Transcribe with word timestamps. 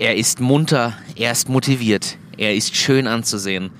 Er 0.00 0.16
ist 0.16 0.40
munter, 0.40 0.94
er 1.14 1.30
ist 1.30 1.50
motiviert, 1.50 2.16
er 2.38 2.54
ist 2.54 2.74
schön 2.74 3.06
anzusehen 3.06 3.70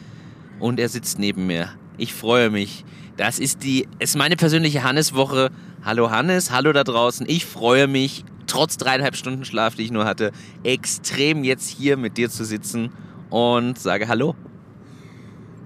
und 0.58 0.78
er 0.78 0.90
sitzt 0.90 1.18
neben 1.18 1.46
mir. 1.46 1.70
Ich 1.96 2.12
freue 2.12 2.50
mich. 2.50 2.84
Das 3.16 3.38
ist 3.38 3.64
die, 3.64 3.88
ist 4.00 4.18
meine 4.18 4.36
persönliche 4.36 4.82
Hannes-Woche. 4.82 5.50
Hallo 5.82 6.10
Hannes, 6.10 6.50
hallo 6.50 6.74
da 6.74 6.84
draußen. 6.84 7.24
Ich 7.26 7.46
freue 7.46 7.86
mich, 7.86 8.26
trotz 8.46 8.76
dreieinhalb 8.76 9.16
Stunden 9.16 9.46
Schlaf, 9.46 9.76
die 9.76 9.84
ich 9.84 9.92
nur 9.92 10.04
hatte, 10.04 10.32
extrem 10.62 11.42
jetzt 11.42 11.70
hier 11.70 11.96
mit 11.96 12.18
dir 12.18 12.28
zu 12.28 12.44
sitzen 12.44 12.90
und 13.30 13.78
sage 13.78 14.06
Hallo. 14.06 14.34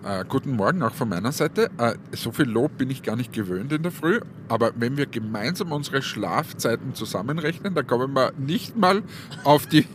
Äh, 0.05 0.27
guten 0.29 0.55
Morgen 0.55 0.83
auch 0.83 0.93
von 0.93 1.09
meiner 1.09 1.33
Seite. 1.33 1.71
Äh, 1.79 1.95
so 2.13 2.31
viel 2.31 2.45
Lob 2.45 2.77
bin 2.77 2.91
ich 2.91 3.03
gar 3.03 3.17
nicht 3.17 3.33
gewöhnt 3.33 3.73
in 3.73 3.83
der 3.83 3.91
Früh, 3.91 4.21
aber 4.49 4.73
wenn 4.77 4.99
wir 4.99 5.07
gemeinsam 5.07 5.73
unsere 5.73 6.03
Schlafzeiten 6.03 6.95
zusammenrechnen, 6.95 7.75
dann 7.75 7.87
kommen 7.87 8.13
wir 8.13 8.33
nicht 8.37 8.77
mal 8.77 9.03
auf 9.45 9.67
die, 9.67 9.87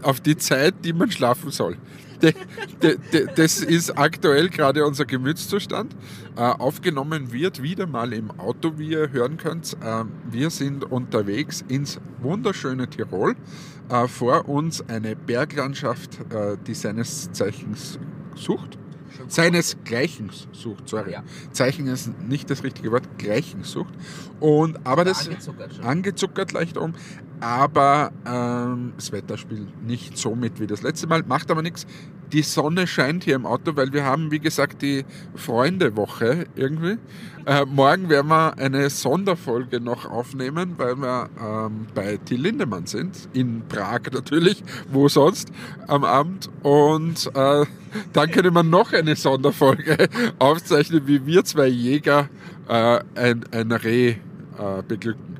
auf 0.00 0.20
die 0.20 0.38
Zeit, 0.38 0.74
die 0.86 0.94
man 0.94 1.10
schlafen 1.10 1.50
soll. 1.50 1.76
De, 2.22 2.32
de, 2.82 2.96
de, 3.12 3.28
das 3.36 3.60
ist 3.60 3.90
aktuell 3.90 4.48
gerade 4.48 4.86
unser 4.86 5.04
Gemütszustand. 5.04 5.94
Äh, 6.34 6.40
aufgenommen 6.40 7.30
wird 7.30 7.62
wieder 7.62 7.86
mal 7.86 8.14
im 8.14 8.30
Auto, 8.40 8.78
wie 8.78 8.92
ihr 8.92 9.12
hören 9.12 9.36
könnt. 9.36 9.74
Äh, 9.84 10.04
wir 10.30 10.48
sind 10.48 10.90
unterwegs 10.90 11.62
ins 11.68 12.00
wunderschöne 12.22 12.88
Tirol. 12.88 13.36
Äh, 13.90 14.08
vor 14.08 14.48
uns 14.48 14.82
eine 14.88 15.14
Berglandschaft, 15.14 16.18
äh, 16.32 16.56
die 16.66 16.74
seines 16.74 17.30
Zeichens 17.32 17.98
sucht 18.34 18.78
seinesgleichen 19.28 20.30
sucht, 20.52 20.88
sorry. 20.88 21.12
Ja. 21.12 21.24
Zeichen 21.52 21.86
ist 21.86 22.10
nicht 22.20 22.50
das 22.50 22.62
richtige 22.64 22.92
Wort, 22.92 23.18
Gleichen 23.18 23.64
sucht. 23.64 23.94
Und, 24.40 24.86
aber 24.86 25.04
das 25.04 25.28
angezuckert, 25.28 25.80
angezuckert 25.82 26.52
leicht 26.52 26.76
um, 26.76 26.94
aber 27.40 28.12
ähm, 28.26 28.92
das 28.96 29.12
Wetter 29.12 29.36
spielt 29.36 29.82
nicht 29.86 30.18
so 30.18 30.34
mit 30.34 30.60
wie 30.60 30.66
das 30.66 30.82
letzte 30.82 31.06
Mal, 31.06 31.22
macht 31.22 31.50
aber 31.50 31.62
nichts. 31.62 31.86
Die 32.32 32.42
Sonne 32.42 32.86
scheint 32.86 33.24
hier 33.24 33.36
im 33.36 33.46
Auto, 33.46 33.74
weil 33.76 33.92
wir 33.92 34.04
haben, 34.04 34.30
wie 34.30 34.38
gesagt, 34.38 34.82
die 34.82 35.06
Freundewoche 35.34 36.46
irgendwie. 36.56 36.98
Äh, 37.46 37.64
morgen 37.64 38.10
werden 38.10 38.28
wir 38.28 38.58
eine 38.58 38.90
Sonderfolge 38.90 39.80
noch 39.80 40.04
aufnehmen, 40.04 40.74
weil 40.76 40.96
wir 40.96 41.30
ähm, 41.40 41.86
bei 41.94 42.18
Till 42.18 42.42
Lindemann 42.42 42.84
sind, 42.84 43.30
in 43.32 43.62
Prag 43.66 44.00
natürlich, 44.12 44.62
wo 44.90 45.08
sonst 45.08 45.50
am 45.86 46.04
Abend. 46.04 46.50
Und 46.62 47.30
äh, 47.34 47.64
dann 48.12 48.30
können 48.30 48.54
wir 48.54 48.62
noch 48.62 48.92
eine 48.92 49.16
Sonderfolge 49.16 50.08
aufzeichnen, 50.38 51.06
wie 51.06 51.24
wir 51.24 51.44
zwei 51.44 51.68
Jäger 51.68 52.28
äh, 52.68 53.00
ein, 53.14 53.44
ein 53.52 53.72
Reh 53.72 54.10
äh, 54.10 54.16
beglücken. 54.86 55.38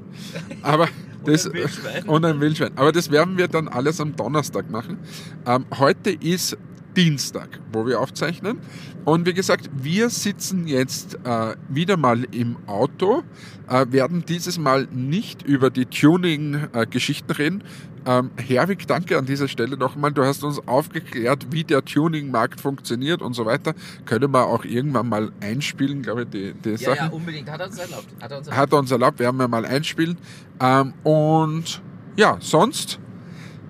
Aber 0.63 0.89
das, 1.29 1.47
und 1.47 1.55
ein 1.55 1.63
Wildschwein. 1.63 2.03
Und 2.09 2.25
ein 2.25 2.41
Wildschwein. 2.41 2.73
Aber 2.77 2.93
das 2.93 3.11
werden 3.11 3.39
wir 3.39 3.49
dann 3.49 3.69
alles 3.69 4.01
am 4.01 4.17
Donnerstag 4.17 4.71
machen. 4.71 4.99
Ähm, 5.47 5.67
heute 5.79 6.11
ist 6.11 6.57
Dienstag, 6.97 7.61
wo 7.73 7.87
wir 7.87 8.01
aufzeichnen. 8.01 8.59
Und 9.05 9.25
wie 9.25 9.33
gesagt, 9.33 9.71
wir 9.73 10.11
sitzen 10.11 10.67
jetzt 10.67 11.17
äh, 11.25 11.55
wieder 11.69 11.97
mal 11.97 12.25
im 12.33 12.57
Auto, 12.67 13.23
äh, 13.69 13.87
werden 13.91 14.25
dieses 14.27 14.59
Mal 14.59 14.89
nicht 14.91 15.43
über 15.43 15.71
die 15.71 15.87
Tuning-Geschichten 15.87 17.31
reden. 17.31 17.65
Ähm, 18.09 18.31
Herwig, 18.39 18.87
danke 18.87 19.19
an 19.19 19.27
dieser 19.27 19.49
Stelle 19.49 19.77
nochmal. 19.77 20.11
Du 20.13 20.25
hast 20.25 20.43
uns 20.43 20.67
aufgeklärt, 20.67 21.49
wie 21.51 21.63
der 21.63 21.85
Tuning-Markt 21.85 22.59
funktioniert 22.59 23.21
und 23.21 23.35
so 23.35 23.45
weiter. 23.45 23.75
Können 24.07 24.33
wir 24.33 24.47
auch 24.47 24.65
irgendwann 24.65 25.11
mal 25.11 25.31
einspielen, 25.43 26.01
glaube 26.01 26.23
ich, 26.23 26.29
die, 26.31 26.55
die 26.55 26.71
ja, 26.71 26.79
Sachen. 26.79 26.97
Ja, 26.97 27.09
unbedingt. 27.09 27.51
Hat 27.51 27.61
er 27.61 27.67
uns 27.67 27.79
erlaubt. 27.79 28.07
Hat 28.19 28.31
er 28.31 28.39
uns 28.39 28.47
erlaubt. 28.47 28.63
Hat 28.63 28.73
er 28.73 28.79
uns 28.79 28.91
erlaubt, 28.91 29.19
werden 29.19 29.37
wir 29.37 29.47
mal 29.47 29.67
einspielen. 29.67 30.17
Ähm, 30.59 30.95
und 31.03 31.83
ja, 32.17 32.39
sonst 32.41 32.99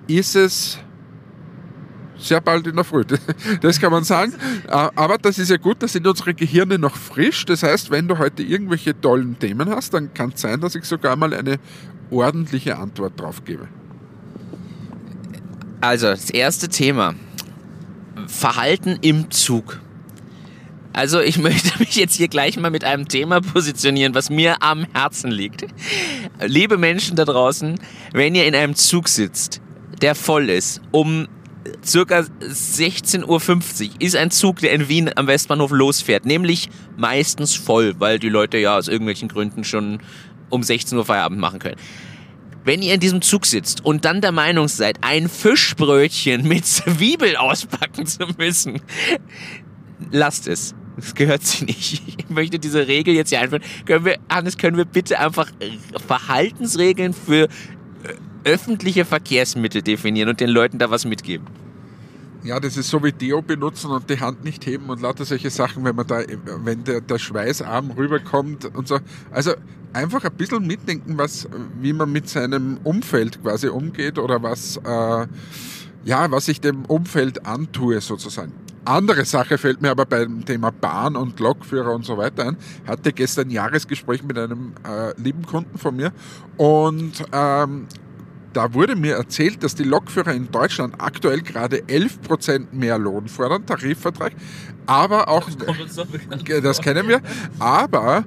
ist 0.07 0.37
es 0.37 0.79
sehr 2.17 2.41
bald 2.41 2.69
in 2.69 2.77
der 2.77 2.85
Früh. 2.85 3.03
Das 3.61 3.81
kann 3.81 3.91
man 3.91 4.05
sagen. 4.05 4.35
Äh, 4.69 4.71
aber 4.95 5.19
das 5.19 5.41
ist 5.41 5.51
ja 5.51 5.57
gut, 5.57 5.83
da 5.83 5.89
sind 5.89 6.07
unsere 6.07 6.33
Gehirne 6.33 6.79
noch 6.79 6.95
frisch. 6.95 7.45
Das 7.45 7.65
heißt, 7.65 7.91
wenn 7.91 8.07
du 8.07 8.19
heute 8.19 8.45
irgendwelche 8.45 9.01
tollen 9.01 9.37
Themen 9.41 9.69
hast, 9.69 9.95
dann 9.95 10.15
kann 10.15 10.31
es 10.33 10.43
sein, 10.43 10.61
dass 10.61 10.77
ich 10.77 10.85
sogar 10.85 11.17
mal 11.17 11.35
eine 11.35 11.57
ordentliche 12.11 12.79
Antwort 12.79 13.19
drauf 13.19 13.45
gebe. 13.45 13.67
Also, 15.81 16.09
das 16.09 16.31
erste 16.31 16.69
Thema. 16.69 17.15
Verhalten 18.27 18.99
im 19.01 19.31
Zug. 19.31 19.81
Also 20.93 21.21
ich 21.21 21.39
möchte 21.43 21.79
mich 21.79 21.95
jetzt 21.95 22.17
hier 22.17 22.27
gleich 22.27 22.57
mal 22.57 22.71
mit 22.71 22.83
einem 22.83 23.07
Thema 23.07 23.41
positionieren, 23.41 24.15
was 24.15 24.31
mir 24.31 24.63
am 24.63 24.85
Herzen 24.93 25.31
liegt. 25.31 25.65
Liebe 26.45 26.77
Menschen 26.77 27.15
da 27.15 27.25
draußen, 27.25 27.79
wenn 28.13 28.35
ihr 28.35 28.47
in 28.47 28.55
einem 28.57 28.75
Zug 28.75 29.09
sitzt, 29.09 29.61
der 30.03 30.17
voll 30.17 30.51
ist, 30.51 30.81
um 30.91 31.29
circa 31.85 32.25
16.50 32.41 33.27
Uhr 33.27 34.01
ist 34.01 34.17
ein 34.17 34.33
Zug, 34.33 34.59
der 34.59 34.73
in 34.73 34.89
Wien 34.89 35.11
am 35.15 35.29
Westbahnhof 35.29 35.71
losfährt. 35.71 36.27
Nämlich 36.27 36.69
meistens 36.97 37.55
voll, 37.55 37.95
weil 37.99 38.19
die 38.19 38.29
Leute 38.29 38.59
ja 38.59 38.77
aus 38.77 38.89
irgendwelchen 38.89 39.29
Gründen 39.29 39.63
schon 39.63 40.01
um 40.51 40.63
16 40.63 40.99
Uhr 40.99 41.05
Feierabend 41.05 41.39
machen 41.39 41.61
können. 41.61 41.77
Wenn 42.69 42.83
ihr 42.83 42.93
in 42.93 43.01
diesem 43.01 43.23
Zug 43.23 43.47
sitzt 43.47 43.83
und 43.83 44.05
dann 44.05 44.21
der 44.21 44.31
Meinung 44.31 44.69
seid, 44.69 44.99
ein 45.01 45.31
Fischbrötchen 45.31 46.47
mit 46.47 46.67
Zwiebel 46.67 47.35
auspacken 47.35 48.05
zu 48.05 48.27
müssen, 48.37 48.83
lasst 50.11 50.47
es. 50.47 50.75
Das 50.97 51.15
gehört 51.15 51.43
sie 51.45 51.65
nicht. 51.65 52.03
Ich 52.19 52.29
möchte 52.29 52.59
diese 52.59 52.87
Regel 52.87 53.15
jetzt 53.15 53.31
hier 53.31 53.41
einführen. 53.41 53.63
Können 53.87 54.05
wir, 54.05 54.19
Hannes, 54.29 54.59
können 54.59 54.77
wir 54.77 54.85
bitte 54.85 55.19
einfach 55.19 55.51
Verhaltensregeln 56.07 57.15
für 57.15 57.49
öffentliche 58.45 59.07
Verkehrsmittel 59.07 59.81
definieren 59.81 60.29
und 60.29 60.39
den 60.39 60.51
Leuten 60.51 60.79
da 60.79 60.91
was 60.91 61.07
mitgeben. 61.07 61.47
Ja, 62.45 62.61
das 62.61 62.77
ist 62.77 62.89
so 62.89 63.03
wie 63.03 63.13
Deo 63.13 63.43
benutzen 63.43 63.91
und 63.91 64.09
die 64.09 64.21
Hand 64.21 64.45
nicht 64.45 64.65
heben 64.65 64.91
und 64.91 65.03
lauter 65.03 65.25
solche 65.25 65.51
Sachen, 65.51 65.85
wenn 65.85 65.97
man 65.97 66.07
da, 66.07 66.21
wenn 66.65 66.85
der, 66.85 67.01
der 67.01 67.19
Schweißarm 67.19 67.91
rüberkommt 67.91 68.65
und 68.77 68.87
so. 68.87 69.01
Also 69.31 69.55
einfach 69.93 70.25
ein 70.25 70.35
bisschen 70.35 70.67
mitdenken, 70.67 71.19
was, 71.19 71.49
wie 71.81 71.93
man 71.93 72.13
mit 72.13 72.29
seinem 72.29 72.79
Umfeld 72.85 73.43
quasi 73.43 73.69
umgeht 73.69 74.19
oder 74.19 74.43
was, 74.43 74.77
äh, 74.77 75.27
ja, 76.05 76.31
was 76.31 76.49
ich 76.49 76.61
dem 76.61 76.85
Umfeld 76.85 77.45
antue 77.45 78.01
sozusagen. 78.01 78.53
Andere 78.85 79.25
Sache 79.27 79.59
fällt 79.59 79.83
mir 79.83 79.91
aber 79.91 80.07
beim 80.07 80.45
Thema 80.45 80.71
Bahn 80.71 81.17
und 81.17 81.41
Lokführer 81.41 81.93
und 81.93 82.07
so 82.07 82.17
weiter 82.17 82.47
ein. 82.47 82.57
Hatte 82.87 83.13
gestern 83.13 83.49
ein 83.49 83.51
Jahresgespräch 83.51 84.23
mit 84.23 84.39
einem 84.39 84.73
äh, 84.87 85.21
lieben 85.21 85.45
Kunden 85.45 85.77
von 85.77 85.97
mir 85.97 86.13
und 86.57 87.25
ähm, 87.33 87.87
da 88.59 88.75
wurde 88.75 88.97
mir 88.97 89.15
erzählt, 89.15 89.63
dass 89.63 89.77
die 89.77 89.85
Lokführer 89.85 90.35
in 90.35 90.51
Deutschland 90.51 90.97
aktuell 90.99 91.43
gerade 91.43 91.79
11% 91.83 92.73
mehr 92.73 92.99
Lohn 92.99 93.29
fordern, 93.29 93.65
Tarifvertrag, 93.65 94.33
aber 94.85 95.29
auch, 95.29 95.49
das, 95.49 96.09
das 96.61 96.81
kennen 96.81 97.07
wir, 97.07 97.23
aber 97.61 98.25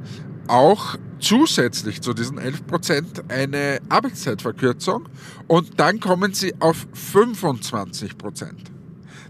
auch 0.47 0.95
zusätzlich 1.19 1.99
zu 1.99 2.13
diesen 2.13 2.39
11% 2.39 3.29
eine 3.29 3.79
Arbeitszeitverkürzung. 3.89 5.09
Und 5.47 5.77
dann 5.81 5.99
kommen 5.99 6.33
sie 6.33 6.53
auf 6.61 6.87
25%. 6.95 8.51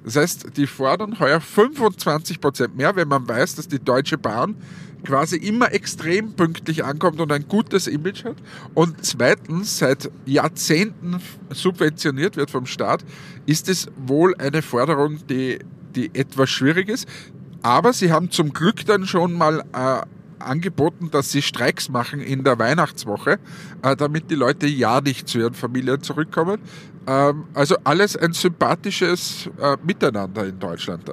Das 0.03 0.16
heißt, 0.16 0.56
die 0.56 0.67
fordern 0.67 1.19
heuer 1.19 1.40
25% 1.40 2.75
mehr, 2.75 2.95
wenn 2.95 3.07
man 3.07 3.28
weiß, 3.28 3.56
dass 3.56 3.67
die 3.67 3.79
Deutsche 3.79 4.19
Bahn 4.19 4.56
quasi 5.03 5.38
immer 5.38 5.73
extrem 5.73 6.34
pünktlich 6.34 6.84
ankommt 6.84 7.19
und 7.19 7.31
ein 7.31 7.47
gutes 7.47 7.88
Image 7.88 8.23
hat. 8.25 8.38
Und 8.73 9.03
zweitens, 9.03 9.79
seit 9.79 10.12
Jahrzehnten 10.25 11.22
subventioniert 11.50 12.38
wird 12.38 12.51
vom 12.51 12.66
Staat, 12.66 13.03
ist 13.45 13.69
es 13.69 13.88
wohl 13.97 14.35
eine 14.38 14.61
Forderung, 14.61 15.19
die, 15.28 15.59
die 15.95 16.13
etwas 16.13 16.50
schwierig 16.50 16.90
ist. 16.90 17.08
Aber 17.64 17.93
sie 17.93 18.11
haben 18.11 18.31
zum 18.31 18.53
Glück 18.53 18.85
dann 18.85 19.05
schon 19.05 19.34
mal 19.34 19.64
äh, 19.73 20.02
angeboten, 20.41 21.09
dass 21.11 21.31
sie 21.31 21.41
Streiks 21.41 21.90
machen 21.90 22.20
in 22.20 22.43
der 22.43 22.58
Weihnachtswoche, 22.59 23.40
äh, 23.84 23.96
damit 23.96 24.29
die 24.31 24.35
Leute 24.35 24.67
ja 24.67 25.02
nicht 25.02 25.28
zu 25.28 25.40
ihren 25.40 25.53
Familien 25.53 26.02
zurückkommen. 26.02 26.59
Ähm, 27.08 27.46
also 27.53 27.75
alles 27.84 28.17
ein 28.17 28.34
sympathisches 28.34 29.49
äh, 29.59 29.78
Miteinander 29.84 30.46
in 30.46 30.59
Deutschland. 30.59 31.03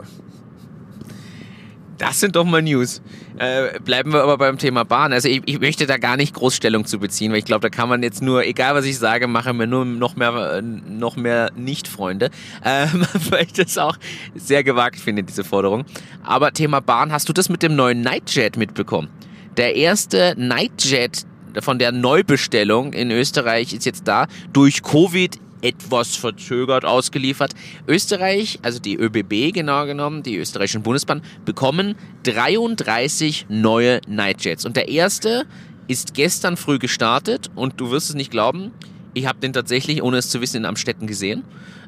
Da. 1.98 2.08
Das 2.08 2.20
sind 2.20 2.36
doch 2.36 2.44
mal 2.44 2.62
News. 2.62 3.02
Äh, 3.38 3.80
bleiben 3.80 4.12
wir 4.12 4.22
aber 4.22 4.38
beim 4.38 4.56
Thema 4.56 4.84
Bahn. 4.84 5.12
Also 5.12 5.28
ich, 5.28 5.42
ich, 5.46 5.60
möchte 5.60 5.86
da 5.86 5.98
gar 5.98 6.16
nicht 6.16 6.34
Großstellung 6.34 6.86
zu 6.86 6.98
beziehen, 6.98 7.32
weil 7.32 7.38
ich 7.38 7.44
glaube, 7.44 7.60
da 7.60 7.68
kann 7.68 7.88
man 7.88 8.02
jetzt 8.02 8.22
nur, 8.22 8.44
egal 8.44 8.74
was 8.74 8.84
ich 8.84 8.98
sage, 8.98 9.26
machen 9.26 9.58
wir 9.58 9.66
nur 9.66 9.84
noch 9.84 10.16
mehr, 10.16 10.62
noch 10.62 11.16
mehr 11.16 11.50
Nicht-Freunde, 11.56 12.30
ähm, 12.64 13.04
weil 13.30 13.44
ich 13.44 13.52
das 13.52 13.76
auch 13.78 13.96
sehr 14.34 14.64
gewagt 14.64 14.98
finde, 14.98 15.22
diese 15.22 15.44
Forderung. 15.44 15.84
Aber 16.22 16.52
Thema 16.52 16.80
Bahn, 16.80 17.12
hast 17.12 17.28
du 17.28 17.32
das 17.32 17.48
mit 17.48 17.62
dem 17.62 17.76
neuen 17.76 18.00
Nightjet 18.00 18.56
mitbekommen? 18.56 19.08
Der 19.56 19.74
erste 19.76 20.34
Nightjet 20.38 21.26
von 21.60 21.78
der 21.78 21.92
Neubestellung 21.92 22.92
in 22.92 23.10
Österreich 23.10 23.72
ist 23.72 23.84
jetzt 23.86 24.06
da. 24.06 24.26
Durch 24.52 24.82
Covid 24.82 25.38
etwas 25.62 26.16
verzögert 26.16 26.84
ausgeliefert. 26.84 27.54
Österreich, 27.86 28.58
also 28.62 28.78
die 28.78 28.96
ÖBB 28.96 29.52
genau 29.52 29.86
genommen, 29.86 30.22
die 30.22 30.36
österreichischen 30.36 30.82
Bundesbahn, 30.82 31.22
bekommen 31.44 31.96
33 32.24 33.46
neue 33.48 34.00
Nightjets. 34.06 34.64
Und 34.64 34.76
der 34.76 34.88
erste 34.88 35.46
ist 35.86 36.14
gestern 36.14 36.56
früh 36.56 36.78
gestartet 36.78 37.50
und 37.54 37.80
du 37.80 37.90
wirst 37.90 38.10
es 38.10 38.14
nicht 38.14 38.30
glauben, 38.30 38.72
ich 39.14 39.26
habe 39.26 39.40
den 39.40 39.52
tatsächlich, 39.52 40.02
ohne 40.02 40.18
es 40.18 40.30
zu 40.30 40.40
wissen, 40.40 40.58
in 40.58 40.64
Amstetten 40.64 41.06
gesehen. 41.06 41.42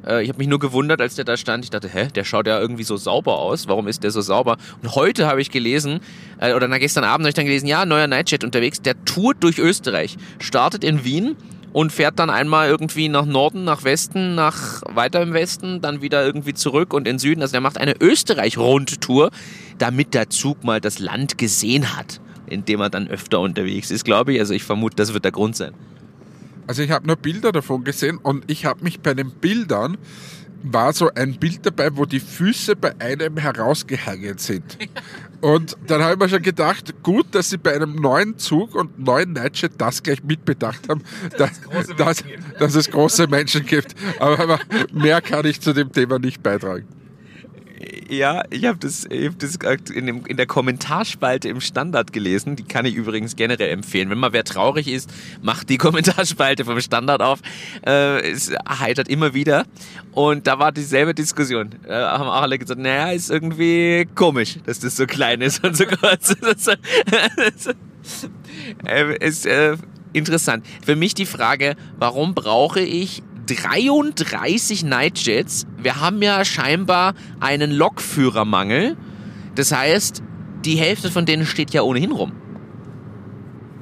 Äh, 0.07 0.23
ich 0.23 0.29
habe 0.29 0.39
mich 0.39 0.49
nur 0.49 0.59
gewundert, 0.59 1.01
als 1.01 1.15
der 1.15 1.25
da 1.25 1.37
stand. 1.37 1.65
Ich 1.65 1.71
dachte, 1.71 1.89
hä, 1.89 2.09
der 2.15 2.25
schaut 2.25 2.47
ja 2.47 2.59
irgendwie 2.59 2.83
so 2.83 2.97
sauber 2.97 3.39
aus. 3.39 3.69
Warum 3.69 3.87
ist 3.89 4.03
der 4.03 4.11
so 4.11 4.21
sauber? 4.21 4.57
Und 4.83 4.95
heute 4.95 5.27
habe 5.27 5.41
ich 5.41 5.51
gelesen, 5.51 6.01
äh, 6.39 6.55
oder 6.55 6.67
na, 6.67 6.79
gestern 6.79 7.05
Abend 7.05 7.25
habe 7.25 7.29
ich 7.29 7.35
dann 7.35 7.45
gelesen, 7.45 7.67
ja, 7.67 7.85
neuer 7.85 8.07
Nightjet 8.07 8.43
unterwegs, 8.43 8.81
der 8.83 9.05
tourt 9.05 9.37
durch 9.45 9.59
Österreich, 9.59 10.17
startet 10.39 10.83
in 10.83 11.05
Wien 11.05 11.37
und 11.73 11.93
fährt 11.93 12.19
dann 12.19 12.31
einmal 12.31 12.69
irgendwie 12.69 13.09
nach 13.09 13.27
Norden, 13.27 13.65
nach 13.65 13.85
Westen, 13.85 14.35
nach 14.35 14.83
weiter 14.87 15.23
im 15.23 15.33
Westen, 15.33 15.81
dann 15.81 16.03
wieder 16.03 16.25
irgendwie 16.25 16.55
zurück 16.55 16.93
und 16.93 17.07
in 17.07 17.19
Süden. 17.19 17.43
Also 17.43 17.53
der 17.53 17.61
macht 17.61 17.79
eine 17.79 17.95
Österreich-Rundtour, 18.01 19.31
damit 19.79 20.15
der 20.15 20.31
Zug 20.31 20.65
mal 20.65 20.81
das 20.81 20.99
Land 20.99 21.39
gesehen 21.39 21.97
hat, 21.97 22.21
in 22.47 22.65
dem 22.65 22.81
er 22.81 22.91
dann 22.91 23.09
öfter 23.09 23.41
unterwegs 23.41 23.91
ist, 23.91 24.05
glaube 24.05 24.33
ich. 24.33 24.41
Also 24.41 24.55
ich 24.55 24.65
vermute, 24.65 24.97
das 24.97 25.15
wird 25.15 25.25
der 25.25 25.33
Grund 25.33 25.57
sein. 25.57 25.73
Also 26.67 26.83
ich 26.83 26.91
habe 26.91 27.07
nur 27.07 27.17
Bilder 27.17 27.53
davon 27.53 27.85
gesehen 27.85 28.19
und 28.19 28.49
ich 28.51 28.65
habe 28.65 28.85
mich 28.85 29.01
bei 29.01 29.15
den 29.15 29.31
Bildern 29.31 29.99
war 30.63 30.93
so 30.93 31.11
ein 31.15 31.39
Bild 31.39 31.65
dabei, 31.65 31.97
wo 31.97 32.05
die 32.05 32.21
Füße 32.21 32.77
bei 32.77 32.95
einem 33.01 33.39
herausgehangen 33.39 34.39
sind. 34.39 34.77
Und 35.41 35.77
dann 35.87 36.03
habe 36.03 36.15
ich 36.15 36.19
mir 36.19 36.29
schon 36.29 36.43
gedacht, 36.43 37.03
gut, 37.03 37.35
dass 37.35 37.51
sie 37.51 37.57
bei 37.57 37.75
einem 37.75 37.95
neuen 37.95 38.39
Zug 38.39 38.75
und 38.75 38.99
neuen 38.99 39.33
Nightjet 39.33 39.73
das 39.79 40.03
gleich 40.03 40.23
mitbedacht 40.23 40.89
haben, 40.89 41.03
dass, 41.39 41.61
dass, 41.97 42.25
dass 42.59 42.75
es 42.75 42.91
große 42.91 43.27
Menschen 43.27 43.65
gibt. 43.65 43.95
Aber 44.19 44.59
mehr 44.93 45.23
kann 45.23 45.47
ich 45.47 45.61
zu 45.61 45.73
dem 45.73 45.93
Thema 45.93 46.19
nicht 46.19 46.43
beitragen. 46.43 47.00
Ja, 48.11 48.43
ich 48.51 48.67
habe 48.67 48.79
das, 48.79 49.07
ich 49.09 49.27
hab 49.27 49.39
das 49.39 49.57
in, 49.95 50.07
dem, 50.07 50.27
in 50.27 50.37
der 50.37 50.47
Kommentarspalte 50.47 51.49
im 51.49 51.63
Standard 51.63 52.13
gelesen. 52.13 52.55
Die 52.57 52.65
kann 52.65 52.85
ich 52.85 52.95
übrigens 52.95 53.37
generell 53.37 53.71
empfehlen. 53.71 54.11
Wenn 54.11 54.19
mal 54.19 54.35
wer 54.35 54.45
traurig 54.45 54.87
ist, 54.87 55.11
macht 55.41 55.71
die 55.71 55.79
Kommentarspalte 55.79 56.67
vom 56.67 56.79
Standard 56.81 57.23
auf. 57.23 57.41
Äh, 57.87 58.31
es 58.31 58.53
heitert 58.69 59.09
immer 59.09 59.33
wieder. 59.33 59.65
Und 60.13 60.47
da 60.47 60.59
war 60.59 60.73
dieselbe 60.73 61.15
Diskussion. 61.15 61.71
Äh, 61.87 61.95
haben 61.95 62.29
auch 62.29 62.43
alle 62.43 62.59
gesagt, 62.59 62.81
naja, 62.81 63.13
ist 63.13 63.31
irgendwie 63.31 64.07
komisch, 64.15 64.59
dass 64.67 64.81
das 64.81 64.97
so 64.97 65.07
klein 65.07 65.41
ist 65.41 65.65
und 65.65 65.75
so 65.75 65.87
kurz. 65.87 66.35
äh, 68.85 69.27
ist 69.27 69.47
äh, 69.47 69.77
interessant. 70.13 70.67
Für 70.85 70.97
mich 70.97 71.15
die 71.15 71.27
Frage, 71.27 71.77
warum 71.97 72.35
brauche 72.35 72.81
ich 72.81 73.23
33 73.55 74.85
Nightjets. 74.85 75.67
Wir 75.79 76.01
haben 76.01 76.23
ja 76.23 76.45
scheinbar 76.45 77.15
einen 77.41 77.71
Lokführermangel. 77.71 78.97
Das 79.55 79.73
heißt, 79.73 80.23
die 80.65 80.77
Hälfte 80.77 81.11
von 81.11 81.27
denen 81.27 81.47
steht 81.47 81.73
ja 81.73 81.83
ohnehin 81.83 82.13
rum. 82.13 82.33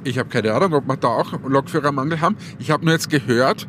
Ich 0.05 0.19
habe 0.19 0.29
keine 0.29 0.55
Ahnung, 0.55 0.73
ob 0.75 0.87
wir 0.87 0.97
da 0.97 1.09
auch 1.09 1.33
Lokführermangel 1.47 2.21
haben. 2.21 2.37
Ich 2.59 2.71
habe 2.71 2.85
nur 2.85 2.95
jetzt 2.95 3.11
gehört, 3.11 3.69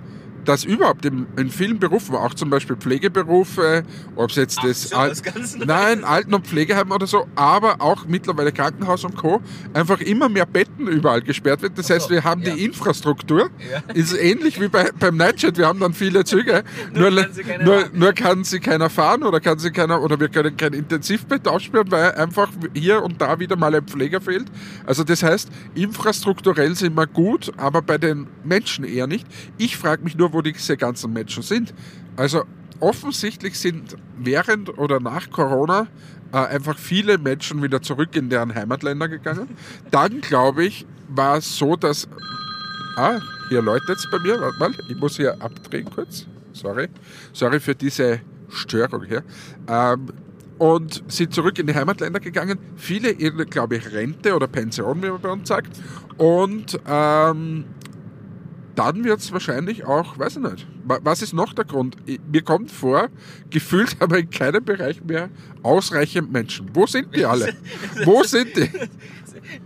dass 0.50 0.64
überhaupt 0.64 1.06
in, 1.06 1.28
in 1.38 1.52
vielen 1.52 1.78
Berufen, 1.78 2.16
auch 2.16 2.34
zum 2.34 2.50
Beispiel 2.50 2.76
Pflegeberufe, 2.76 3.84
ob 4.16 4.32
es 4.32 4.36
jetzt 4.36 4.58
Ach, 4.60 4.66
das, 4.66 4.92
Al 4.92 5.10
das 5.10 5.56
nein, 5.58 6.04
Alten- 6.04 6.34
und 6.34 6.48
Pflegeheim 6.48 6.90
oder 6.92 7.06
so, 7.06 7.28
aber 7.36 7.80
auch 7.80 8.08
mittlerweile 8.08 8.52
Krankenhaus 8.52 9.06
und 9.06 9.16
Co., 9.16 9.42
einfach 9.76 10.02
immer 10.02 10.28
mehr 10.28 10.48
Betten 10.48 10.88
überall 10.88 11.22
gesperrt 11.22 11.62
wird. 11.62 11.78
Das 11.78 11.86
so, 11.86 11.94
heißt, 11.94 12.10
wir 12.10 12.24
haben 12.24 12.42
ja. 12.42 12.56
die 12.56 12.66
Infrastruktur, 12.66 13.52
ja. 13.72 13.84
ist 13.94 14.18
ähnlich 14.18 14.60
wie 14.60 14.70
bei, 14.70 14.90
beim 15.00 15.18
Nightjet, 15.18 15.56
wir 15.60 15.68
haben 15.68 15.80
dann 15.80 15.94
viele 15.94 16.24
Züge, 16.26 16.64
nur, 16.96 17.12
nur, 17.12 17.26
kann 17.26 17.64
nur, 17.64 17.90
nur, 17.94 18.14
kann 18.14 18.44
sie 18.44 18.60
keiner 18.60 18.90
fahren 18.90 19.22
oder 19.22 19.40
kann 19.40 19.60
sie 19.60 19.70
keiner, 19.70 20.02
oder 20.02 20.20
wir 20.20 20.30
können 20.30 20.58
kein 20.58 20.74
Intensivbett 20.74 21.48
aufsperren, 21.48 21.92
weil 21.92 22.14
einfach 22.14 22.50
hier 22.74 23.04
und 23.04 23.22
da 23.22 23.40
wieder 23.40 23.56
mal 23.56 23.76
ein 23.76 23.86
Pfleger 23.86 24.20
fehlt. 24.20 24.48
Also 24.88 25.04
das 25.04 25.22
heißt, 25.22 25.50
infrastrukturell 25.76 26.74
sind 26.74 26.98
wir 26.98 27.06
gut, 27.06 27.52
aber 27.58 27.84
bei 27.84 28.00
den 28.00 28.26
Menschen 28.44 28.84
eher 28.84 29.06
nicht. 29.06 29.28
Ich 29.60 29.78
frage 29.78 30.04
mich 30.04 30.18
nur, 30.18 30.34
wo 30.34 30.39
diese 30.42 30.78
ganzen 30.78 31.14
Menschen 31.14 31.44
sind. 31.44 31.74
Also 32.16 32.44
offensichtlich 32.80 33.60
sind 33.60 33.96
während 34.18 34.78
oder 34.78 35.00
nach 35.00 35.30
Corona 35.30 35.88
äh, 36.32 36.38
einfach 36.38 36.78
viele 36.78 37.18
Menschen 37.18 37.62
wieder 37.64 37.82
zurück 37.82 38.16
in 38.16 38.30
deren 38.30 38.54
Heimatländer 38.54 39.08
gegangen. 39.08 39.50
Dann, 39.92 40.22
glaube 40.22 40.66
ich, 40.66 40.86
war 41.08 41.38
es 41.38 41.58
so, 41.58 41.76
dass... 41.76 42.08
Ah, 42.96 43.20
hier 43.50 43.62
läutet 43.62 43.98
es 43.98 44.08
bei 44.12 44.20
mir. 44.20 44.40
Warte 44.40 44.60
mal, 44.60 44.72
ich 44.90 44.98
muss 44.98 45.18
hier 45.18 45.42
abdrehen 45.42 45.90
kurz. 45.90 46.28
Sorry. 46.54 46.88
Sorry 47.34 47.60
für 47.60 47.76
diese 47.76 48.20
Störung 48.50 49.04
hier. 49.06 49.24
Ähm, 49.68 50.08
und 50.58 51.04
sind 51.08 51.34
zurück 51.34 51.58
in 51.58 51.68
die 51.68 51.74
Heimatländer 51.74 52.20
gegangen. 52.20 52.60
Viele, 52.76 53.16
glaube 53.16 53.78
ich, 53.78 53.92
Rente 53.92 54.36
oder 54.36 54.48
Pension, 54.48 55.02
wie 55.02 55.10
man 55.10 55.22
bei 55.22 55.30
uns 55.30 55.48
sagt. 55.48 55.72
Und 56.18 56.78
ähm, 56.86 57.64
dann 58.80 59.04
wird 59.04 59.20
es 59.20 59.34
wahrscheinlich 59.34 59.84
auch, 59.84 60.18
weiß 60.18 60.38
ich 60.38 60.42
nicht, 60.42 60.68
was 60.86 61.22
ist 61.22 61.34
noch 61.34 61.54
der 61.54 61.66
Grund? 61.66 61.98
Mir 62.32 62.42
kommt 62.42 62.72
vor, 62.72 63.10
gefühlt 63.50 63.98
aber 64.00 64.20
in 64.20 64.30
keinem 64.30 64.64
Bereich 64.64 65.04
mehr 65.04 65.30
ausreichend 65.64 66.32
Menschen. 66.32 66.70
Wo 66.74 66.88
sind 66.88 67.14
die 67.14 67.26
alle? 67.26 67.54
Wo 68.06 68.24
sind 68.24 68.56
die? 68.56 68.70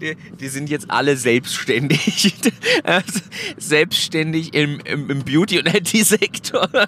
Die, 0.02 0.16
die, 0.40 0.48
sind 0.48 0.70
jetzt 0.70 0.90
alle 0.90 1.18
selbstständig. 1.18 2.34
Also, 2.84 3.20
selbstständig 3.58 4.54
im, 4.54 4.80
im, 4.82 5.10
im 5.10 5.24
Beauty- 5.24 5.60
und 5.60 5.74
IT-Sektor. 5.74 6.70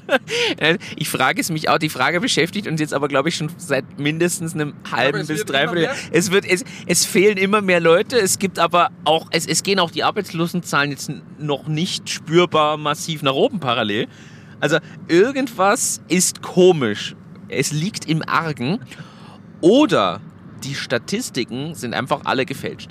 Ich 0.96 1.10
frage 1.10 1.42
es 1.42 1.50
mich 1.50 1.70
auch, 1.70 1.78
die 1.78 1.90
Frage 1.90 2.20
beschäftigt 2.20 2.68
uns 2.68 2.80
jetzt 2.80 2.94
aber, 2.94 3.08
glaube 3.08 3.30
ich, 3.30 3.36
schon 3.36 3.50
seit 3.58 4.00
mindestens 4.00 4.54
einem 4.54 4.74
halben 4.92 5.26
bis 5.26 5.46
dreiviertel 5.46 5.84
Jahr. 5.84 5.96
Es, 6.12 6.32
wird, 6.32 6.46
es, 6.46 6.64
es 6.86 7.06
fehlen 7.06 7.38
immer 7.38 7.62
mehr 7.62 7.80
Leute, 7.80 8.18
es 8.18 8.40
gibt 8.40 8.60
aber 8.60 8.90
auch, 9.04 9.28
es, 9.32 9.46
es 9.46 9.64
gehen 9.64 9.80
auch 9.80 9.92
die 9.92 10.04
Arbeitslosenzahlen 10.04 10.92
jetzt 10.92 11.12
noch 11.40 11.68
nicht 11.68 12.10
spürbar 12.10 12.78
massiv 12.78 13.22
nach 13.22 13.34
oben 13.34 13.60
parallel. 13.60 14.08
Also 14.60 14.78
irgendwas 15.08 16.02
ist 16.08 16.42
komisch. 16.42 17.16
Es 17.48 17.72
liegt 17.72 18.08
im 18.08 18.28
Argen. 18.28 18.80
Oder 19.62 20.22
die 20.66 20.76
Statistiken 20.76 21.76
sind 21.76 21.94
einfach 21.94 22.22
alle 22.26 22.46
gefälscht. 22.46 22.90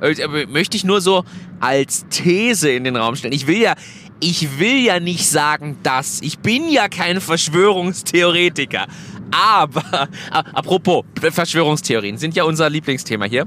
Aber 0.00 0.46
möchte 0.46 0.76
ich 0.76 0.84
nur 0.84 1.00
so 1.00 1.24
als 1.60 2.06
These 2.10 2.70
in 2.70 2.84
den 2.84 2.96
Raum 2.96 3.16
stellen. 3.16 3.32
Ich 3.32 3.46
will 3.46 3.58
ja, 3.58 3.74
ich 4.20 4.58
will 4.58 4.84
ja 4.84 5.00
nicht 5.00 5.26
sagen, 5.26 5.78
dass. 5.82 6.20
Ich 6.20 6.38
bin 6.38 6.68
ja 6.68 6.88
kein 6.88 7.20
Verschwörungstheoretiker. 7.20 8.86
Aber, 9.30 10.08
apropos, 10.30 11.04
Verschwörungstheorien 11.20 12.18
sind 12.18 12.36
ja 12.36 12.44
unser 12.44 12.68
Lieblingsthema 12.68 13.24
hier. 13.24 13.46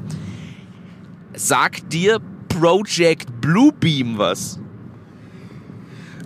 Sagt 1.34 1.94
dir 1.94 2.20
Project 2.50 3.28
Bluebeam 3.40 4.18
was? 4.18 4.60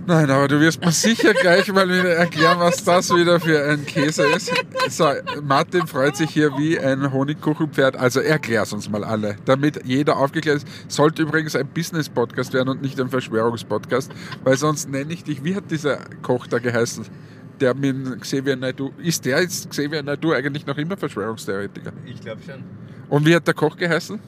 Nein, 0.07 0.29
aber 0.29 0.47
du 0.47 0.59
wirst 0.59 0.83
mir 0.83 0.91
sicher 0.91 1.33
gleich 1.33 1.71
mal 1.71 1.87
wieder 1.87 2.13
erklären, 2.15 2.59
was 2.59 2.83
das 2.83 3.13
wieder 3.13 3.39
für 3.39 3.63
ein 3.63 3.85
Käse 3.85 4.23
ist. 4.23 4.51
So, 4.89 5.07
Martin 5.43 5.85
freut 5.85 6.15
sich 6.15 6.31
hier 6.31 6.51
wie 6.57 6.79
ein 6.79 7.11
Honigkuchenpferd. 7.11 7.95
Also 7.95 8.19
erklär's 8.19 8.73
uns 8.73 8.89
mal 8.89 9.03
alle, 9.03 9.35
damit 9.45 9.85
jeder 9.85 10.17
aufgeklärt 10.17 10.57
ist. 10.57 10.67
Sollte 10.87 11.21
übrigens 11.21 11.55
ein 11.55 11.67
Business-Podcast 11.67 12.53
werden 12.53 12.69
und 12.69 12.81
nicht 12.81 12.99
ein 12.99 13.09
Verschwörungspodcast, 13.09 14.11
weil 14.43 14.57
sonst 14.57 14.89
nenne 14.89 15.13
ich 15.13 15.23
dich, 15.23 15.43
wie 15.43 15.55
hat 15.55 15.69
dieser 15.69 15.99
Koch 16.21 16.47
da 16.47 16.59
geheißen? 16.59 17.05
Der 17.59 17.75
mit 17.75 18.21
Xavier 18.21 18.55
Naidoo, 18.55 18.91
ist 18.97 19.23
der 19.23 19.39
jetzt 19.41 19.69
Xavier 19.69 20.01
Naidoo 20.01 20.31
eigentlich 20.31 20.65
noch 20.65 20.77
immer 20.77 20.97
Verschwörungstheoretiker? 20.97 21.91
Ich 22.05 22.19
glaube 22.19 22.41
schon. 22.43 22.63
Und 23.07 23.25
wie 23.25 23.35
hat 23.35 23.45
der 23.45 23.53
Koch 23.53 23.77
geheißen? 23.77 24.19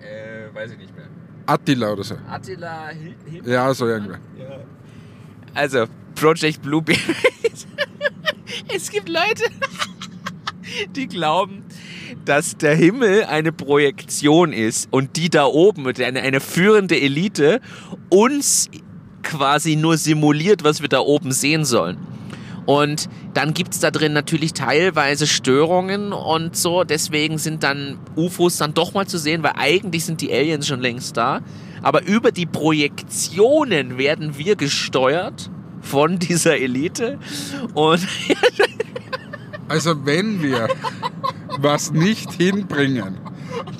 Äh, 0.00 0.54
weiß 0.54 0.72
ich 0.72 0.78
nicht 0.78 0.94
mehr. 0.94 1.06
Attila 1.46 1.92
oder 1.92 2.04
so. 2.04 2.16
Attila 2.28 2.88
Hil 2.88 3.14
Ja, 3.44 3.72
so 3.72 3.86
irgendwer. 3.88 4.18
Ja. 4.38 4.58
Also, 5.54 5.86
Project 6.14 6.62
Blueberry. 6.62 6.98
es 8.74 8.90
gibt 8.90 9.08
Leute, 9.08 9.44
die 10.96 11.06
glauben, 11.06 11.64
dass 12.24 12.56
der 12.56 12.74
Himmel 12.74 13.24
eine 13.24 13.52
Projektion 13.52 14.52
ist 14.52 14.88
und 14.90 15.16
die 15.16 15.30
da 15.30 15.44
oben, 15.44 15.86
eine, 15.86 16.20
eine 16.20 16.40
führende 16.40 17.00
Elite, 17.00 17.60
uns 18.08 18.70
quasi 19.22 19.76
nur 19.76 19.96
simuliert, 19.96 20.64
was 20.64 20.80
wir 20.82 20.88
da 20.88 21.00
oben 21.00 21.32
sehen 21.32 21.64
sollen. 21.64 21.98
Und 22.64 23.08
dann 23.34 23.54
gibt 23.54 23.74
es 23.74 23.80
da 23.80 23.90
drin 23.90 24.12
natürlich 24.12 24.52
teilweise 24.52 25.26
Störungen 25.26 26.12
und 26.12 26.56
so. 26.56 26.84
Deswegen 26.84 27.38
sind 27.38 27.64
dann 27.64 27.98
UFOs 28.16 28.58
dann 28.58 28.72
doch 28.72 28.94
mal 28.94 29.06
zu 29.06 29.18
sehen, 29.18 29.42
weil 29.42 29.54
eigentlich 29.56 30.04
sind 30.04 30.20
die 30.20 30.32
Aliens 30.32 30.66
schon 30.66 30.80
längst 30.80 31.16
da. 31.16 31.40
Aber 31.82 32.04
über 32.04 32.32
die 32.32 32.46
Projektionen 32.46 33.98
werden 33.98 34.38
wir 34.38 34.56
gesteuert 34.56 35.50
von 35.80 36.18
dieser 36.18 36.58
Elite. 36.58 37.18
Und 37.74 38.06
also 39.68 40.06
wenn 40.06 40.42
wir 40.42 40.68
was 41.58 41.92
nicht 41.92 42.32
hinbringen, 42.32 43.18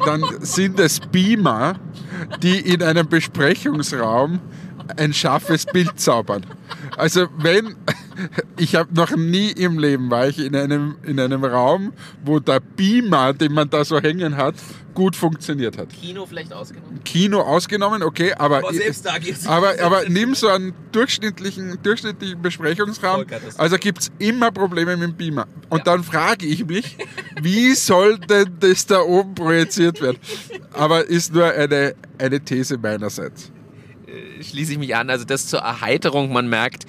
dann 0.04 0.22
sind 0.40 0.78
es 0.80 1.00
Beamer, 1.00 1.76
die 2.42 2.58
in 2.58 2.82
einem 2.82 3.08
Besprechungsraum 3.08 4.40
ein 4.96 5.12
scharfes 5.12 5.66
Bild 5.66 5.98
zaubern. 5.98 6.44
Also 6.96 7.26
wenn 7.38 7.76
ich 8.58 8.74
habe 8.74 8.92
noch 8.94 9.14
nie 9.16 9.50
im 9.50 9.78
Leben 9.78 10.10
war 10.10 10.28
ich 10.28 10.38
in 10.38 10.54
einem, 10.56 10.96
in 11.02 11.18
einem 11.20 11.44
Raum, 11.44 11.92
wo 12.24 12.38
der 12.40 12.60
Beamer, 12.60 13.32
den 13.32 13.52
man 13.52 13.68
da 13.70 13.84
so 13.84 14.00
hängen 14.00 14.36
hat, 14.36 14.54
gut 14.94 15.16
funktioniert 15.16 15.78
hat. 15.78 15.88
Kino 15.88 16.26
vielleicht 16.26 16.52
ausgenommen? 16.52 17.02
Kino 17.04 17.40
ausgenommen, 17.40 18.02
okay, 18.02 18.34
aber, 18.34 18.58
Aber 18.58 18.74
selbst 18.74 19.06
da 19.06 19.18
geht's 19.18 19.46
aber, 19.46 19.74
aber 19.82 20.08
nimm 20.08 20.34
so 20.34 20.48
einen 20.48 20.74
durchschnittlichen, 20.92 21.78
durchschnittlichen 21.82 22.42
Besprechungsraum. 22.42 23.24
Also 23.56 23.76
gibt 23.78 24.00
es 24.00 24.12
immer 24.18 24.50
Probleme 24.50 24.96
mit 24.96 25.08
dem 25.10 25.16
Beamer. 25.16 25.46
Und 25.70 25.78
Ja. 25.78 25.84
dann 25.84 26.04
frage 26.04 26.46
ich 26.46 26.66
mich, 26.66 26.96
wie 27.40 27.74
soll 27.74 28.18
denn 28.18 28.56
das 28.60 28.86
da 28.86 29.00
oben 29.00 29.34
projiziert 29.34 30.00
werden? 30.02 30.18
Aber 30.74 31.06
ist 31.06 31.32
nur 31.32 31.46
eine, 31.46 31.94
eine 32.18 32.40
These 32.40 32.76
meinerseits. 32.78 33.50
schließe 34.42 34.72
ich 34.72 34.78
mich 34.78 34.94
an. 34.94 35.08
Also 35.08 35.24
das 35.24 35.46
zur 35.46 35.60
Erheiterung, 35.60 36.32
man 36.32 36.48
merkt, 36.48 36.84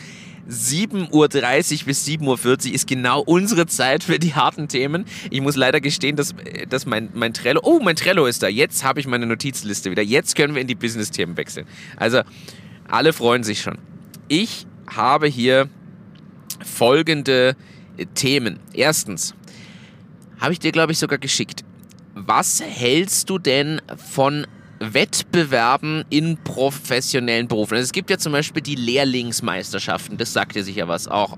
7.30 0.49 1.11
Uhr 1.11 1.85
bis 1.85 2.05
7.40 2.05 2.67
Uhr 2.67 2.73
ist 2.73 2.87
genau 2.87 3.21
unsere 3.21 3.65
Zeit 3.65 4.03
für 4.03 4.19
die 4.19 4.33
harten 4.33 4.67
Themen. 4.67 5.05
Ich 5.29 5.41
muss 5.41 5.55
leider 5.55 5.79
gestehen, 5.79 6.15
dass, 6.15 6.35
dass 6.69 6.85
mein, 6.85 7.09
mein 7.13 7.33
Trello, 7.33 7.61
oh, 7.63 7.79
mein 7.81 7.95
Trello 7.95 8.25
ist 8.25 8.43
da. 8.43 8.47
Jetzt 8.47 8.83
habe 8.83 8.99
ich 8.99 9.07
meine 9.07 9.25
Notizliste 9.25 9.89
wieder. 9.89 10.03
Jetzt 10.03 10.35
können 10.35 10.53
wir 10.53 10.61
in 10.61 10.67
die 10.67 10.75
Business-Themen 10.75 11.37
wechseln. 11.37 11.65
Also 11.95 12.21
alle 12.87 13.13
freuen 13.13 13.43
sich 13.43 13.61
schon. 13.61 13.77
Ich 14.27 14.65
habe 14.87 15.27
hier 15.27 15.69
folgende 16.63 17.55
äh, 17.97 18.05
Themen. 18.13 18.59
Erstens, 18.73 19.33
habe 20.39 20.53
ich 20.53 20.59
dir, 20.59 20.71
glaube 20.71 20.91
ich, 20.91 20.99
sogar 20.99 21.19
geschickt. 21.19 21.63
Was 22.15 22.61
hältst 22.61 23.29
du 23.29 23.39
denn 23.39 23.81
von 24.11 24.45
Wettbewerben 24.79 26.03
in 26.09 26.37
professionellen 26.37 27.47
Berufen? 27.47 27.75
Also 27.75 27.85
es 27.85 27.91
gibt 27.91 28.09
ja 28.09 28.17
zum 28.17 28.33
Beispiel 28.33 28.61
die 28.61 28.75
Lehrlingsmeisterschaften, 28.75 30.17
das 30.17 30.33
sagt 30.33 30.55
dir 30.55 30.63
sicher 30.63 30.87
was, 30.87 31.07
auch 31.07 31.37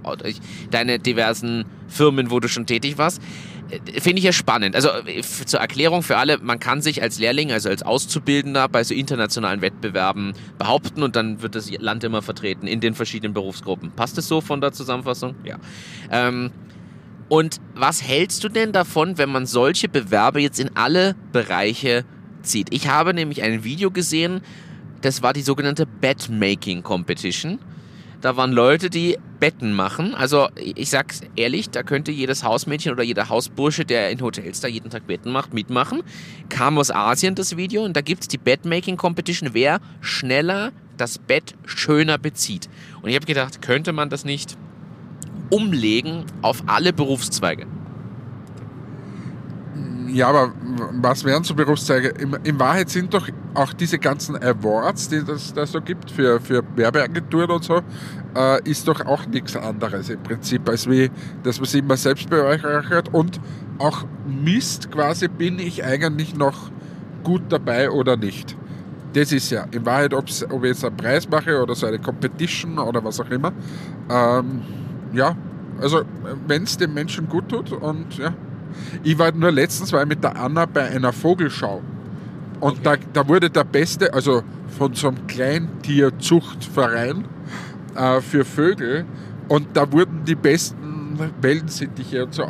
deine 0.72 1.00
diversen 1.00 1.66
Firmen, 1.88 2.32
wo 2.32 2.40
du 2.40 2.48
schon 2.48 2.66
tätig 2.66 2.98
warst. 2.98 3.22
Äh, 3.70 4.00
Finde 4.00 4.20
ich 4.20 4.26
ja 4.26 4.32
spannend. 4.32 4.76
Also 4.76 4.90
äh, 5.06 5.22
zur 5.22 5.60
Erklärung 5.60 6.04
für 6.04 6.18
alle, 6.18 6.38
man 6.40 6.60
kann 6.60 6.82
sich 6.82 7.02
als 7.02 7.20
Lehrling, 7.20 7.52
also 7.52 7.70
als 7.70 7.84
Auszubildender 7.84 8.68
bei 8.68 8.84
so 8.84 8.94
internationalen 8.94 9.62
Wettbewerben 9.62 10.34
behaupten 10.58 11.04
und 11.04 11.16
dann 11.16 11.42
wird 11.42 11.56
das 11.56 11.72
Land 11.72 12.04
immer 12.04 12.22
vertreten 12.22 12.68
in 12.68 12.80
den 12.80 12.94
verschiedenen 12.96 13.34
Berufsgruppen. 13.34 13.92
Passt 13.92 14.18
es 14.18 14.28
so 14.28 14.42
von 14.42 14.62
der 14.62 14.72
Zusammenfassung? 14.72 15.36
Ja. 15.44 15.58
Ähm, 16.12 16.52
und 17.28 17.60
was 17.74 18.04
hältst 18.04 18.44
du 18.44 18.50
denn 18.50 18.72
davon, 18.72 19.18
wenn 19.18 19.32
man 19.32 19.48
solche 19.48 19.90
Bewerbe 19.90 20.42
jetzt 20.42 20.60
in 20.60 20.76
alle 20.76 21.16
Bereiche 21.32 22.06
zieht? 22.46 22.74
Ich 22.74 22.88
habe 22.88 23.14
nämlich 23.14 23.44
ein 23.44 23.64
Video 23.64 23.92
gesehen, 23.92 24.42
das 25.02 25.22
war 25.22 25.34
die 25.34 25.42
sogenannte 25.42 25.86
Bet-Making 25.86 26.84
Competition. 26.84 27.60
Da 28.22 28.38
waren 28.38 28.52
Leute, 28.52 28.90
die 28.90 29.20
Betten 29.40 29.74
machen. 29.74 30.16
Also 30.16 30.48
ich 30.56 30.90
sag's 30.90 31.22
ehrlich, 31.36 31.70
da 31.70 31.84
könnte 31.84 32.12
jedes 32.12 32.44
Hausmädchen 32.44 32.92
oder 32.92 33.04
jeder 33.04 33.30
Hausbursche, 33.30 33.86
der 33.86 34.10
in 34.10 34.22
Hotels 34.22 34.62
da 34.62 34.68
jeden 34.68 34.90
Tag 34.90 35.06
Betten 35.06 35.32
macht, 35.32 35.54
mitmachen. 35.54 36.02
Kam 36.50 36.78
aus 36.80 36.90
Asien 36.90 37.36
das 37.36 37.56
Video 37.56 37.84
und 37.84 37.96
da 37.96 38.02
gibt's 38.02 38.28
die 38.28 38.40
Bet-Making 38.40 38.98
Competition, 38.98 39.50
wer 39.54 39.80
schneller 40.02 40.72
das 40.98 41.20
Bett 41.20 41.54
schöner 41.66 42.18
bezieht. 42.18 42.70
Und 43.02 43.10
ich 43.10 43.16
habe 43.16 43.26
gedacht, 43.26 43.62
könnte 43.62 43.94
man 43.94 44.10
das 44.10 44.26
nicht 44.26 44.58
umlegen 45.52 46.24
auf 46.42 46.64
alle 46.66 46.94
Berufszweige. 46.94 47.68
Ja, 50.16 50.30
aber 50.30 50.54
was 50.94 51.26
wären 51.26 51.44
so 51.44 51.54
Berufszweige? 51.54 52.08
In, 52.08 52.38
in 52.46 52.58
Wahrheit 52.58 52.90
sind 52.90 53.14
doch 53.14 53.28
auch 53.54 53.74
diese 53.74 54.00
ganzen 54.00 54.38
Awards, 54.38 55.10
die 55.10 55.18
es 55.18 55.54
da 55.54 55.66
so 55.66 55.82
gibt 55.82 56.10
für, 56.10 56.40
für 56.40 56.64
Werbeagenturen 56.78 57.52
und 57.52 57.66
so, 57.66 57.82
äh, 58.34 58.64
ist 58.64 58.88
doch 58.88 59.06
auch 59.06 59.26
nichts 59.26 59.58
anderes 59.58 60.10
im 60.10 60.24
Prinzip, 60.24 60.70
als 60.70 60.90
wie, 60.90 61.12
dass 61.44 61.60
man 61.60 61.66
sich 61.66 61.82
immer 61.82 61.98
selbst 61.98 62.30
bereichert 62.30 63.14
und 63.14 63.42
auch 63.78 64.06
misst 64.26 64.90
quasi, 64.90 65.28
bin 65.28 65.60
ich 65.60 65.84
eigentlich 65.84 66.34
noch 66.34 66.72
gut 67.26 67.42
dabei 67.50 67.92
oder 67.92 68.16
nicht. 68.16 68.56
Das 69.12 69.34
ist 69.34 69.50
ja 69.50 69.66
in 69.72 69.86
Wahrheit, 69.86 70.14
ob 70.14 70.30
ich 70.30 70.40
jetzt 70.64 70.86
einen 70.86 70.96
Preis 70.96 71.28
mache 71.28 71.62
oder 71.62 71.76
so 71.76 71.88
eine 71.88 72.00
Competition 72.00 72.80
oder 72.80 73.04
was 73.04 73.20
auch 73.20 73.30
immer. 73.30 73.52
Ähm, 74.10 74.62
ja, 75.12 75.36
also 75.82 76.04
wenn 76.48 76.64
es 76.64 76.78
dem 76.78 76.94
Menschen 76.94 77.28
gut 77.28 77.50
tut 77.50 77.74
und 77.74 78.18
ja. 78.18 78.34
Ich 79.04 79.18
war 79.18 79.32
nur 79.32 79.52
letztens 79.52 79.92
war 79.94 80.02
ich 80.02 80.08
mit 80.08 80.24
der 80.24 80.36
Anna 80.36 80.66
bei 80.66 80.84
einer 80.84 81.14
Vogelschau. 81.14 81.82
Und 82.60 82.86
da, 82.86 82.96
da 83.14 83.28
wurde 83.28 83.50
der 83.50 83.64
Beste, 83.64 84.14
also 84.14 84.44
von 84.78 84.94
so 84.94 85.10
einem 85.10 85.28
Kleintierzuchtverein 85.28 87.26
äh, 87.96 88.22
für 88.22 88.46
Vögel, 88.46 89.06
und 89.48 89.68
da 89.74 89.92
wurden 89.92 90.24
die 90.26 90.36
besten 90.36 91.20
Wellensittiche 91.42 92.26
und 92.26 92.34
so 92.34 92.44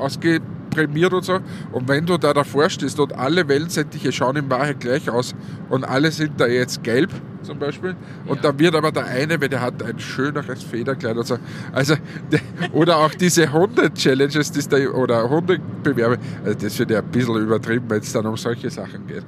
ausgeprämiert 0.75 1.13
und 1.13 1.23
so. 1.23 1.39
Und 1.71 1.87
wenn 1.87 2.05
du 2.05 2.17
da 2.17 2.33
davor 2.33 2.69
stehst 2.69 2.99
und 2.99 3.13
alle 3.13 3.47
Wellensittiche 3.47 4.11
schauen 4.11 4.35
in 4.35 4.49
Wahrheit 4.49 4.79
gleich 4.79 5.09
aus 5.09 5.33
und 5.69 5.83
alle 5.83 6.11
sind 6.11 6.39
da 6.39 6.47
jetzt 6.47 6.83
gelb 6.83 7.09
zum 7.43 7.59
Beispiel, 7.59 7.95
und 8.25 8.37
Ja. 8.43 8.51
da 8.51 8.59
wird 8.59 8.73
aber 8.73 8.91
der 8.91 9.05
eine, 9.05 9.39
weil 9.39 9.49
der 9.49 9.61
hat 9.61 9.81
ein 9.83 9.99
schöneres 9.99 10.63
Federkleid 10.63 11.15
und 11.15 11.27
so. 11.27 11.37
Also, 11.71 11.95
der, 12.31 12.39
oder 12.73 12.97
auch 12.97 13.13
diese 13.13 13.51
Hunde-Challenges 13.53 14.51
da, 14.67 14.77
oder 14.77 15.29
Hundebewerbe, 15.29 16.17
also 16.43 16.57
das 16.57 16.79
wird 16.79 16.89
ja 16.89 16.99
ein 16.99 17.11
bisschen 17.11 17.35
übertrieben, 17.37 17.85
wenn 17.87 17.99
es 17.99 18.11
dann 18.11 18.25
um 18.25 18.35
solche 18.35 18.71
Sachen 18.71 19.05
geht. 19.05 19.23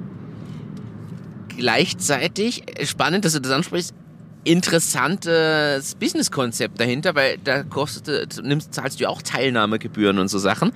Gleichzeitig, 1.49 2.63
äh, 2.79 2.87
spannend, 2.87 3.23
dass 3.23 3.33
du 3.33 3.39
das 3.39 3.51
ansprichst, 3.51 3.93
interessantes 4.45 5.93
Businesskonzept 5.95 6.79
dahinter, 6.79 7.13
weil 7.13 7.37
da 7.43 7.61
kostet, 7.63 8.41
nimmst, 8.43 8.73
zahlst 8.73 8.99
du 8.99 9.03
ja 9.03 9.09
auch 9.09 9.21
Teilnahmegebühren 9.21 10.17
und 10.17 10.29
so 10.29 10.39
Sachen. 10.39 10.71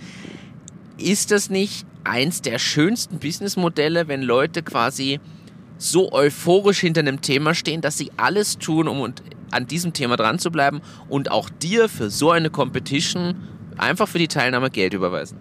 Ist 1.02 1.32
das 1.32 1.50
nicht 1.50 1.86
eins 2.04 2.42
der 2.42 2.60
schönsten 2.60 3.20
Businessmodelle, 3.20 4.08
wenn 4.08 4.22
Leute 4.22 4.64
quasi 4.64 5.20
so 5.78 6.12
euphorisch 6.12 6.80
hinter 6.80 7.02
einem 7.02 7.22
Thema 7.22 7.56
stehen, 7.56 7.82
dass 7.82 7.98
sie 7.98 8.12
alles 8.18 8.58
tun, 8.58 8.88
um 8.88 9.14
an 9.52 9.68
diesem 9.68 9.94
Thema 9.94 10.16
dran 10.16 10.40
zu 10.40 10.52
bleiben 10.52 10.82
und 11.10 11.32
auch 11.32 11.50
dir 11.50 11.90
für 11.90 12.10
so 12.10 12.32
eine 12.32 12.50
Competition 12.50 13.36
einfach 13.78 14.08
für 14.08 14.20
die 14.20 14.28
Teilnahme 14.28 14.70
Geld 14.70 14.94
überweisen? 14.94 15.38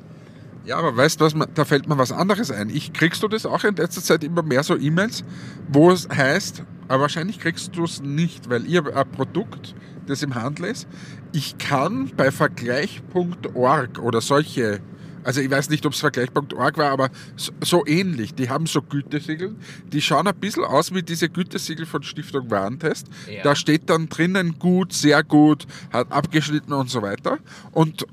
Ja, 0.64 0.76
aber 0.76 0.96
weißt 0.96 1.20
du 1.20 1.28
da 1.54 1.64
fällt 1.64 1.88
mir 1.88 1.96
was 1.98 2.12
anderes 2.12 2.50
ein. 2.50 2.70
Ich 2.70 2.92
kriegst 2.92 3.22
du 3.22 3.28
das 3.28 3.46
auch 3.46 3.64
in 3.64 3.76
letzter 3.76 4.02
Zeit 4.02 4.24
immer 4.24 4.42
mehr 4.42 4.62
so 4.62 4.76
E-Mails, 4.76 5.24
wo 5.68 5.90
es 5.90 6.08
heißt, 6.08 6.62
aber 6.88 7.02
wahrscheinlich 7.02 7.38
kriegst 7.38 7.76
du 7.76 7.84
es 7.84 8.02
nicht, 8.02 8.50
weil 8.50 8.66
ihr 8.66 8.84
ein 8.94 9.10
Produkt, 9.10 9.74
das 10.06 10.22
im 10.22 10.34
Handel 10.34 10.66
ist, 10.66 10.88
ich 11.32 11.56
kann 11.58 12.10
bei 12.16 12.30
vergleich.org 12.30 13.98
oder 14.00 14.20
solche, 14.20 14.80
also 15.24 15.40
ich 15.40 15.50
weiß 15.50 15.70
nicht, 15.70 15.84
ob 15.86 15.92
es 15.92 16.00
vergleich.org 16.00 16.78
war, 16.78 16.90
aber 16.90 17.10
so, 17.36 17.52
so 17.60 17.86
ähnlich, 17.86 18.34
die 18.34 18.48
haben 18.48 18.66
so 18.66 18.82
Gütesiegel, 18.82 19.54
die 19.92 20.00
schauen 20.00 20.26
ein 20.26 20.34
bisschen 20.36 20.64
aus 20.64 20.94
wie 20.94 21.02
diese 21.02 21.28
Gütesiegel 21.28 21.86
von 21.86 22.02
Stiftung 22.02 22.50
Warentest. 22.50 23.08
Ja. 23.30 23.42
Da 23.42 23.54
steht 23.54 23.90
dann 23.90 24.08
drinnen 24.08 24.58
gut, 24.58 24.92
sehr 24.92 25.22
gut, 25.22 25.66
hat 25.92 26.10
abgeschnitten 26.10 26.72
und 26.72 26.90
so 26.90 27.02
weiter. 27.02 27.38
Und 27.72 28.06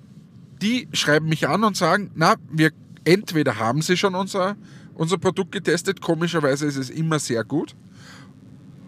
die 0.62 0.88
schreiben 0.94 1.30
mich 1.30 1.48
an 1.48 1.64
und 1.64 1.78
sagen, 1.78 2.12
na, 2.16 2.36
wir 2.52 2.72
entweder 3.04 3.58
haben 3.58 3.82
sie 3.82 3.96
schon 3.96 4.16
unser, 4.16 4.56
unser 4.96 5.18
Produkt 5.18 5.52
getestet, 5.52 6.02
komischerweise 6.02 6.66
ist 6.66 6.78
es 6.78 6.90
immer 6.90 7.20
sehr 7.20 7.44
gut. 7.44 7.76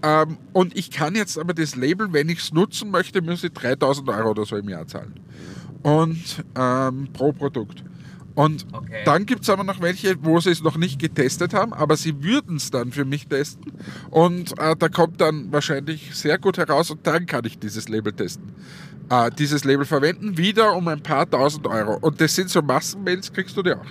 Ähm, 0.01 0.37
und 0.53 0.77
ich 0.77 0.91
kann 0.91 1.15
jetzt 1.15 1.37
aber 1.37 1.53
das 1.53 1.75
Label, 1.75 2.11
wenn 2.13 2.29
ich 2.29 2.39
es 2.39 2.53
nutzen 2.53 2.91
möchte, 2.91 3.21
muss 3.21 3.43
ich 3.43 3.51
3000 3.51 4.09
Euro 4.09 4.31
oder 4.31 4.45
so 4.45 4.55
im 4.55 4.69
Jahr 4.69 4.87
zahlen. 4.87 5.13
Und 5.83 6.43
ähm, 6.55 7.09
pro 7.13 7.31
Produkt. 7.31 7.83
Und 8.39 8.65
Okay. 8.71 9.01
dann 9.03 9.25
gibt 9.25 9.43
es 9.43 9.49
aber 9.49 9.65
noch 9.65 9.81
welche, 9.81 10.15
wo 10.23 10.39
sie 10.39 10.51
es 10.51 10.63
noch 10.63 10.77
nicht 10.77 10.97
getestet 10.97 11.53
haben, 11.53 11.73
aber 11.73 11.97
sie 11.97 12.23
würden 12.23 12.55
es 12.55 12.71
dann 12.71 12.93
für 12.93 13.03
mich 13.03 13.27
testen. 13.27 13.73
Und 14.11 14.57
äh, 14.57 14.77
da 14.79 14.87
kommt 14.87 15.19
dann 15.19 15.51
wahrscheinlich 15.51 16.15
sehr 16.15 16.37
gut 16.37 16.57
heraus 16.57 16.89
und 16.89 17.05
dann 17.05 17.25
kann 17.25 17.43
ich 17.43 17.59
dieses 17.59 17.89
Label 17.89 18.13
testen. 18.13 18.53
Äh, 19.09 19.29
dieses 19.37 19.65
Label 19.65 19.83
verwenden, 19.85 20.37
wieder 20.37 20.73
um 20.73 20.87
ein 20.87 21.03
paar 21.03 21.29
tausend 21.29 21.67
Euro. 21.67 21.97
Und 21.99 22.21
das 22.21 22.33
sind 22.33 22.49
so 22.49 22.61
Massenmails, 22.61 23.33
kriegst 23.33 23.57
du 23.57 23.61
die 23.61 23.73
auch. 23.73 23.85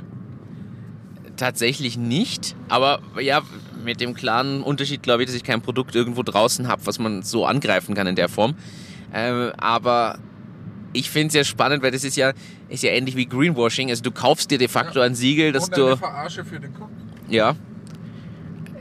Tatsächlich 1.37 1.99
nicht, 1.99 2.57
aber 2.71 3.01
ja, 3.21 3.43
mit 3.85 4.01
dem 4.01 4.15
klaren 4.15 4.63
Unterschied 4.63 5.03
glaube 5.03 5.23
ich, 5.25 5.27
dass 5.27 5.37
ich 5.37 5.45
kein 5.45 5.61
Produkt 5.61 5.95
irgendwo 5.95 6.23
draußen 6.23 6.69
habe, 6.69 6.87
was 6.87 6.99
man 6.99 7.23
so 7.23 7.45
angreifen 7.45 7.95
kann 7.95 8.07
in 8.07 8.17
der 8.17 8.31
Form. 8.31 8.55
Ähm, 9.13 9.53
aber 9.59 10.19
ich 10.93 11.11
finde 11.11 11.29
es 11.29 11.35
ja 11.35 11.45
spannend, 11.45 11.83
weil 11.83 11.91
das 11.91 12.05
ist 12.05 12.17
ja, 12.17 12.33
ist 12.69 12.83
ja 12.83 12.91
ähnlich 12.91 13.17
wie 13.17 13.27
Greenwashing. 13.27 13.91
Also 13.91 14.03
du 14.03 14.11
kaufst 14.11 14.51
dir 14.51 14.59
de 14.59 14.69
facto 14.69 14.99
Ja. 15.01 15.05
ein 15.07 15.15
Siegel, 15.15 15.53
dass 15.53 15.69
und 15.69 15.75
eine 15.75 15.85
du. 15.91 15.97
Verarsche 15.97 16.45
für 16.45 16.59
den 16.61 16.73
Kunden. 16.75 16.95
Ja. 17.29 17.55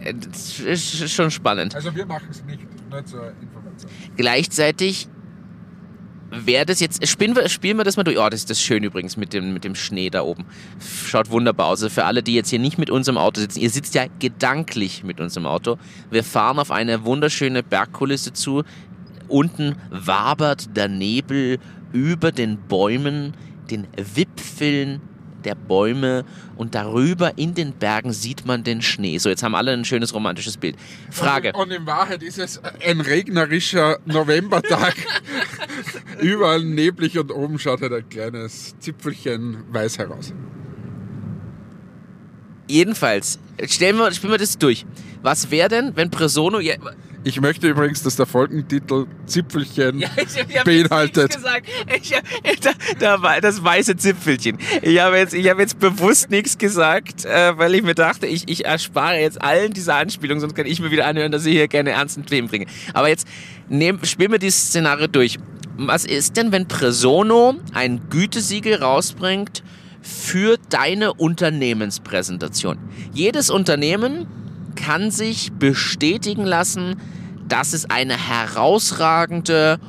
Äh, 0.04 0.14
Das 0.14 0.60
ist 0.60 1.12
schon 1.12 1.32
spannend. 1.32 1.76
Also 1.76 1.94
wir 1.96 2.06
machen 2.06 2.28
es 2.30 2.44
nicht, 2.46 2.62
nur 2.90 3.06
zur 3.06 3.32
Information. 3.42 3.92
Gleichzeitig 4.16 5.08
wäre 6.30 6.66
das 6.66 6.80
jetzt. 6.80 7.06
Spielen 7.08 7.36
wir, 7.36 7.48
spielen 7.50 7.78
wir 7.78 7.84
das 7.84 7.96
mal 7.98 8.04
durch. 8.04 8.18
Oh, 8.18 8.28
das 8.30 8.42
ist 8.42 8.50
das 8.50 8.62
schön 8.62 8.84
übrigens 8.84 9.16
mit 9.18 9.34
dem, 9.34 9.54
mit 9.54 9.64
dem 9.64 9.76
Schnee 9.76 10.10
da 10.10 10.24
oben. 10.24 10.46
Schaut 11.06 11.30
wunderbar 11.30 11.68
aus. 11.68 11.82
Also 11.84 11.90
für 11.94 12.06
alle, 12.06 12.22
die 12.24 12.34
jetzt 12.36 12.50
hier 12.50 12.60
nicht 12.60 12.78
mit 12.78 12.90
uns 12.90 13.08
im 13.08 13.18
Auto 13.18 13.40
sitzen, 13.42 13.60
ihr 13.60 13.70
sitzt 13.70 13.96
ja 13.96 14.06
gedanklich 14.20 15.04
mit 15.04 15.20
uns 15.22 15.38
im 15.38 15.46
Auto. 15.46 15.78
Wir 16.10 16.24
fahren 16.24 16.60
auf 16.60 16.72
eine 16.72 17.06
wunderschöne 17.06 17.64
Bergkulisse 17.64 18.34
zu. 18.34 18.64
Unten 19.30 19.76
wabert 19.90 20.76
der 20.78 20.88
Nebel 20.88 21.60
über 21.98 22.32
den 22.32 22.58
Bäumen, 22.58 23.34
den 23.72 23.88
Wipfeln 23.98 25.02
der 25.44 25.56
Bäume 25.56 26.26
und 26.58 26.76
darüber 26.76 27.38
in 27.38 27.54
den 27.54 27.74
Bergen 27.74 28.12
sieht 28.12 28.46
man 28.46 28.64
den 28.64 28.82
Schnee. 28.82 29.18
So, 29.18 29.30
jetzt 29.30 29.44
haben 29.44 29.56
alle 29.56 29.72
ein 29.72 29.86
schönes 29.86 30.14
romantisches 30.14 30.58
Bild. 30.58 30.76
Frage. 31.10 31.54
Und, 31.54 31.72
in 31.72 31.86
Wahrheit 31.86 32.22
ist 32.22 32.38
es 32.38 32.62
ein 32.86 33.02
regnerischer 33.02 33.98
Novembertag. 34.06 34.96
Überall 36.22 36.64
neblig 36.64 37.18
und 37.18 37.32
oben 37.32 37.60
schaut 37.60 37.82
halt 37.82 37.94
ein 37.94 38.10
kleines 38.10 38.78
Zipfelchen 38.80 39.64
weiß 39.72 39.98
heraus. 40.00 40.34
Jedenfalls, 42.68 43.40
stellen 43.66 43.98
wir, 43.98 44.12
spielen 44.12 44.34
wir 44.34 44.40
das 44.40 44.58
durch. 44.58 44.86
Was 45.22 45.50
wäre 45.52 45.70
denn, 45.70 45.96
wenn 45.96 46.12
Presono. 46.12 46.60
Ich 47.28 47.42
möchte 47.42 47.68
übrigens, 47.68 48.04
dass 48.04 48.16
der 48.16 48.26
Folgentitel 48.26 49.06
Zipfelchen 49.26 50.00
Ja, 50.00 50.08
ich, 50.16 50.50
ich 50.50 50.58
hab 50.58 50.64
beinhaltet. 50.64 51.36
Gesagt. 51.36 51.68
Ich, 51.94 52.14
da, 52.62 52.72
da 53.00 53.22
war 53.22 53.42
das 53.42 53.62
weiße 53.62 53.98
Zipfelchen. 53.98 54.58
Ich 54.82 55.02
habe 55.02 55.18
jetzt, 55.18 55.34
ich 55.34 55.50
habe 55.50 55.62
jetzt 55.62 55.78
bewusst 55.78 56.30
nichts 56.30 56.58
gesagt, 56.58 57.26
äh, 57.26 57.58
weil 57.58 57.76
ich 57.76 57.84
mir 57.84 57.96
dachte, 57.96 58.28
ich, 58.28 58.48
ich 58.48 58.64
erspare 58.64 59.20
jetzt 59.20 59.42
allen 59.42 59.74
diese 59.74 59.94
Anspielungen, 59.94 60.40
sonst 60.40 60.56
kann 60.56 60.66
ich 60.66 60.80
mir 60.80 60.90
wieder 60.90 61.06
anhören, 61.06 61.34
dass 61.34 61.46
ich 61.46 61.52
hier 61.52 61.68
gerne 61.68 61.90
ernsten 61.90 62.26
Themen 62.26 62.48
bringe. 62.48 62.66
Aber 62.94 63.10
jetzt 63.10 63.28
nehm, 63.68 64.00
spielen 64.06 64.32
wir 64.32 64.40
dieses 64.40 64.68
Szenario 64.68 65.08
durch. 65.08 65.38
Was 65.76 66.06
ist 66.06 66.38
denn, 66.38 66.54
wenn 66.54 66.70
Presono 66.70 67.56
ein 67.74 68.08
Gütesiegel 68.10 68.76
rausbringt 68.76 69.64
für 70.02 70.56
deine 70.70 71.14
Unternehmenspräsentation? 71.14 72.78
Jedes 73.12 73.50
Unternehmen 73.50 74.28
kann 74.78 75.12
sich 75.12 75.52
bestätigen 75.52 76.46
lassen, 76.46 76.96
dass 77.48 77.74
es 77.74 77.90
eine 77.90 78.18
herausragende 78.18 79.80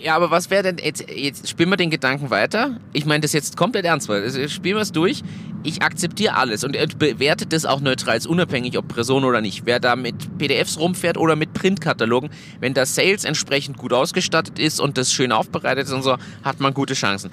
Ja, 0.03 0.17
aber 0.17 0.31
was 0.31 0.49
wäre 0.49 0.63
denn, 0.63 0.79
jetzt, 0.83 1.09
jetzt 1.09 1.47
spielen 1.47 1.69
wir 1.69 1.77
den 1.77 1.89
Gedanken 1.89 2.29
weiter. 2.29 2.77
Ich 2.91 3.05
meine 3.05 3.21
das 3.21 3.31
jetzt 3.31 3.55
komplett 3.55 3.85
ernst, 3.85 4.09
weil 4.09 4.21
also 4.21 4.45
spielen 4.49 4.75
wir 4.75 4.81
es 4.81 4.91
durch. 4.91 5.23
Ich 5.63 5.81
akzeptiere 5.81 6.35
alles 6.35 6.65
und 6.65 6.77
bewerte 6.99 7.45
das 7.45 7.63
auch 7.63 7.79
neutral, 7.79 8.17
ist 8.17 8.27
unabhängig, 8.27 8.77
ob 8.77 8.89
Person 8.89 9.23
oder 9.23 9.39
nicht. 9.39 9.65
Wer 9.65 9.79
da 9.79 9.95
mit 9.95 10.37
PDFs 10.37 10.77
rumfährt 10.77 11.17
oder 11.17 11.37
mit 11.37 11.53
Printkatalogen, 11.53 12.31
wenn 12.59 12.73
das 12.73 12.95
Sales 12.95 13.23
entsprechend 13.23 13.77
gut 13.77 13.93
ausgestattet 13.93 14.59
ist 14.59 14.81
und 14.81 14.97
das 14.97 15.13
schön 15.13 15.31
aufbereitet 15.31 15.85
ist 15.85 15.93
und 15.93 16.03
so, 16.03 16.17
hat 16.43 16.59
man 16.59 16.73
gute 16.73 16.95
Chancen. 16.95 17.31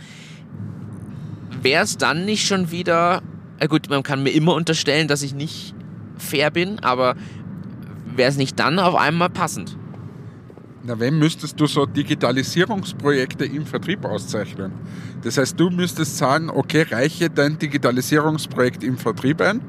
Wäre 1.61 1.83
es 1.83 1.99
dann 1.99 2.25
nicht 2.25 2.47
schon 2.47 2.71
wieder, 2.71 3.21
äh 3.59 3.67
gut, 3.67 3.91
man 3.91 4.05
kann 4.05 4.23
mir 4.23 4.31
immer 4.31 4.55
unterstellen, 4.55 5.09
dass 5.09 5.23
ich 5.23 5.35
nicht 5.35 5.75
fair 6.19 6.53
bin, 6.53 6.79
aber 6.79 7.17
wäre 8.15 8.31
es 8.31 8.37
nicht 8.37 8.61
dann 8.61 8.79
auf 8.79 8.95
einmal 8.95 9.29
passend? 9.29 9.77
Na, 10.83 10.99
wenn 10.99 11.19
müsstest 11.19 11.61
du 11.61 11.67
so 11.67 11.85
Digitalisierungsprojekte 11.85 13.45
im 13.45 13.67
Vertrieb 13.67 14.05
auszeichnen? 14.05 14.73
Das 15.23 15.37
heißt, 15.37 15.61
du 15.61 15.69
müsstest 15.69 16.17
sagen, 16.17 16.49
okay, 16.49 16.87
reiche 16.91 17.29
dein 17.29 17.59
Digitalisierungsprojekt 17.59 18.83
im 18.83 18.97
Vertrieb 18.97 19.43
ein 19.43 19.61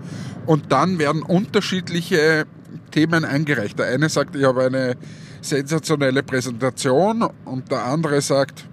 und 0.46 0.72
dann 0.72 1.00
werden 1.00 1.22
unterschiedliche 1.22 2.46
Themen 2.92 3.26
eingereicht. 3.26 3.78
Der 3.78 3.88
eine 3.88 4.08
sagt, 4.08 4.38
ich 4.38 4.46
habe 4.46 4.64
eine 4.64 4.96
sensationelle 5.42 6.24
Präsentation 6.24 7.28
und 7.44 7.70
der 7.70 7.84
andere 7.86 8.22
sagt, 8.22 8.66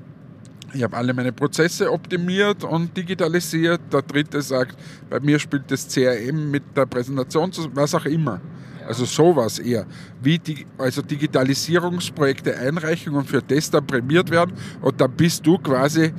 ich 0.74 0.82
habe 0.82 0.96
alle 0.96 1.14
meine 1.14 1.32
Prozesse 1.32 1.90
optimiert 1.90 2.62
und 2.62 2.96
digitalisiert. 2.96 3.80
Der 3.92 4.02
dritte 4.02 4.42
sagt, 4.42 4.76
bei 5.08 5.18
mir 5.18 5.38
spielt 5.38 5.70
das 5.70 5.88
CRM 5.88 6.50
mit 6.50 6.62
der 6.76 6.86
Präsentation, 6.86 7.50
was 7.72 7.94
auch 7.94 8.04
immer. 8.04 8.40
Also 8.88 9.04
sowas 9.04 9.58
eher. 9.58 9.86
Wie 10.22 10.38
die, 10.38 10.66
also 10.78 11.02
Digitalisierungsprojekte 11.02 12.56
einreichen 12.56 13.14
und 13.14 13.28
für 13.28 13.42
das 13.42 13.70
dann 13.70 13.86
prämiert 13.86 14.30
werden. 14.30 14.54
Und 14.80 14.98
dann 14.98 15.12
bist 15.12 15.46
du 15.46 15.58
quasi, 15.58 16.14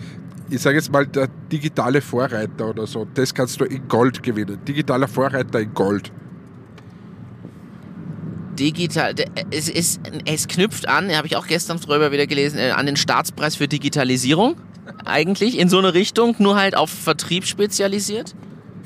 ich 0.51 0.61
sage 0.61 0.75
jetzt 0.77 0.91
mal, 0.91 1.07
der 1.07 1.29
digitale 1.51 1.99
Vorreiter 1.99 2.69
oder 2.69 2.85
so. 2.85 3.07
Das 3.15 3.33
kannst 3.33 3.59
du 3.59 3.65
in 3.65 3.87
Gold 3.87 4.21
gewinnen. 4.21 4.59
Digitaler 4.67 5.07
Vorreiter 5.07 5.59
in 5.59 5.73
Gold. 5.73 6.11
digital, 8.59 9.15
es, 9.51 9.69
ist, 9.69 10.01
es 10.25 10.47
knüpft 10.47 10.87
an, 10.87 11.15
habe 11.15 11.27
ich 11.27 11.37
auch 11.37 11.47
gestern 11.47 11.79
drüber 11.79 12.11
wieder 12.11 12.27
gelesen, 12.27 12.59
äh, 12.59 12.71
an 12.71 12.85
den 12.85 12.97
Staatspreis 12.97 13.55
für 13.55 13.67
Digitalisierung. 13.67 14.57
Eigentlich 15.05 15.57
in 15.57 15.69
so 15.69 15.77
eine 15.79 15.93
Richtung, 15.93 16.35
nur 16.39 16.55
halt 16.55 16.75
auf 16.75 16.89
Vertrieb 16.89 17.45
spezialisiert. 17.45 18.35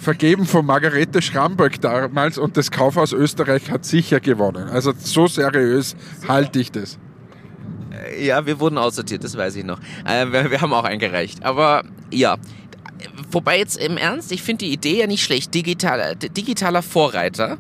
Vergeben 0.04 0.46
von 0.46 0.66
Margarete 0.66 1.22
Schramberg 1.22 1.80
damals 1.80 2.38
und 2.38 2.58
das 2.58 2.72
Kaufhaus 2.72 3.14
Österreich 3.14 3.72
hat 3.72 3.86
sicher 3.86 4.20
gewonnen. 4.20 4.68
Also 4.68 4.92
so 4.98 5.28
seriös 5.28 5.96
halte 6.28 6.60
ich 6.60 6.74
das. 6.74 7.00
Äh, 7.90 8.26
Ja, 8.26 8.46
wir 8.46 8.60
wurden 8.60 8.78
aussortiert, 8.78 9.24
das 9.24 9.38
weiß 9.38 9.56
ich 9.56 9.64
noch. 9.64 9.80
Äh, 10.06 10.26
wir, 10.30 10.60
haben 10.60 10.74
auch 10.74 10.84
eingereicht. 10.84 11.46
Aber 11.46 11.86
ja, 12.12 12.36
wobei 13.32 13.60
jetzt 13.60 13.78
im 13.78 13.96
Ernst, 13.96 14.34
ich 14.34 14.44
finde 14.44 14.66
die 14.66 14.74
Idee 14.74 15.00
ja 15.00 15.08
nicht 15.08 15.24
schlecht. 15.24 15.54
Digitaler, 15.54 16.16
digitaler 16.16 16.82
Vorreiter 16.82 17.58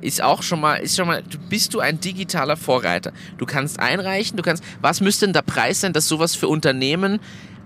ist 0.00 0.22
auch 0.22 0.44
schon 0.44 0.60
mal, 0.60 0.76
ist 0.76 0.96
schon 0.96 1.08
mal, 1.08 1.24
bist 1.48 1.74
du 1.74 1.80
ein 1.80 1.98
digitaler 1.98 2.56
Vorreiter. 2.56 3.12
Du 3.38 3.44
kannst 3.44 3.80
einreichen, 3.80 4.36
du 4.36 4.44
kannst, 4.44 4.62
was 4.80 5.00
müsste 5.00 5.26
denn 5.26 5.32
der 5.32 5.42
Preis 5.42 5.80
sein, 5.80 5.92
dass 5.92 6.06
sowas 6.06 6.36
für 6.36 6.46
Unternehmen 6.46 7.18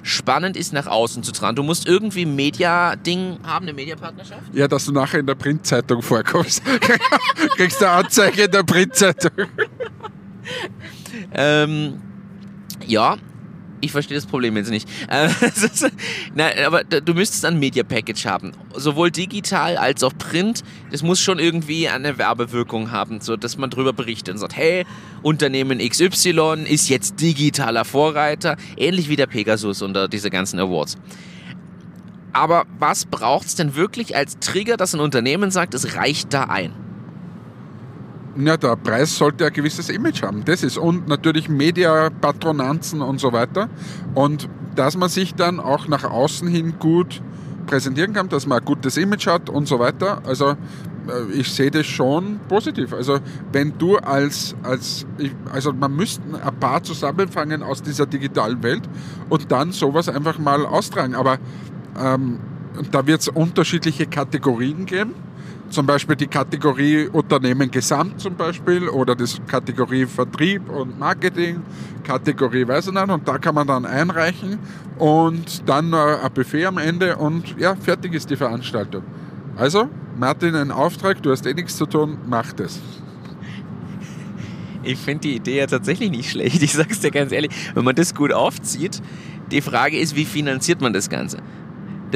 spannend 0.06 0.56
ist, 0.56 0.72
nach 0.72 0.86
außen 0.86 1.22
zu 1.22 1.32
tragen? 1.32 1.56
Du 1.56 1.62
musst 1.62 1.86
irgendwie 1.86 2.24
ein 2.24 2.34
Media-Ding 2.34 3.38
haben, 3.44 3.64
eine 3.64 3.72
Mediapartnerschaft? 3.72 4.54
Ja, 4.54 4.68
dass 4.68 4.86
du 4.86 4.92
nachher 4.92 5.20
in 5.20 5.26
der 5.26 5.34
Printzeitung 5.34 6.02
vorkommst. 6.02 6.62
Kriegst 7.56 7.80
du 7.80 7.86
eine 7.86 8.04
Anzeige 8.04 8.44
in 8.44 8.50
der 8.50 8.62
Printzeitung. 8.62 9.48
Ähm, 11.34 12.00
ja, 12.86 13.16
ich 13.86 13.92
verstehe 13.92 14.16
das 14.16 14.26
Problem 14.26 14.56
jetzt 14.56 14.70
nicht. 14.70 14.88
Äh, 15.08 15.28
ist- 15.46 15.90
Nein, 16.34 16.52
aber 16.66 16.84
du 16.84 17.14
müsstest 17.14 17.44
ein 17.44 17.58
Media 17.58 17.82
Package 17.84 18.26
haben. 18.26 18.52
Sowohl 18.74 19.10
digital 19.10 19.76
als 19.76 20.02
auch 20.02 20.12
print. 20.18 20.62
Das 20.90 21.02
muss 21.02 21.20
schon 21.20 21.38
irgendwie 21.38 21.88
eine 21.88 22.18
Werbewirkung 22.18 22.90
haben, 22.90 23.20
so 23.20 23.36
dass 23.36 23.56
man 23.56 23.70
darüber 23.70 23.92
berichtet 23.92 24.34
und 24.34 24.38
sagt, 24.40 24.56
hey, 24.56 24.84
Unternehmen 25.22 25.78
XY 25.78 26.64
ist 26.68 26.88
jetzt 26.88 27.20
digitaler 27.20 27.84
Vorreiter, 27.84 28.56
ähnlich 28.76 29.08
wie 29.08 29.16
der 29.16 29.26
Pegasus 29.26 29.80
unter 29.82 30.08
diese 30.08 30.30
ganzen 30.30 30.58
Awards. 30.60 30.96
Aber 32.32 32.64
was 32.78 33.06
braucht 33.06 33.46
es 33.46 33.54
denn 33.54 33.74
wirklich 33.76 34.14
als 34.16 34.38
Trigger, 34.40 34.76
dass 34.76 34.94
ein 34.94 35.00
Unternehmen 35.00 35.50
sagt, 35.50 35.72
es 35.74 35.94
reicht 35.96 36.34
da 36.34 36.44
ein? 36.44 36.72
Ja, 38.38 38.56
der 38.56 38.76
Preis 38.76 39.16
sollte 39.16 39.46
ein 39.46 39.52
gewisses 39.52 39.88
Image 39.88 40.22
haben. 40.22 40.44
Das 40.44 40.62
ist. 40.62 40.76
Und 40.76 41.08
natürlich 41.08 41.48
Mediapatronanzen 41.48 43.00
und 43.00 43.18
so 43.18 43.32
weiter. 43.32 43.68
Und 44.14 44.48
dass 44.74 44.96
man 44.96 45.08
sich 45.08 45.34
dann 45.34 45.58
auch 45.58 45.88
nach 45.88 46.04
außen 46.04 46.46
hin 46.48 46.74
gut 46.78 47.22
präsentieren 47.66 48.12
kann, 48.12 48.28
dass 48.28 48.46
man 48.46 48.58
ein 48.58 48.64
gutes 48.64 48.96
Image 48.96 49.26
hat 49.26 49.48
und 49.50 49.66
so 49.66 49.78
weiter. 49.78 50.22
Also 50.26 50.50
äh, 50.50 51.32
ich 51.32 51.50
sehe 51.52 51.70
das 51.70 51.86
schon 51.86 52.40
positiv. 52.48 52.92
Also 52.92 53.18
wenn 53.52 53.76
du 53.78 53.96
als, 53.96 54.54
als 54.62 55.06
also 55.52 55.72
man 55.72 55.94
müsste 55.94 56.22
ein 56.42 56.60
paar 56.60 56.82
zusammenfangen 56.82 57.62
aus 57.62 57.82
dieser 57.82 58.06
digitalen 58.06 58.62
Welt 58.62 58.82
und 59.28 59.50
dann 59.50 59.72
sowas 59.72 60.08
einfach 60.08 60.38
mal 60.38 60.64
austragen. 60.66 61.14
Aber 61.14 61.38
ähm, 61.98 62.38
da 62.90 63.06
wird 63.06 63.20
es 63.22 63.28
unterschiedliche 63.28 64.06
Kategorien 64.06 64.86
geben. 64.86 65.14
Zum 65.76 65.84
Beispiel 65.84 66.16
die 66.16 66.26
Kategorie 66.26 67.06
Unternehmen 67.12 67.70
Gesamt 67.70 68.18
zum 68.18 68.34
Beispiel 68.34 68.88
oder 68.88 69.14
die 69.14 69.26
Kategorie 69.46 70.06
Vertrieb 70.06 70.70
und 70.70 70.98
Marketing, 70.98 71.60
Kategorie 72.02 72.66
weiß 72.66 72.86
ich 72.86 72.94
nicht 72.94 73.10
und 73.10 73.28
da 73.28 73.36
kann 73.36 73.54
man 73.54 73.66
dann 73.66 73.84
einreichen 73.84 74.58
und 74.98 75.68
dann 75.68 75.92
äh, 75.92 75.96
ein 75.96 76.32
Buffet 76.32 76.64
am 76.64 76.78
Ende 76.78 77.16
und 77.16 77.58
ja, 77.58 77.76
fertig 77.76 78.14
ist 78.14 78.30
die 78.30 78.36
Veranstaltung. 78.36 79.02
Also, 79.54 79.90
Martin, 80.18 80.54
ein 80.54 80.70
Auftrag, 80.70 81.22
du 81.22 81.30
hast 81.30 81.44
eh 81.44 81.52
nichts 81.52 81.76
zu 81.76 81.84
tun, 81.84 82.16
mach 82.26 82.54
das. 82.54 82.80
Ich 84.82 84.98
finde 84.98 85.28
die 85.28 85.36
Idee 85.36 85.58
ja 85.58 85.66
tatsächlich 85.66 86.10
nicht 86.10 86.30
schlecht. 86.30 86.62
Ich 86.62 86.72
sag's 86.72 87.00
dir 87.00 87.10
ganz 87.10 87.32
ehrlich, 87.32 87.50
wenn 87.74 87.84
man 87.84 87.94
das 87.94 88.14
gut 88.14 88.32
aufzieht, 88.32 89.02
die 89.50 89.60
Frage 89.60 89.98
ist, 89.98 90.16
wie 90.16 90.24
finanziert 90.24 90.80
man 90.80 90.94
das 90.94 91.10
Ganze? 91.10 91.42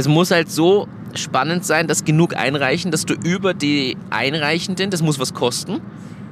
Das 0.01 0.09
muss 0.09 0.31
halt 0.31 0.51
so 0.51 0.89
spannend 1.13 1.63
sein, 1.63 1.87
dass 1.87 2.07
genug 2.07 2.35
einreichen, 2.35 2.91
dass 2.91 3.05
du 3.05 3.13
über 3.13 3.53
die 3.53 3.99
Einreichenden, 4.09 4.89
das 4.89 5.03
muss 5.03 5.19
was 5.19 5.35
kosten, 5.35 5.83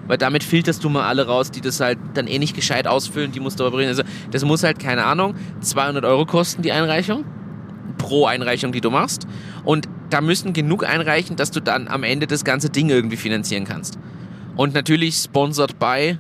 weil 0.07 0.17
damit 0.17 0.43
filterst 0.43 0.83
du 0.83 0.89
mal 0.89 1.07
alle 1.07 1.27
raus, 1.27 1.51
die 1.51 1.61
das 1.61 1.79
halt 1.79 1.99
dann 2.15 2.29
eh 2.29 2.39
nicht 2.39 2.57
gescheit 2.57 2.87
ausfüllen, 2.87 3.31
die 3.31 3.41
musst 3.41 3.61
du 3.61 3.67
aber. 3.67 3.77
Also 3.81 4.05
das 4.31 4.43
muss 4.47 4.63
halt, 4.63 4.79
keine 4.79 5.05
Ahnung, 5.05 5.35
200 5.61 6.07
Euro 6.07 6.25
kosten, 6.25 6.63
die 6.63 6.73
Einreichung, 6.73 7.27
pro 7.99 8.25
Einreichung, 8.25 8.73
die 8.73 8.81
du 8.81 8.89
machst. 8.89 9.27
Und 9.65 9.87
da 10.09 10.23
müssen 10.23 10.55
genug 10.55 10.89
einreichen, 10.89 11.37
dass 11.37 11.51
du 11.51 11.61
dann 11.61 11.89
am 11.89 12.05
Ende 12.05 12.27
das 12.27 12.45
ganze 12.45 12.71
Ding 12.71 12.89
irgendwie 12.89 13.19
finanzieren 13.19 13.65
kannst. 13.65 13.99
Und 14.57 14.73
natürlich 14.73 15.17
sponsored 15.17 15.79
by 15.79 16.17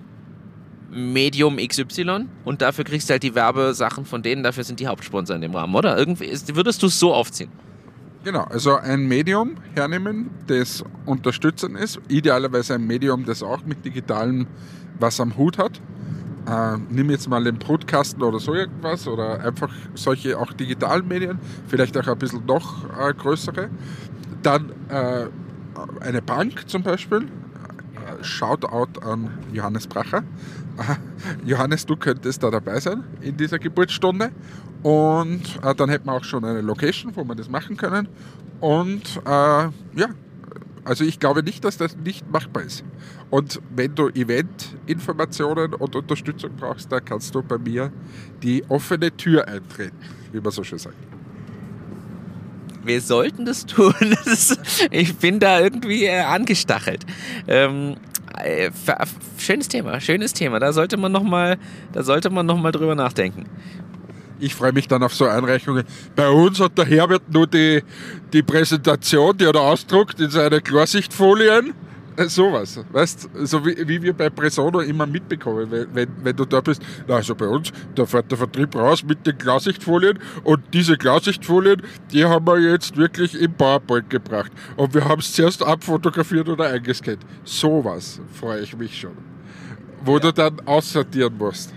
Medium 0.90 1.56
XY 1.58 2.26
und 2.44 2.62
dafür 2.62 2.84
kriegst 2.84 3.08
du 3.08 3.12
halt 3.12 3.22
die 3.22 3.34
Werbesachen 3.34 4.04
von 4.04 4.22
denen, 4.22 4.42
dafür 4.42 4.64
sind 4.64 4.80
die 4.80 4.86
Hauptsponsor 4.86 5.36
in 5.36 5.42
dem 5.42 5.54
Rahmen, 5.54 5.74
oder? 5.74 5.96
Irgendwie 5.98 6.24
ist, 6.24 6.54
würdest 6.54 6.82
du 6.82 6.86
es 6.86 6.98
so 6.98 7.12
aufziehen? 7.12 7.50
Genau, 8.24 8.44
also 8.44 8.76
ein 8.76 9.06
Medium 9.06 9.56
hernehmen, 9.74 10.30
das 10.48 10.84
unterstützend 11.06 11.78
ist. 11.78 12.00
Idealerweise 12.08 12.74
ein 12.74 12.86
Medium, 12.86 13.24
das 13.24 13.42
auch 13.42 13.64
mit 13.64 13.84
Digitalem 13.84 14.46
was 14.98 15.20
am 15.20 15.36
Hut 15.36 15.58
hat. 15.58 15.80
Äh, 16.46 16.78
nimm 16.90 17.10
jetzt 17.10 17.28
mal 17.28 17.44
den 17.44 17.58
Brutkasten 17.58 18.22
oder 18.22 18.40
so 18.40 18.54
irgendwas 18.54 19.06
oder 19.06 19.44
einfach 19.44 19.70
solche 19.94 20.38
auch 20.38 20.52
digitalen 20.52 21.06
Medien, 21.06 21.38
vielleicht 21.68 21.96
auch 21.96 22.08
ein 22.08 22.18
bisschen 22.18 22.44
noch 22.46 22.84
äh, 22.98 23.12
größere. 23.12 23.68
Dann 24.42 24.72
äh, 24.88 25.26
eine 26.00 26.22
Bank 26.22 26.68
zum 26.68 26.82
Beispiel. 26.82 27.22
Äh, 27.22 28.24
Shoutout 28.24 29.00
an 29.00 29.30
Johannes 29.52 29.86
Bracher. 29.86 30.22
Johannes, 31.44 31.86
du 31.86 31.96
könntest 31.96 32.42
da 32.42 32.50
dabei 32.50 32.80
sein 32.80 33.04
in 33.20 33.36
dieser 33.36 33.58
Geburtsstunde. 33.58 34.30
Und 34.82 35.42
äh, 35.62 35.74
dann 35.74 35.88
hätten 35.88 36.06
wir 36.06 36.12
auch 36.12 36.24
schon 36.24 36.44
eine 36.44 36.60
Location, 36.60 37.14
wo 37.16 37.24
wir 37.24 37.34
das 37.34 37.48
machen 37.48 37.76
können. 37.76 38.08
Und 38.60 39.20
äh, 39.24 39.30
ja, 39.30 40.08
also 40.84 41.04
ich 41.04 41.18
glaube 41.18 41.42
nicht, 41.42 41.64
dass 41.64 41.76
das 41.76 41.96
nicht 41.96 42.30
machbar 42.30 42.62
ist. 42.62 42.84
Und 43.30 43.60
wenn 43.74 43.94
du 43.94 44.08
Event-Informationen 44.08 45.74
und 45.74 45.96
Unterstützung 45.96 46.52
brauchst, 46.56 46.90
dann 46.90 47.04
kannst 47.04 47.34
du 47.34 47.42
bei 47.42 47.58
mir 47.58 47.92
die 48.42 48.64
offene 48.68 49.14
Tür 49.14 49.46
eintreten, 49.46 49.96
wie 50.32 50.40
man 50.40 50.50
so 50.50 50.64
schön 50.64 50.78
sagt. 50.78 50.96
Wir 52.84 53.02
sollten 53.02 53.44
das 53.44 53.66
tun. 53.66 53.94
Ich 54.90 55.16
bin 55.16 55.40
da 55.40 55.60
irgendwie 55.60 56.04
äh, 56.04 56.20
angestachelt. 56.20 57.04
Ähm, 57.46 57.96
äh, 58.44 58.70
schönes 59.38 59.68
Thema, 59.68 60.00
schönes 60.00 60.32
Thema. 60.32 60.58
Da 60.58 60.72
sollte 60.72 60.96
man 60.96 61.12
noch 61.12 61.22
mal, 61.22 61.58
da 61.92 62.02
sollte 62.02 62.30
man 62.30 62.46
noch 62.46 62.58
drüber 62.70 62.94
nachdenken. 62.94 63.46
Ich 64.40 64.54
freue 64.54 64.72
mich 64.72 64.86
dann 64.86 65.02
auf 65.02 65.14
so 65.14 65.26
Einreichungen. 65.26 65.84
Bei 66.14 66.28
uns 66.28 66.60
hat 66.60 66.78
der 66.78 66.84
Herbert 66.84 67.22
nur 67.28 67.46
die, 67.46 67.82
die 68.32 68.42
Präsentation, 68.42 69.36
die 69.36 69.46
hat 69.46 69.56
er 69.56 69.62
ausdruckt 69.62 70.20
in 70.20 70.30
seine 70.30 70.60
Klarsichtfolien. 70.60 71.74
Sowas, 72.26 72.80
weißt 72.90 73.30
so 73.44 73.64
wie, 73.64 73.76
wie 73.86 74.02
wir 74.02 74.12
bei 74.12 74.28
Presono 74.28 74.80
immer 74.80 75.06
mitbekommen, 75.06 75.70
wenn, 75.70 76.08
wenn, 76.22 76.36
du 76.36 76.44
da 76.44 76.60
bist. 76.60 76.82
Also 77.06 77.34
bei 77.34 77.46
uns, 77.46 77.70
da 77.94 78.06
fährt 78.06 78.30
der 78.30 78.38
Vertrieb 78.38 78.74
raus 78.74 79.04
mit 79.04 79.24
den 79.24 79.38
Klarsichtfolien 79.38 80.18
und 80.42 80.62
diese 80.72 80.96
Klarsichtfolien, 80.96 81.82
die 82.12 82.24
haben 82.24 82.46
wir 82.46 82.58
jetzt 82.58 82.96
wirklich 82.96 83.40
im 83.40 83.52
PowerPoint 83.54 84.10
gebracht. 84.10 84.50
Und 84.76 84.94
wir 84.94 85.04
haben 85.04 85.20
es 85.20 85.32
zuerst 85.32 85.62
abfotografiert 85.62 86.48
oder 86.48 86.70
eingescannt. 86.70 87.20
Sowas 87.44 88.20
freue 88.32 88.62
ich 88.62 88.76
mich 88.76 88.98
schon. 88.98 89.16
Wo 90.04 90.14
ja. 90.14 90.20
du 90.20 90.32
dann 90.32 90.60
aussortieren 90.66 91.36
musst. 91.38 91.72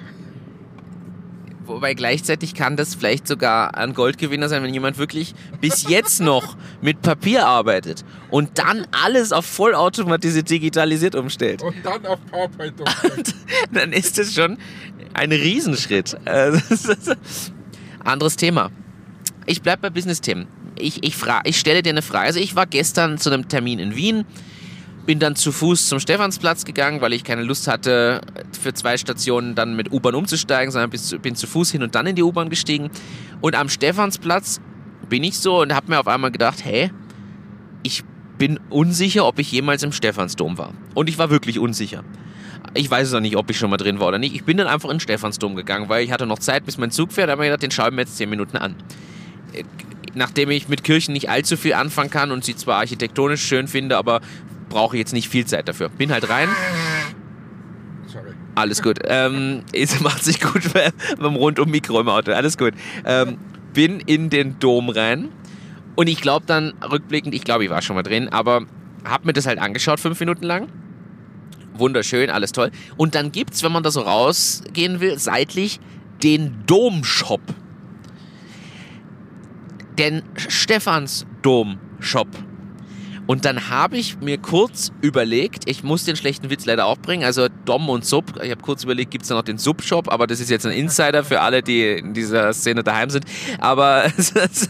Wobei 1.71 1.93
gleichzeitig 1.93 2.53
kann 2.53 2.75
das 2.75 2.95
vielleicht 2.95 3.27
sogar 3.27 3.77
ein 3.77 3.93
Goldgewinner 3.93 4.49
sein, 4.49 4.63
wenn 4.63 4.73
jemand 4.73 4.97
wirklich 4.97 5.33
bis 5.59 5.87
jetzt 5.87 6.19
noch 6.21 6.57
mit 6.81 7.01
Papier 7.01 7.47
arbeitet 7.47 8.03
und 8.29 8.59
dann 8.59 8.85
alles 8.91 9.31
auf 9.31 9.45
vollautomatisiert 9.45 10.49
digitalisiert 10.49 11.15
umstellt. 11.15 11.63
Und 11.63 11.75
dann 11.83 12.05
auf 12.05 12.19
PowerPoint 12.29 12.79
umstellt. 12.81 13.35
dann 13.71 13.93
ist 13.93 14.17
das 14.17 14.33
schon 14.33 14.57
ein 15.13 15.31
Riesenschritt. 15.31 16.17
Anderes 18.03 18.35
Thema. 18.35 18.71
Ich 19.45 19.61
bleibe 19.61 19.83
bei 19.83 19.89
Business-Themen. 19.89 20.47
Ich, 20.77 21.03
ich, 21.03 21.15
ich 21.43 21.59
stelle 21.59 21.83
dir 21.83 21.89
eine 21.89 22.01
Frage. 22.01 22.27
Also 22.27 22.39
ich 22.39 22.55
war 22.55 22.65
gestern 22.65 23.17
zu 23.17 23.31
einem 23.31 23.47
Termin 23.47 23.79
in 23.79 23.95
Wien 23.95 24.25
bin 25.11 25.19
dann 25.19 25.35
zu 25.35 25.51
Fuß 25.51 25.89
zum 25.89 25.99
Stephansplatz 25.99 26.63
gegangen, 26.63 27.01
weil 27.01 27.11
ich 27.11 27.25
keine 27.25 27.43
Lust 27.43 27.67
hatte, 27.67 28.21
für 28.57 28.73
zwei 28.73 28.95
Stationen 28.95 29.55
dann 29.55 29.75
mit 29.75 29.91
U-Bahn 29.91 30.15
umzusteigen, 30.15 30.71
sondern 30.71 30.89
bin 30.89 31.35
zu 31.35 31.47
Fuß 31.47 31.69
hin 31.69 31.83
und 31.83 31.95
dann 31.95 32.07
in 32.07 32.15
die 32.15 32.23
U-Bahn 32.23 32.49
gestiegen. 32.49 32.89
Und 33.41 33.57
am 33.57 33.67
Stephansplatz 33.67 34.61
bin 35.09 35.25
ich 35.25 35.37
so 35.37 35.59
und 35.59 35.75
habe 35.75 35.91
mir 35.91 35.99
auf 35.99 36.07
einmal 36.07 36.31
gedacht, 36.31 36.63
hey, 36.63 36.91
ich 37.83 38.05
bin 38.37 38.57
unsicher, 38.69 39.25
ob 39.25 39.37
ich 39.39 39.51
jemals 39.51 39.83
im 39.83 39.91
Stephansdom 39.91 40.57
war. 40.57 40.73
Und 40.93 41.09
ich 41.09 41.17
war 41.17 41.29
wirklich 41.29 41.59
unsicher. 41.59 42.05
Ich 42.73 42.89
weiß 42.89 43.07
es 43.07 43.13
noch 43.13 43.19
nicht, 43.19 43.35
ob 43.35 43.49
ich 43.49 43.57
schon 43.57 43.69
mal 43.69 43.75
drin 43.75 43.99
war 43.99 44.07
oder 44.07 44.17
nicht. 44.17 44.33
Ich 44.33 44.45
bin 44.45 44.55
dann 44.55 44.67
einfach 44.67 44.87
in 44.87 44.95
den 44.95 45.01
Stephansdom 45.01 45.57
gegangen, 45.57 45.89
weil 45.89 46.05
ich 46.05 46.13
hatte 46.13 46.25
noch 46.25 46.39
Zeit, 46.39 46.65
bis 46.65 46.77
mein 46.77 46.91
Zug 46.91 47.11
fährt. 47.11 47.27
Da 47.27 47.33
habe 47.33 47.43
ich 47.43 47.47
gedacht, 47.49 47.63
den 47.63 47.71
schaue 47.71 47.89
ich 47.89 47.95
mir 47.95 48.03
jetzt 48.03 48.15
zehn 48.15 48.29
Minuten 48.29 48.55
an. 48.55 48.77
Nachdem 50.13 50.51
ich 50.51 50.69
mit 50.69 50.85
Kirchen 50.85 51.11
nicht 51.11 51.29
allzu 51.29 51.57
viel 51.57 51.73
anfangen 51.73 52.09
kann 52.09 52.31
und 52.31 52.45
sie 52.45 52.55
zwar 52.55 52.77
architektonisch 52.77 53.43
schön 53.43 53.67
finde, 53.67 53.97
aber 53.97 54.21
brauche 54.71 54.97
jetzt 54.97 55.13
nicht 55.13 55.29
viel 55.29 55.45
Zeit 55.45 55.67
dafür. 55.67 55.89
Bin 55.89 56.11
halt 56.11 56.27
rein. 56.29 56.49
Sorry. 58.07 58.31
Alles 58.55 58.81
gut. 58.81 58.99
Ähm, 59.05 59.63
es 59.73 59.99
macht 59.99 60.23
sich 60.23 60.41
gut 60.41 60.63
beim 61.19 61.35
Rundum-Mikro 61.35 61.99
im 61.99 62.09
Auto. 62.09 62.31
Alles 62.31 62.57
gut. 62.57 62.73
Ähm, 63.05 63.37
bin 63.73 63.99
in 63.99 64.29
den 64.29 64.57
Dom 64.59 64.89
rein. 64.89 65.29
Und 65.95 66.07
ich 66.07 66.21
glaube 66.21 66.45
dann 66.45 66.73
rückblickend, 66.81 67.35
ich 67.35 67.43
glaube, 67.43 67.65
ich 67.65 67.69
war 67.69 67.81
schon 67.81 67.95
mal 67.95 68.03
drin, 68.03 68.29
aber 68.29 68.65
habe 69.03 69.27
mir 69.27 69.33
das 69.33 69.45
halt 69.45 69.59
angeschaut, 69.59 69.99
fünf 69.99 70.19
Minuten 70.19 70.45
lang. 70.45 70.69
Wunderschön, 71.73 72.29
alles 72.29 72.53
toll. 72.53 72.71
Und 72.97 73.13
dann 73.13 73.31
gibt 73.31 73.53
es, 73.53 73.63
wenn 73.63 73.71
man 73.71 73.83
da 73.83 73.91
so 73.91 74.01
rausgehen 74.01 74.99
will, 75.01 75.19
seitlich 75.19 75.79
den 76.23 76.63
Domshop. 76.65 77.41
Den 79.97 80.23
Stephans 80.37 81.25
Dom-Shop. 81.41 82.27
Und 83.31 83.45
dann 83.45 83.69
habe 83.69 83.95
ich 83.95 84.19
mir 84.19 84.37
kurz 84.37 84.91
überlegt, 84.99 85.63
ich 85.65 85.83
muss 85.83 86.03
den 86.03 86.17
schlechten 86.17 86.49
Witz 86.49 86.65
leider 86.65 86.85
auch 86.85 86.97
bringen, 86.97 87.23
also 87.23 87.47
Dom 87.63 87.87
und 87.87 88.03
Sub, 88.03 88.25
ich 88.43 88.51
habe 88.51 88.61
kurz 88.61 88.83
überlegt, 88.83 89.09
gibt 89.09 89.21
es 89.21 89.29
da 89.29 89.35
noch 89.35 89.43
den 89.43 89.57
Sub-Shop, 89.57 90.11
aber 90.11 90.27
das 90.27 90.41
ist 90.41 90.49
jetzt 90.49 90.65
ein 90.65 90.73
Insider 90.73 91.23
für 91.23 91.39
alle, 91.39 91.63
die 91.63 91.91
in 91.91 92.13
dieser 92.13 92.51
Szene 92.51 92.83
daheim 92.83 93.09
sind. 93.09 93.23
Aber 93.61 94.03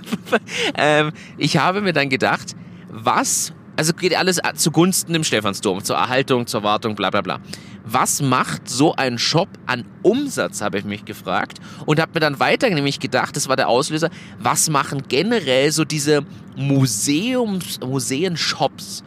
ähm, 0.78 1.12
ich 1.39 1.58
habe 1.58 1.82
mir 1.82 1.91
dann 1.91 2.10
gedacht, 2.10 2.56
was, 2.88 3.52
also 3.81 3.93
geht 3.93 4.15
alles 4.15 4.39
zugunsten 4.55 5.15
im 5.15 5.23
Stephansdom, 5.23 5.83
zur 5.83 5.95
Erhaltung, 5.95 6.45
zur 6.45 6.61
Wartung, 6.61 6.93
bla 6.95 7.09
bla 7.09 7.21
bla 7.21 7.39
was 7.83 8.21
macht 8.21 8.69
so 8.69 8.95
ein 8.95 9.17
Shop 9.17 9.49
an 9.65 9.85
Umsatz, 10.03 10.61
habe 10.61 10.77
ich 10.77 10.85
mich 10.85 11.05
gefragt 11.05 11.59
und 11.85 11.99
habe 11.99 12.11
mir 12.13 12.19
dann 12.19 12.39
weiter 12.39 12.69
nämlich 12.69 12.99
gedacht, 12.99 13.35
das 13.35 13.49
war 13.49 13.55
der 13.55 13.69
Auslöser, 13.69 14.09
was 14.39 14.69
machen 14.69 15.03
generell 15.07 15.71
so 15.71 15.83
diese 15.83 16.23
Museums, 16.55 17.79
Museen-Shops 17.79 19.03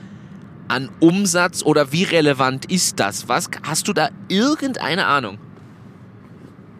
an 0.69 0.89
Umsatz 1.01 1.63
oder 1.63 1.93
wie 1.93 2.05
relevant 2.05 2.71
ist 2.71 2.99
das? 2.99 3.29
Was, 3.29 3.51
hast 3.63 3.87
du 3.87 3.93
da 3.93 4.09
irgendeine 4.29 5.07
Ahnung? 5.07 5.39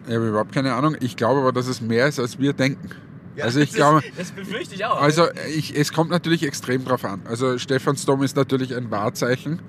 Ich 0.07 0.13
habe 0.13 0.27
überhaupt 0.27 0.51
keine 0.51 0.73
Ahnung. 0.73 0.95
Ich 0.99 1.15
glaube 1.15 1.39
aber, 1.39 1.51
dass 1.51 1.67
es 1.67 1.81
mehr 1.81 2.07
ist, 2.07 2.19
als 2.19 2.37
wir 2.39 2.53
denken. 2.53 2.89
Ja, 3.35 3.45
also 3.45 3.59
ich 3.59 3.69
das 3.69 3.75
glaube, 3.75 4.03
das 4.17 4.31
befürchte 4.31 4.75
ich 4.75 4.85
auch. 4.85 5.01
Also 5.01 5.27
ich, 5.55 5.77
es 5.77 5.91
kommt 5.91 6.09
natürlich 6.09 6.43
extrem 6.43 6.85
drauf 6.85 7.03
an. 7.03 7.21
Also 7.25 7.57
Stephansdom 7.57 8.23
ist 8.23 8.35
natürlich 8.35 8.75
ein 8.75 8.91
Wahrzeichen 8.91 9.59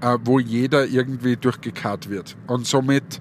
äh, 0.00 0.18
wo 0.24 0.38
jeder 0.38 0.86
irgendwie 0.86 1.36
durchgekarrt 1.36 2.10
wird. 2.10 2.36
Und 2.46 2.66
somit 2.66 3.20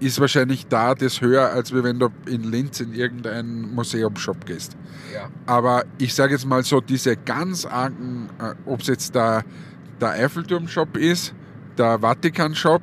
ist 0.00 0.20
wahrscheinlich 0.20 0.66
da 0.68 0.94
das 0.94 1.20
höher, 1.20 1.50
als 1.50 1.72
wenn 1.72 1.98
du 1.98 2.08
in 2.26 2.44
Linz 2.44 2.80
in 2.80 2.92
irgendeinen 2.92 3.74
Museumshop 3.74 4.46
gehst. 4.46 4.76
Ja. 5.12 5.28
Aber 5.46 5.84
ich 5.98 6.14
sage 6.14 6.34
jetzt 6.34 6.46
mal 6.46 6.62
so, 6.62 6.80
diese 6.80 7.16
ganz 7.16 7.64
argen, 7.64 8.28
äh, 8.38 8.54
ob 8.66 8.80
es 8.80 8.86
jetzt 8.86 9.14
der, 9.14 9.44
der 10.00 10.10
Eiffelturm-Shop 10.10 10.96
ist, 10.96 11.34
der 11.76 11.98
Vatikan-Shop, 12.00 12.82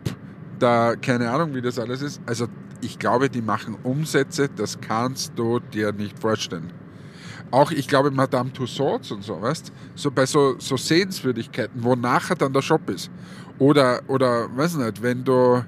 der, 0.59 0.97
keine 1.01 1.29
Ahnung, 1.29 1.53
wie 1.53 1.61
das 1.61 1.79
alles 1.79 2.01
ist. 2.01 2.21
Also 2.25 2.47
ich 2.85 2.99
glaube, 2.99 3.29
die 3.29 3.41
machen 3.41 3.75
Umsätze, 3.83 4.47
das 4.55 4.79
kannst 4.79 5.33
du 5.35 5.59
dir 5.59 5.91
nicht 5.91 6.17
vorstellen. 6.19 6.71
Auch, 7.51 7.71
ich 7.71 7.87
glaube, 7.87 8.11
Madame 8.11 8.51
Tussauds 8.53 9.11
und 9.11 9.23
so, 9.23 9.41
weißt 9.41 9.71
So 9.95 10.11
bei 10.11 10.25
so, 10.25 10.55
so 10.59 10.77
Sehenswürdigkeiten, 10.77 11.83
wo 11.83 11.95
nachher 11.95 12.35
dann 12.35 12.53
der 12.53 12.61
Shop 12.61 12.89
ist. 12.89 13.09
Oder, 13.59 14.01
oder, 14.07 14.55
weiß 14.55 14.75
nicht, 14.75 15.01
wenn 15.01 15.23
du, 15.23 15.63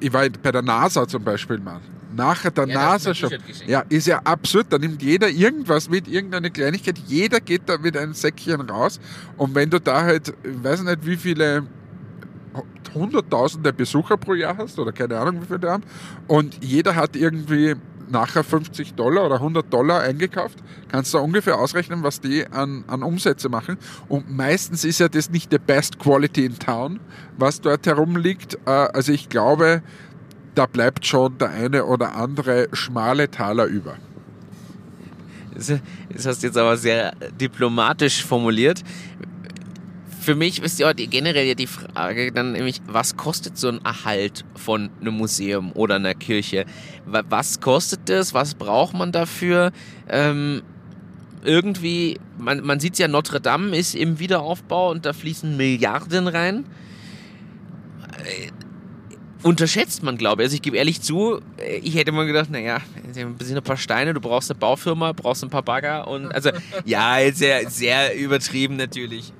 ich 0.00 0.12
war 0.12 0.28
bei 0.28 0.52
der 0.52 0.62
NASA 0.62 1.06
zum 1.06 1.22
Beispiel 1.22 1.58
mal. 1.58 1.80
Nachher 2.14 2.50
der 2.50 2.66
ja, 2.66 2.74
NASA-Shop. 2.74 3.30
Ja, 3.66 3.84
ist 3.90 4.06
ja 4.06 4.20
absurd. 4.24 4.68
Da 4.70 4.78
nimmt 4.78 5.02
jeder 5.02 5.28
irgendwas 5.28 5.90
mit, 5.90 6.08
irgendeine 6.08 6.50
Kleinigkeit. 6.50 6.98
Jeder 7.06 7.40
geht 7.40 7.62
da 7.66 7.76
mit 7.76 7.94
einem 7.94 8.14
Säckchen 8.14 8.62
raus. 8.62 8.98
Und 9.36 9.54
wenn 9.54 9.68
du 9.68 9.78
da 9.78 10.02
halt, 10.02 10.32
ich 10.42 10.64
weiß 10.64 10.82
nicht, 10.82 11.04
wie 11.04 11.16
viele 11.16 11.64
hunderttausende 12.94 13.72
Besucher 13.72 14.16
pro 14.16 14.34
Jahr 14.34 14.56
hast, 14.56 14.78
oder 14.78 14.92
keine 14.92 15.18
Ahnung, 15.18 15.42
wie 15.42 15.46
viele 15.46 15.58
da 15.58 15.72
haben, 15.72 15.84
und 16.26 16.64
jeder 16.64 16.94
hat 16.94 17.16
irgendwie 17.16 17.74
nachher 18.10 18.44
50 18.44 18.94
Dollar 18.94 19.26
oder 19.26 19.36
100 19.36 19.72
Dollar 19.72 20.02
eingekauft, 20.02 20.58
kannst 20.88 21.14
du 21.14 21.18
ungefähr 21.18 21.58
ausrechnen, 21.58 22.02
was 22.02 22.20
die 22.20 22.46
an, 22.46 22.84
an 22.86 23.02
Umsätze 23.02 23.48
machen. 23.48 23.78
Und 24.08 24.30
meistens 24.30 24.84
ist 24.84 25.00
ja 25.00 25.08
das 25.08 25.30
nicht 25.30 25.50
the 25.50 25.58
best 25.58 25.98
quality 25.98 26.44
in 26.44 26.58
town, 26.58 27.00
was 27.36 27.60
dort 27.60 27.86
herumliegt. 27.86 28.58
Äh, 28.66 28.70
also 28.70 29.12
ich 29.12 29.28
glaube, 29.28 29.82
da 30.54 30.66
bleibt 30.66 31.06
schon 31.06 31.36
der 31.38 31.50
eine 31.50 31.84
oder 31.84 32.14
andere 32.14 32.68
schmale 32.72 33.30
Taler 33.30 33.66
über. 33.66 33.96
Das 35.54 36.26
hast 36.26 36.42
du 36.42 36.46
jetzt 36.48 36.58
aber 36.58 36.76
sehr 36.76 37.12
diplomatisch 37.40 38.24
formuliert 38.24 38.82
für 40.26 40.34
mich 40.34 40.60
ist 40.60 40.80
ja 40.80 40.92
generell 40.92 41.46
ja 41.46 41.54
die 41.54 41.68
Frage 41.68 42.32
dann 42.32 42.50
nämlich, 42.50 42.82
was 42.88 43.16
kostet 43.16 43.56
so 43.56 43.68
ein 43.68 43.84
Erhalt 43.84 44.44
von 44.56 44.90
einem 45.00 45.14
Museum 45.14 45.70
oder 45.70 45.94
einer 45.94 46.14
Kirche? 46.14 46.66
Was 47.04 47.60
kostet 47.60 48.08
das? 48.08 48.34
Was 48.34 48.54
braucht 48.54 48.92
man 48.92 49.12
dafür? 49.12 49.70
Ähm, 50.08 50.62
irgendwie, 51.44 52.18
man, 52.38 52.60
man 52.66 52.80
sieht 52.80 52.98
ja, 52.98 53.06
Notre 53.06 53.40
Dame 53.40 53.76
ist 53.76 53.94
im 53.94 54.18
Wiederaufbau 54.18 54.90
und 54.90 55.06
da 55.06 55.12
fließen 55.12 55.56
Milliarden 55.56 56.26
rein. 56.26 56.64
Äh, 58.24 58.50
unterschätzt 59.44 60.02
man, 60.02 60.18
glaube 60.18 60.42
ich. 60.42 60.46
Also 60.46 60.56
ich 60.56 60.62
gebe 60.62 60.76
ehrlich 60.76 61.02
zu, 61.02 61.40
ich 61.82 61.94
hätte 61.94 62.10
mal 62.10 62.26
gedacht, 62.26 62.50
naja, 62.50 62.80
bisschen 63.38 63.58
ein 63.58 63.62
paar 63.62 63.76
Steine, 63.76 64.12
du 64.12 64.20
brauchst 64.20 64.50
eine 64.50 64.58
Baufirma, 64.58 65.12
brauchst 65.12 65.44
ein 65.44 65.50
paar 65.50 65.62
Bagger 65.62 66.08
und 66.08 66.34
also 66.34 66.50
ja, 66.84 67.16
sehr, 67.32 67.70
sehr 67.70 68.18
übertrieben 68.18 68.74
natürlich. 68.74 69.32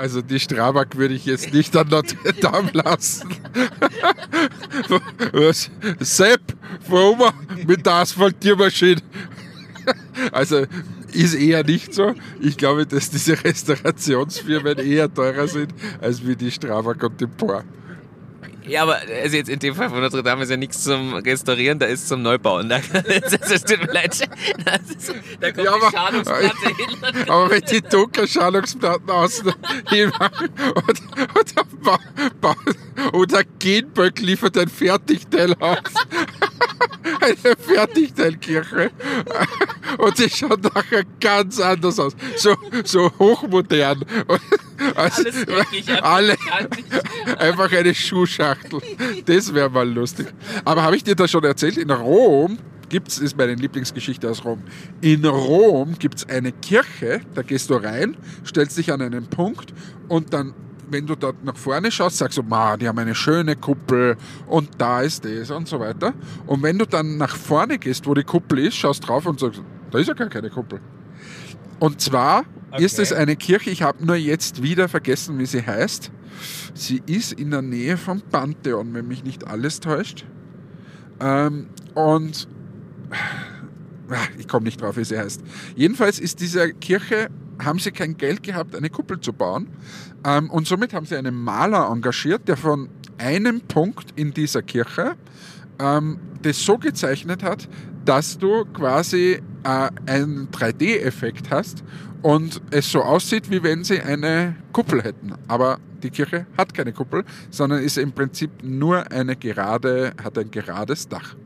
Also 0.00 0.22
die 0.22 0.40
Strabag 0.40 0.96
würde 0.96 1.12
ich 1.12 1.26
jetzt 1.26 1.52
nicht 1.52 1.76
an 1.76 1.88
Notre 1.88 2.32
Dame 2.40 2.70
lassen. 2.72 3.28
Sepp, 5.98 6.40
warum 6.88 7.18
mit 7.66 7.84
der 7.84 7.92
Asphaltiermaschine? 7.96 9.02
Also 10.32 10.64
ist 11.12 11.34
eher 11.34 11.64
nicht 11.64 11.92
so. 11.92 12.14
Ich 12.40 12.56
glaube, 12.56 12.86
dass 12.86 13.10
diese 13.10 13.44
Restaurationsfirmen 13.44 14.78
eher 14.78 15.12
teurer 15.12 15.46
sind 15.46 15.74
als 16.00 16.26
wie 16.26 16.34
die 16.34 16.50
Strabag 16.50 17.02
und 17.02 17.20
die 17.20 17.26
Por. 17.26 17.62
Ja, 18.70 18.82
aber 18.82 19.00
also 19.22 19.36
jetzt 19.36 19.50
in 19.50 19.58
dem 19.58 19.74
Fall 19.74 19.90
von 19.90 20.00
Notre 20.00 20.22
Dame 20.22 20.44
ist 20.44 20.50
ja 20.50 20.56
nichts 20.56 20.84
zum 20.84 21.14
Restaurieren, 21.14 21.80
da 21.80 21.86
ist 21.86 22.06
zum 22.06 22.22
Neubauen. 22.22 22.68
Da, 22.68 22.78
das, 22.78 23.64
tut 23.64 23.80
mir 23.80 23.92
leid. 23.92 24.12
Ist, 24.12 24.28
da 25.40 25.50
kommt 25.50 25.64
ja, 25.64 25.74
aber, 25.74 25.88
die 25.90 25.96
Schalungsplatte 25.96 26.76
hin. 26.76 27.28
Aber 27.28 27.50
wenn 27.50 27.62
die 27.62 27.80
Dunkelschalungsplatten 27.80 29.10
außen 29.10 29.52
hinmachen 29.88 30.48
und, 30.86 31.02
und, 31.34 33.12
und 33.12 33.32
der 33.32 33.44
Genböck 33.58 34.20
liefert 34.20 34.56
ein 34.56 34.68
Fertigteil 34.68 35.54
aus. 35.54 35.78
Eine 37.20 37.56
Fertigteilkirche. 37.56 38.90
Und 39.98 40.18
die 40.18 40.30
schaut 40.30 40.62
nachher 40.74 41.04
ganz 41.20 41.60
anders 41.60 41.98
aus. 41.98 42.14
So, 42.36 42.56
so 42.84 43.10
hochmodern. 43.18 44.04
Also, 44.94 45.22
Alles 45.22 45.46
wirklich, 45.46 46.02
alle, 46.02 46.36
einfach 47.38 47.70
eine 47.72 47.94
Schuhschachtel. 47.94 48.80
Das 49.26 49.52
wäre 49.52 49.68
mal 49.68 49.88
lustig. 49.88 50.26
Aber 50.64 50.82
habe 50.82 50.96
ich 50.96 51.04
dir 51.04 51.14
das 51.14 51.30
schon 51.30 51.44
erzählt? 51.44 51.76
In 51.76 51.90
Rom 51.90 52.58
gibt 52.88 53.08
es, 53.08 53.18
ist 53.18 53.36
meine 53.36 53.54
Lieblingsgeschichte 53.54 54.28
aus 54.28 54.44
Rom. 54.44 54.62
In 55.00 55.24
Rom 55.24 55.98
gibt 55.98 56.18
es 56.18 56.28
eine 56.28 56.52
Kirche, 56.52 57.20
da 57.34 57.42
gehst 57.42 57.70
du 57.70 57.74
rein, 57.74 58.16
stellst 58.46 58.76
dich 58.78 58.92
an 58.92 59.02
einen 59.02 59.26
Punkt 59.26 59.72
und 60.08 60.32
dann 60.32 60.54
wenn 60.90 61.06
du 61.06 61.14
dort 61.14 61.44
nach 61.44 61.56
vorne 61.56 61.90
schaust, 61.90 62.18
sagst 62.18 62.38
du, 62.38 62.42
Ma, 62.42 62.76
die 62.76 62.88
haben 62.88 62.98
eine 62.98 63.14
schöne 63.14 63.56
Kuppel 63.56 64.16
und 64.46 64.68
da 64.78 65.00
ist 65.02 65.24
das 65.24 65.50
und 65.50 65.68
so 65.68 65.80
weiter. 65.80 66.14
Und 66.46 66.62
wenn 66.62 66.78
du 66.78 66.86
dann 66.86 67.16
nach 67.16 67.36
vorne 67.36 67.78
gehst, 67.78 68.06
wo 68.06 68.14
die 68.14 68.24
Kuppel 68.24 68.58
ist, 68.58 68.76
schaust 68.76 69.06
drauf 69.06 69.26
und 69.26 69.40
sagst, 69.40 69.62
da 69.90 69.98
ist 69.98 70.08
ja 70.08 70.14
gar 70.14 70.28
keine 70.28 70.50
Kuppel. 70.50 70.80
Und 71.78 72.00
zwar 72.00 72.44
okay. 72.70 72.84
ist 72.84 72.98
es 72.98 73.12
eine 73.12 73.36
Kirche, 73.36 73.70
ich 73.70 73.82
habe 73.82 74.04
nur 74.04 74.16
jetzt 74.16 74.62
wieder 74.62 74.88
vergessen, 74.88 75.38
wie 75.38 75.46
sie 75.46 75.64
heißt. 75.64 76.10
Sie 76.74 77.02
ist 77.06 77.32
in 77.32 77.50
der 77.50 77.62
Nähe 77.62 77.96
vom 77.96 78.20
Pantheon, 78.20 78.94
wenn 78.94 79.08
mich 79.08 79.24
nicht 79.24 79.46
alles 79.46 79.80
täuscht. 79.80 80.26
Ähm, 81.20 81.66
und 81.94 82.48
ah, 84.10 84.16
ich 84.38 84.48
komme 84.48 84.64
nicht 84.64 84.80
drauf, 84.80 84.96
wie 84.96 85.04
sie 85.04 85.18
heißt. 85.18 85.42
Jedenfalls 85.76 86.18
ist 86.18 86.40
diese 86.40 86.72
Kirche, 86.72 87.30
haben 87.64 87.78
sie 87.78 87.92
kein 87.92 88.16
Geld 88.16 88.42
gehabt, 88.42 88.74
eine 88.74 88.90
Kuppel 88.90 89.20
zu 89.20 89.32
bauen. 89.32 89.68
Ähm, 90.24 90.50
und 90.50 90.66
somit 90.66 90.92
haben 90.92 91.06
sie 91.06 91.16
einen 91.16 91.34
Maler 91.34 91.88
engagiert, 91.90 92.48
der 92.48 92.56
von 92.56 92.88
einem 93.18 93.60
Punkt 93.60 94.12
in 94.16 94.32
dieser 94.32 94.62
Kirche 94.62 95.16
ähm, 95.78 96.18
das 96.42 96.64
so 96.64 96.78
gezeichnet 96.78 97.42
hat, 97.42 97.68
dass 98.04 98.38
du 98.38 98.64
quasi 98.66 99.42
äh, 99.64 99.90
einen 100.06 100.48
3D-Effekt 100.50 101.50
hast 101.50 101.84
und 102.22 102.60
es 102.70 102.90
so 102.90 103.02
aussieht, 103.02 103.50
wie 103.50 103.62
wenn 103.62 103.84
sie 103.84 104.00
eine 104.00 104.56
Kuppel 104.72 105.02
hätten. 105.02 105.34
Aber 105.48 105.78
die 106.02 106.10
Kirche 106.10 106.46
hat 106.56 106.74
keine 106.74 106.92
Kuppel, 106.92 107.24
sondern 107.50 107.82
ist 107.82 107.98
im 107.98 108.12
Prinzip 108.12 108.50
nur 108.62 109.10
eine 109.10 109.36
gerade, 109.36 110.12
hat 110.22 110.38
ein 110.38 110.50
gerades 110.50 111.08
Dach. 111.08 111.36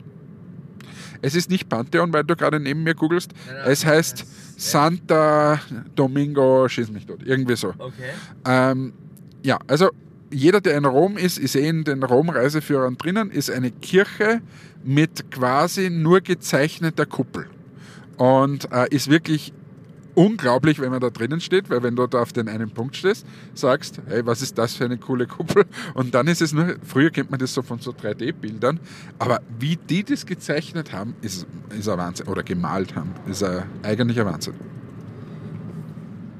Es 1.21 1.35
ist 1.35 1.49
nicht 1.49 1.69
Pantheon, 1.69 2.13
weil 2.13 2.23
du 2.23 2.35
gerade 2.35 2.59
neben 2.59 2.83
mir 2.83 2.95
googelst. 2.95 3.31
Es 3.65 3.85
heißt 3.85 4.25
Santa 4.57 5.59
Domingo, 5.95 6.67
schieß 6.67 6.91
mich 6.91 7.05
dort, 7.05 7.23
irgendwie 7.23 7.55
so. 7.55 7.69
Okay. 7.77 8.11
Ähm, 8.45 8.93
ja, 9.43 9.59
also 9.67 9.89
jeder, 10.31 10.61
der 10.61 10.77
in 10.77 10.85
Rom 10.85 11.17
ist, 11.17 11.37
ist 11.37 11.55
eh 11.55 11.67
in 11.67 11.83
den 11.83 12.03
Rom-Reiseführern 12.03 12.97
drinnen, 12.97 13.31
ist 13.31 13.49
eine 13.49 13.71
Kirche 13.71 14.41
mit 14.83 15.31
quasi 15.31 15.89
nur 15.89 16.21
gezeichneter 16.21 17.05
Kuppel. 17.05 17.47
Und 18.17 18.71
äh, 18.71 18.87
ist 18.89 19.09
wirklich 19.09 19.53
unglaublich, 20.15 20.79
wenn 20.79 20.91
man 20.91 21.01
da 21.01 21.09
drinnen 21.09 21.41
steht, 21.41 21.69
weil 21.69 21.83
wenn 21.83 21.95
du 21.95 22.07
da 22.07 22.21
auf 22.21 22.33
den 22.33 22.49
einen 22.49 22.71
Punkt 22.71 22.95
stehst, 22.95 23.25
sagst, 23.53 24.01
hey, 24.07 24.25
was 24.25 24.41
ist 24.41 24.57
das 24.57 24.73
für 24.73 24.85
eine 24.85 24.97
coole 24.97 25.27
Kuppel? 25.27 25.65
Und 25.93 26.15
dann 26.15 26.27
ist 26.27 26.41
es 26.41 26.53
nur, 26.53 26.75
früher 26.83 27.11
kennt 27.11 27.29
man 27.31 27.39
das 27.39 27.53
so 27.53 27.61
von 27.61 27.79
so 27.79 27.91
3D-Bildern, 27.91 28.79
aber 29.19 29.41
wie 29.59 29.75
die 29.75 30.03
das 30.03 30.25
gezeichnet 30.25 30.93
haben, 30.93 31.15
ist, 31.21 31.45
ist 31.77 31.89
ein 31.89 31.97
Wahnsinn. 31.97 32.27
Oder 32.27 32.43
gemalt 32.43 32.95
haben, 32.95 33.13
ist 33.29 33.43
ein, 33.43 33.63
eigentlich 33.83 34.19
ein 34.19 34.25
Wahnsinn. 34.25 34.53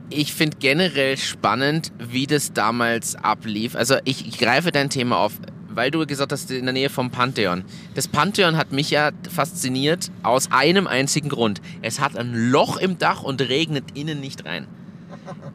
Ich 0.10 0.34
finde 0.34 0.58
generell 0.60 1.18
spannend, 1.18 1.92
wie 2.00 2.28
das 2.28 2.54
damals 2.54 3.16
ablief. 3.16 3.76
Also 3.76 3.96
ich, 4.06 4.28
ich 4.28 4.38
greife 4.38 4.72
dein 4.72 4.90
Thema 4.90 5.18
auf 5.18 5.34
weil 5.76 5.92
du 5.92 6.06
gesagt 6.06 6.32
hast, 6.32 6.50
in 6.52 6.66
der 6.66 6.74
Nähe 6.74 6.90
vom 6.90 7.12
Pantheon. 7.12 7.64
Das 7.94 8.08
Pantheon 8.08 8.58
hat 8.58 8.72
mich 8.72 8.90
ja 8.90 9.12
fasziniert 9.30 10.12
aus 10.24 10.52
einem 10.52 10.88
einzigen 10.88 11.30
Grund. 11.30 11.62
Es 11.82 12.00
hat 12.00 12.18
ein 12.18 12.34
Loch 12.50 12.78
im 12.78 12.98
Dach 12.98 13.24
und 13.24 13.42
regnet 13.42 13.86
innen 13.94 14.20
nicht 14.20 14.46
rein. 14.46 14.68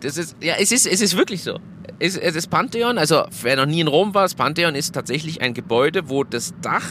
Das 0.00 0.16
ist, 0.16 0.36
ja, 0.40 0.54
es 0.58 0.72
ist, 0.72 0.86
es 0.86 1.00
ist 1.00 1.16
wirklich 1.16 1.42
so. 1.42 1.58
Es, 1.98 2.16
es 2.16 2.34
ist 2.34 2.48
Pantheon, 2.48 2.98
also 2.98 3.24
wer 3.42 3.56
noch 3.56 3.66
nie 3.66 3.80
in 3.80 3.88
Rom 3.88 4.14
war, 4.14 4.22
das 4.22 4.34
Pantheon 4.34 4.74
ist 4.74 4.94
tatsächlich 4.94 5.42
ein 5.42 5.54
Gebäude, 5.54 6.08
wo 6.08 6.24
das 6.24 6.54
Dach 6.62 6.86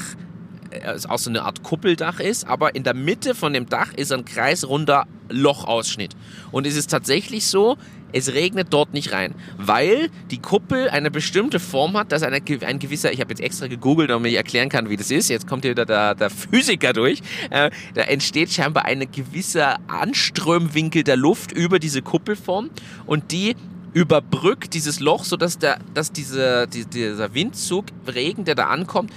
äh, 0.72 0.94
auch 1.08 1.18
so 1.18 1.30
eine 1.30 1.44
Art 1.44 1.64
Kuppeldach 1.64 2.20
ist, 2.20 2.48
aber 2.48 2.76
in 2.76 2.84
der 2.84 2.94
Mitte 2.94 3.34
von 3.34 3.54
dem 3.54 3.68
Dach 3.68 3.94
ist 3.94 4.12
ein 4.12 4.26
kreisrunder 4.26 5.08
Lochausschnitt. 5.30 6.16
Und 6.52 6.68
es 6.68 6.76
ist 6.76 6.92
tatsächlich 6.92 7.48
so, 7.48 7.78
es 8.14 8.34
regnet 8.34 8.68
dort 8.72 8.94
nicht 8.94 9.12
rein, 9.12 9.36
weil 9.58 10.10
die 10.32 10.40
Kuppel 10.40 10.90
eine 10.90 11.12
bestimmte 11.12 11.60
Form 11.60 11.98
hat, 11.98 12.12
dass 12.12 12.24
eine, 12.24 12.42
ein 12.66 12.80
gewisser, 12.80 13.12
ich 13.12 13.22
habe 13.22 13.32
jetzt 13.32 13.42
extra 13.42 13.68
gegoogelt, 13.68 14.10
damit 14.10 14.32
ich 14.32 14.38
erklären 14.38 14.70
kann, 14.70 14.90
wie 14.90 14.98
das 14.98 15.12
ist, 15.12 15.30
jetzt 15.30 15.48
kommt 15.48 15.64
hier 15.64 15.72
wieder 15.72 15.86
der, 15.86 16.16
der 16.16 16.30
Physiker 16.30 16.94
durch, 16.94 17.22
äh, 17.50 17.70
da 17.94 18.02
entsteht 18.02 18.52
scheinbar 18.52 18.86
ein 18.86 19.12
gewisser 19.12 19.78
Anströmwinkel 19.88 21.04
der 21.04 21.18
Luft 21.18 21.52
über 21.52 21.80
diese 21.80 22.02
Kuppelform 22.02 22.70
und 23.06 23.32
die 23.32 23.56
überbrückt 23.94 24.74
dieses 24.74 25.00
Loch, 25.00 25.24
sodass 25.24 25.58
der, 25.58 25.80
dass 25.94 26.12
diese, 26.12 26.68
die, 26.68 26.86
dieser 26.86 27.34
Windzug, 27.34 27.86
Regen, 28.08 28.46
der 28.46 28.56
da 28.56 28.68
ankommt, 28.68 29.12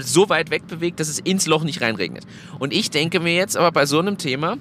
so 0.00 0.28
weit 0.28 0.50
wegbewegt, 0.50 1.00
dass 1.00 1.08
es 1.08 1.18
ins 1.18 1.46
Loch 1.46 1.64
nicht 1.64 1.80
reinregnet. 1.80 2.24
Und 2.58 2.72
ich 2.72 2.90
denke 2.90 3.20
mir 3.20 3.34
jetzt 3.34 3.56
aber 3.56 3.72
bei 3.72 3.86
so 3.86 3.98
einem 3.98 4.18
Thema, 4.18 4.56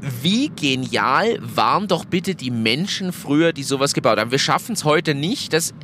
wie 0.00 0.50
genial 0.50 1.38
waren 1.40 1.88
doch 1.88 2.04
bitte 2.04 2.34
die 2.34 2.50
Menschen 2.50 3.12
früher, 3.12 3.52
die 3.52 3.62
sowas 3.62 3.94
gebaut 3.94 4.18
haben. 4.18 4.30
Wir 4.30 4.38
schaffen 4.38 4.74
es 4.74 4.84
heute 4.84 5.14
nicht, 5.14 5.52
dass 5.52 5.74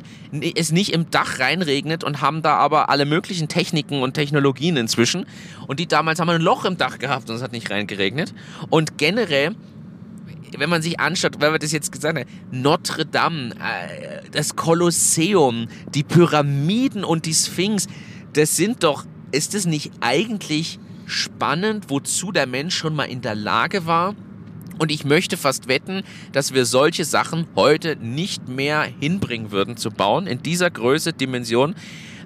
es 0.55 0.71
nicht 0.71 0.93
im 0.93 1.09
Dach 1.09 1.39
reinregnet 1.39 2.03
und 2.03 2.21
haben 2.21 2.41
da 2.41 2.55
aber 2.55 2.89
alle 2.89 3.05
möglichen 3.05 3.47
Techniken 3.47 4.01
und 4.01 4.13
Technologien 4.13 4.77
inzwischen. 4.77 5.25
Und 5.67 5.79
die 5.79 5.87
damals 5.87 6.19
haben 6.19 6.29
ein 6.29 6.41
Loch 6.41 6.65
im 6.65 6.77
Dach 6.77 6.99
gehabt 6.99 7.29
und 7.29 7.35
es 7.35 7.41
hat 7.41 7.51
nicht 7.51 7.71
reingeregnet. 7.71 8.33
Und 8.69 8.97
generell, 8.97 9.55
wenn 10.57 10.69
man 10.69 10.83
sich 10.83 10.99
anschaut, 10.99 11.39
weil 11.39 11.51
wir 11.51 11.59
das 11.59 11.71
jetzt 11.71 11.91
gesagt 11.91 12.17
haben, 12.17 12.27
Notre 12.51 13.05
Dame, 13.05 13.51
äh, 13.55 14.29
das 14.31 14.55
Kolosseum, 14.55 15.67
die 15.93 16.03
Pyramiden 16.03 17.03
und 17.03 17.25
die 17.25 17.33
Sphinx, 17.33 17.87
das 18.33 18.55
sind 18.55 18.83
doch, 18.83 19.05
ist 19.31 19.55
das 19.55 19.65
nicht 19.65 19.91
eigentlich 20.01 20.79
spannend, 21.05 21.85
wozu 21.89 22.31
der 22.31 22.47
Mensch 22.47 22.75
schon 22.75 22.95
mal 22.95 23.05
in 23.05 23.21
der 23.21 23.35
Lage 23.35 23.85
war. 23.85 24.15
Und 24.79 24.91
ich 24.91 25.05
möchte 25.05 25.37
fast 25.37 25.67
wetten, 25.67 26.03
dass 26.31 26.53
wir 26.53 26.65
solche 26.65 27.05
Sachen 27.05 27.47
heute 27.55 27.95
nicht 27.95 28.47
mehr 28.47 28.83
hinbringen 28.83 29.51
würden 29.51 29.77
zu 29.77 29.91
bauen, 29.91 30.25
in 30.27 30.41
dieser 30.41 30.71
Größe, 30.71 31.13
Dimension. 31.13 31.75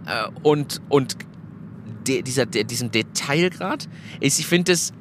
Äh, 0.06 0.30
und, 0.44 0.82
und 0.90 1.18
de, 2.08 2.22
dieser, 2.22 2.46
de, 2.46 2.64
diesem 2.64 2.92
Detailgrad. 2.92 3.88
Ich, 4.20 4.40
ich 4.40 4.48
finde 4.48 4.72
das, 4.72 4.94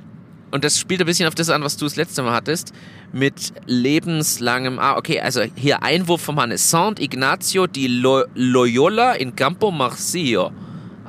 und 0.50 0.64
das 0.64 0.78
spielt 0.78 1.00
ein 1.00 1.06
bisschen 1.06 1.28
auf 1.28 1.34
das 1.34 1.50
an, 1.50 1.62
was 1.62 1.76
du 1.76 1.84
das 1.84 1.96
letzte 1.96 2.22
Mal 2.22 2.32
hattest, 2.32 2.72
mit 3.12 3.52
lebenslangem, 3.66 4.78
ah, 4.78 4.96
okay, 4.96 5.20
also 5.20 5.42
hier 5.54 5.82
Einwurf 5.82 6.22
vom 6.22 6.40
Hannes. 6.40 6.70
Sant 6.70 7.00
Ignacio 7.00 7.66
di 7.66 7.86
Lo, 7.86 8.24
Loyola 8.34 9.12
in 9.12 9.36
Campo 9.36 9.70
Marzio. 9.70 10.50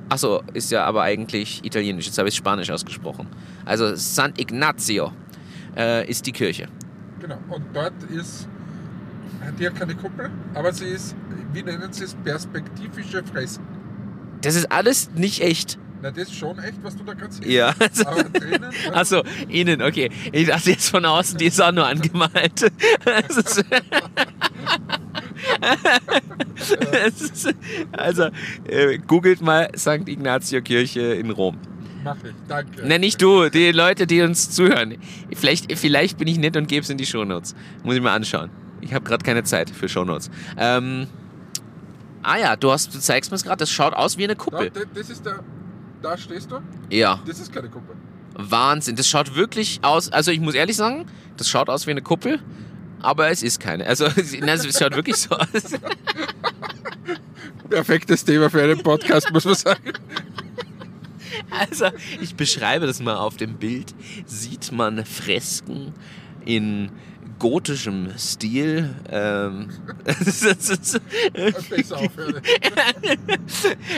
Achso, 0.10 0.42
ist 0.54 0.72
ja 0.72 0.86
aber 0.86 1.04
eigentlich 1.04 1.64
italienisch, 1.66 2.06
jetzt 2.06 2.18
habe 2.18 2.30
ich 2.30 2.36
Spanisch 2.36 2.70
ausgesprochen. 2.72 3.28
Also 3.66 3.96
Sant 3.96 4.40
Ignazio 4.40 5.12
äh, 5.76 6.10
ist 6.10 6.26
die 6.26 6.32
Kirche. 6.32 6.70
Genau, 7.20 7.40
und 7.50 7.66
dort 7.74 7.94
ist, 8.04 8.48
hat 9.44 9.60
ja 9.60 9.70
keine 9.70 9.96
Kuppel, 9.96 10.30
aber 10.54 10.72
sie 10.72 10.86
ist, 10.86 11.16
wie 11.52 11.62
nennen 11.62 11.92
sie 11.92 12.06
es, 12.06 12.16
perspektivische 12.16 13.24
Fresken. 13.24 13.66
Das 14.42 14.56
ist 14.56 14.72
alles 14.72 15.12
nicht 15.12 15.42
echt. 15.42 15.78
Na, 16.02 16.12
das 16.12 16.30
ist 16.30 16.36
schon 16.36 16.60
echt, 16.60 16.78
was 16.84 16.96
du 16.96 17.04
da 17.04 17.14
gerade 17.14 17.34
siehst. 17.34 17.50
Ja. 17.50 17.74
Aber 18.06 18.24
drinnen, 18.34 18.72
Achso, 18.94 19.24
innen, 19.50 19.82
okay. 19.82 20.12
Ich 20.32 20.48
dachte 20.48 20.70
jetzt 20.72 20.90
von 20.90 21.04
außen, 21.04 21.38
die 21.38 21.48
ist 21.48 21.62
auch 21.62 21.72
nur 21.72 21.88
angemalt. 21.88 22.72
Ist- 27.08 27.54
also, 27.92 28.30
äh, 28.66 28.98
googelt 29.00 29.42
mal 29.42 29.70
St. 29.78 30.08
Ignazio 30.08 30.62
Kirche 30.62 31.02
in 31.14 31.32
Rom. 31.32 31.58
mach 32.04 32.16
ich, 32.24 32.34
danke. 32.48 32.86
Ne, 32.88 33.00
nicht 33.00 33.22
du, 33.22 33.50
die 33.50 33.72
Leute, 33.72 34.08
die 34.08 34.22
uns 34.22 34.50
zuhören. 34.52 34.98
Vielleicht, 35.36 35.78
vielleicht 35.78 36.18
bin 36.18 36.28
ich 36.28 36.38
nett 36.38 36.56
und 36.58 36.68
gebe 36.68 36.82
es 36.84 36.90
in 36.90 36.98
die 36.98 37.06
Shownotes. 37.06 37.56
Muss 37.84 37.96
ich 37.96 38.02
mir 38.02 38.12
anschauen. 38.12 38.50
Ich 38.82 38.94
habe 38.94 39.04
gerade 39.06 39.24
keine 39.24 39.44
Zeit 39.44 39.70
für 39.70 39.90
Shownotes. 39.90 40.30
Ähm, 40.58 41.08
ah 42.24 42.38
ja, 42.38 42.56
du, 42.56 42.72
hast, 42.72 42.94
du 42.94 43.00
zeigst 43.00 43.32
mir 43.32 43.36
es 43.36 43.44
gerade, 43.44 43.58
das 43.58 43.72
schaut 43.72 43.94
aus 43.94 44.18
wie 44.18 44.24
eine 44.24 44.36
Kuppel. 44.36 44.70
da- 44.70 44.82
das 44.94 45.10
ist 45.10 45.26
der, 45.26 45.40
da 46.02 46.18
stehst 46.18 46.52
du, 46.52 46.60
Ja. 46.90 47.20
das 47.26 47.40
ist 47.40 47.52
keine 47.54 47.70
Kuppel. 47.70 47.96
Wahnsinn. 48.36 48.96
Das 48.96 49.08
schaut 49.10 49.36
wirklich 49.36 49.80
aus. 49.82 50.12
Also 50.12 50.30
ich 50.32 50.40
muss 50.40 50.54
ehrlich 50.54 50.76
sagen, 50.78 51.06
das 51.38 51.50
schaut 51.50 51.70
aus 51.70 51.88
wie 51.88 51.92
eine 51.92 52.04
Kuppel, 52.04 52.40
aber 53.02 53.30
es 53.30 53.44
ist 53.44 53.60
keine. 53.60 53.86
Also, 53.86 54.06
es 54.16 54.36
schaut 54.78 54.96
wirklich 54.96 55.18
so 55.18 55.36
aus. 55.36 55.48
Perfektes 57.70 58.24
Thema 58.24 58.50
für 58.50 58.64
einen 58.64 58.82
Podcast, 58.82 59.32
muss 59.32 59.46
man 59.46 59.56
sagen. 59.56 59.92
Also 61.50 61.88
ich 62.22 62.36
beschreibe 62.36 62.88
das 62.88 63.02
mal 63.02 63.18
auf 63.18 63.38
dem 63.38 63.56
Bild. 63.56 63.94
Sieht 64.26 64.72
man 64.72 65.06
Fresken 65.06 65.94
in 66.46 66.92
gotischem 67.40 68.18
Stil. 68.18 68.96
Ähm. 69.10 69.70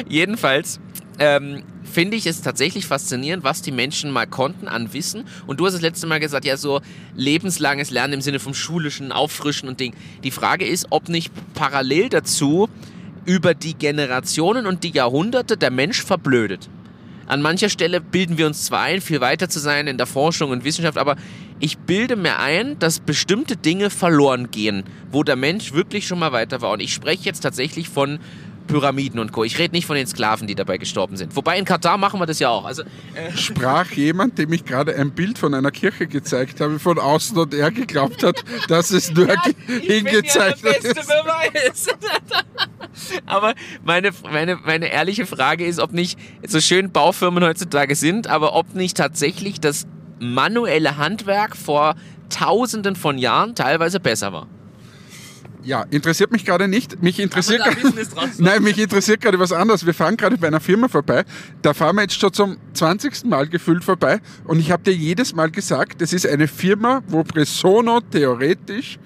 Jedenfalls 0.08 0.80
ähm, 1.20 1.64
finde 1.90 2.16
ich 2.18 2.26
es 2.26 2.42
tatsächlich 2.42 2.86
faszinierend, 2.86 3.44
was 3.44 3.62
die 3.62 3.72
Menschen 3.72 4.12
mal 4.12 4.28
konnten 4.28 4.68
an 4.68 4.94
Wissen. 4.94 5.26
Und 5.48 5.60
du 5.60 5.66
hast 5.66 5.74
das 5.74 5.82
letzte 5.82 6.08
Mal 6.08 6.20
gesagt, 6.20 6.46
ja, 6.46 6.58
so 6.58 6.82
lebenslanges 7.16 7.90
Lernen 7.90 8.16
im 8.16 8.22
Sinne 8.22 8.40
vom 8.40 8.54
schulischen 8.54 9.12
Auffrischen 9.12 9.68
und 9.68 9.80
Ding. 9.80 9.94
Die 10.24 10.32
Frage 10.32 10.66
ist, 10.66 10.88
ob 10.90 11.10
nicht 11.10 11.32
parallel 11.54 12.10
dazu 12.10 12.70
über 13.26 13.54
die 13.54 13.74
Generationen 13.74 14.66
und 14.66 14.84
die 14.84 14.92
Jahrhunderte 14.92 15.58
der 15.58 15.72
Mensch 15.72 16.04
verblödet. 16.04 16.70
An 17.28 17.44
mancher 17.44 17.70
Stelle 17.70 18.02
bilden 18.02 18.40
wir 18.40 18.48
uns 18.48 18.66
zwar 18.66 18.82
ein, 18.82 19.02
viel 19.02 19.22
weiter 19.22 19.50
zu 19.50 19.60
sein 19.60 19.86
in 19.86 19.98
der 19.98 20.08
Forschung 20.08 20.50
und 20.50 20.64
Wissenschaft, 20.64 20.98
aber 20.98 21.16
ich 21.60 21.78
bilde 21.78 22.16
mir 22.16 22.40
ein, 22.40 22.80
dass 22.80 23.00
bestimmte 23.00 23.56
Dinge 23.56 23.92
verloren 23.92 24.50
gehen, 24.50 24.84
wo 25.12 25.22
der 25.24 25.36
Mensch 25.36 25.72
wirklich 25.72 26.08
schon 26.08 26.18
mal 26.18 26.32
weiter 26.32 26.62
war. 26.62 26.72
Und 26.72 26.80
ich 26.80 26.92
spreche 26.92 27.26
jetzt 27.26 27.42
tatsächlich 27.42 27.88
von 27.88 28.18
Pyramiden 28.70 29.20
und 29.20 29.32
Co. 29.34 29.44
Ich 29.44 29.60
rede 29.60 29.76
nicht 29.76 29.86
von 29.86 29.96
den 29.96 30.08
Sklaven, 30.08 30.48
die 30.48 30.56
dabei 30.56 30.78
gestorben 30.78 31.18
sind. 31.18 31.36
Wobei 31.36 31.58
in 31.58 31.66
Katar 31.66 31.98
machen 31.98 32.20
wir 32.20 32.26
das 32.26 32.40
ja 32.40 32.50
auch. 32.50 32.66
Also, 32.66 32.84
äh, 33.16 33.36
Sprach 33.36 33.92
jemand, 33.92 34.38
dem 34.38 34.54
ich 34.54 34.64
gerade 34.64 34.96
ein 34.96 35.12
Bild 35.12 35.38
von 35.38 35.54
einer 35.54 35.72
Kirche 35.72 36.08
gezeigt 36.08 36.62
habe, 36.62 36.80
von 36.80 36.98
außen 36.98 37.38
und 37.38 37.54
er 37.54 37.72
geglaubt 37.72 38.24
hat, 38.24 38.44
dass 38.68 38.92
es 38.92 39.12
nur 39.12 39.28
hingezeichnet 39.68 40.78
ist. 40.84 40.96
Beweis. 40.96 41.88
aber 43.26 43.56
meine, 43.84 44.12
meine, 44.24 44.58
meine 44.58 44.92
ehrliche 44.92 45.26
Frage 45.26 45.66
ist, 45.66 45.80
ob 45.80 45.92
nicht 45.92 46.20
so 46.48 46.62
schön 46.62 46.92
Baufirmen 46.92 47.44
heutzutage 47.44 47.96
sind, 47.96 48.28
aber 48.28 48.54
ob 48.54 48.76
nicht 48.76 48.96
tatsächlich 48.96 49.60
das 49.60 49.88
manuelle 50.20 50.98
Handwerk 50.98 51.58
vor 51.58 51.96
Tausenden 52.30 52.96
von 52.96 53.18
Jahren 53.18 53.56
teilweise 53.56 54.00
besser 54.00 54.32
war. 54.32 54.48
Ja, 55.64 55.86
interessiert 55.90 56.32
mich 56.32 56.46
gerade 56.46 56.68
nicht. 56.68 57.02
Mich 57.04 57.20
interessiert 57.20 57.62
trotzdem. 57.64 58.46
Nein, 58.46 58.64
mich 58.64 58.78
interessiert 58.78 59.22
gerade 59.22 59.40
was 59.40 59.52
anderes. 59.52 59.86
Wir 59.86 59.94
fahren 59.94 60.16
gerade 60.16 60.38
bei 60.38 60.48
einer 60.48 60.60
Firma 60.60 60.88
vorbei. 60.88 61.26
Da 61.62 61.74
fahren 61.74 61.98
wir 61.98 62.04
jetzt 62.04 62.20
schon 62.20 62.32
zum 62.32 62.58
20. 62.74 63.26
Mal 63.26 63.48
gefühlt 63.48 63.84
vorbei. 63.84 64.22
Und 64.46 64.60
ich 64.60 64.72
habe 64.72 64.84
dir 64.84 64.94
jedes 64.94 65.36
Mal 65.36 65.52
gesagt, 65.52 66.02
das 66.02 66.14
ist 66.14 66.26
eine 66.26 66.48
Firma, 66.48 67.02
wo 67.08 67.24
Presono 67.24 68.00
theoretisch 68.00 69.00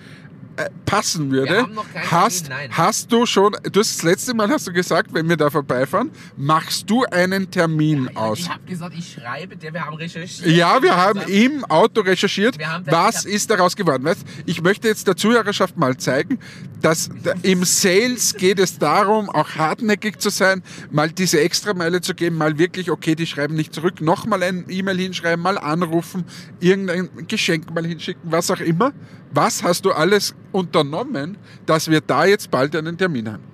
äh, 0.58 0.70
passen 0.86 1.32
würde. 1.32 1.66
hast, 2.12 2.50
hast 2.72 3.12
du 3.12 3.26
schon, 3.26 3.54
du 3.72 3.80
hast 3.80 3.96
das 3.98 4.04
letzte 4.04 4.34
Mal 4.34 4.50
hast 4.50 4.68
du 4.68 4.74
gesagt, 4.74 5.14
wenn 5.14 5.28
wir 5.28 5.38
da 5.38 5.50
vorbeifahren, 5.50 6.12
machst 6.38 6.90
du 6.90 7.04
einen 7.06 7.50
Termin 7.50 8.16
aus. 8.16 8.50
habe 8.50 8.64
gesagt, 8.66 8.96
ich 8.98 9.14
schreibe, 9.14 9.56
der 9.58 9.74
wir 9.74 9.86
haben 9.86 9.96
recherchiert. 9.96 10.48
Ja, 10.48 10.82
wir 10.82 10.96
haben 10.96 11.22
im 11.28 11.66
Auto 11.66 12.02
recherchiert, 12.02 12.58
was 12.86 13.26
ich 13.26 13.34
ist 13.34 13.50
daraus 13.50 13.76
geworden. 13.76 14.04
Weißt, 14.04 14.24
ich 14.46 14.62
möchte 14.62 14.88
jetzt 14.88 15.08
der 15.08 15.16
Zuhörerschaft 15.16 15.78
mal 15.78 15.98
zeigen, 15.98 16.38
dass 16.82 17.10
da- 17.24 17.34
im 17.42 17.64
Sales 17.64 18.36
geht 18.36 18.60
es 18.60 18.78
darum, 18.78 19.30
auch 19.30 19.56
hartnäckig 19.56 20.20
zu 20.20 20.30
sein, 20.30 20.62
mal 20.92 21.10
diese 21.12 21.40
Extrameile 21.42 22.02
zu 22.02 22.14
geben, 22.14 22.38
mal 22.38 22.58
wirklich, 22.60 22.92
okay, 22.92 23.16
die 23.16 23.26
schreiben 23.26 23.56
nicht 23.56 23.74
zurück, 23.74 24.02
nochmal 24.02 24.44
ein 24.44 24.66
E-Mail 24.70 24.98
hinschreiben, 25.00 25.42
mal 25.42 25.58
anrufen, 25.58 26.26
irgendein 26.60 27.10
Geschenk 27.28 27.74
mal 27.74 27.86
hinschicken, 27.86 28.32
was 28.32 28.52
auch 28.52 28.60
immer. 28.60 28.92
Was 29.34 29.64
hast 29.64 29.86
du 29.86 29.92
alles 29.92 30.36
unternommen, 30.52 31.38
dass 31.66 31.90
wir 31.90 32.02
da 32.02 32.26
jetzt 32.26 32.52
bald 32.52 32.76
einen 32.76 32.98
Termin 32.98 33.32
haben? 33.32 33.44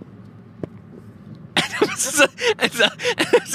Also, 2.57 2.83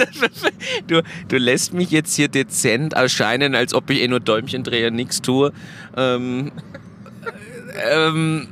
also, 0.02 0.48
du, 0.86 1.02
du 1.28 1.36
lässt 1.36 1.72
mich 1.72 1.90
jetzt 1.90 2.14
hier 2.14 2.28
dezent 2.28 2.92
erscheinen, 2.92 3.54
als 3.54 3.74
ob 3.74 3.90
ich 3.90 4.00
eh 4.00 4.08
nur 4.08 4.20
Däumchen 4.20 4.62
drehe, 4.62 4.90
nichts 4.90 5.22
tue. 5.22 5.52
Ähm, 5.96 6.52
ähm, 7.90 8.48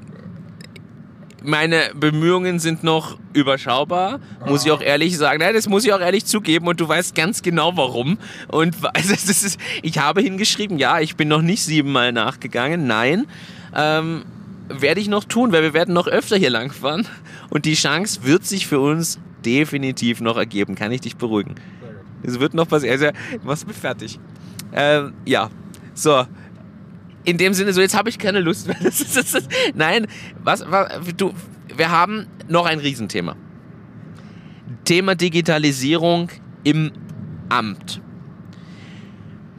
meine 1.42 1.90
Bemühungen 1.94 2.58
sind 2.58 2.84
noch 2.84 3.18
überschaubar, 3.32 4.20
muss 4.46 4.64
ich 4.64 4.70
auch 4.70 4.80
ehrlich 4.80 5.16
sagen. 5.16 5.40
Nein, 5.40 5.54
das 5.54 5.68
muss 5.68 5.84
ich 5.84 5.92
auch 5.92 6.00
ehrlich 6.00 6.24
zugeben 6.26 6.66
und 6.66 6.80
du 6.80 6.88
weißt 6.88 7.14
ganz 7.14 7.42
genau 7.42 7.76
warum. 7.76 8.18
Und 8.48 8.76
also, 8.94 9.12
ist, 9.12 9.58
ich 9.82 9.98
habe 9.98 10.20
hingeschrieben, 10.20 10.78
ja, 10.78 11.00
ich 11.00 11.16
bin 11.16 11.28
noch 11.28 11.42
nicht 11.42 11.62
siebenmal 11.64 12.12
nachgegangen. 12.12 12.86
Nein, 12.86 13.26
ähm, 13.74 14.24
werde 14.68 15.00
ich 15.00 15.08
noch 15.08 15.24
tun, 15.24 15.52
weil 15.52 15.62
wir 15.62 15.74
werden 15.74 15.94
noch 15.94 16.06
öfter 16.06 16.36
hier 16.36 16.50
langfahren 16.50 17.06
und 17.50 17.64
die 17.64 17.74
Chance 17.74 18.20
wird 18.24 18.44
sich 18.44 18.66
für 18.66 18.80
uns 18.80 19.18
definitiv 19.44 20.20
noch 20.20 20.36
ergeben. 20.36 20.74
Kann 20.74 20.92
ich 20.92 21.00
dich 21.00 21.16
beruhigen? 21.16 21.56
Es 22.22 22.38
wird 22.38 22.54
noch 22.54 22.68
passieren. 22.68 22.92
Also, 22.92 23.10
machst 23.42 23.66
mich 23.66 23.76
fertig. 23.76 24.18
Ähm, 24.72 25.12
ja, 25.24 25.50
so. 25.94 26.26
In 27.24 27.38
dem 27.38 27.54
Sinne, 27.54 27.72
so 27.72 27.80
jetzt 27.80 27.96
habe 27.96 28.08
ich 28.08 28.18
keine 28.18 28.40
Lust 28.40 28.66
mehr. 28.66 28.76
Das 28.82 29.00
ist, 29.00 29.16
das 29.16 29.34
ist, 29.34 29.48
nein, 29.74 30.06
was, 30.42 30.64
was, 30.68 30.88
du, 31.16 31.32
wir 31.76 31.90
haben 31.90 32.26
noch 32.48 32.66
ein 32.66 32.78
Riesenthema. 32.78 33.36
Thema 34.84 35.14
Digitalisierung 35.14 36.30
im 36.64 36.92
Amt. 37.48 38.00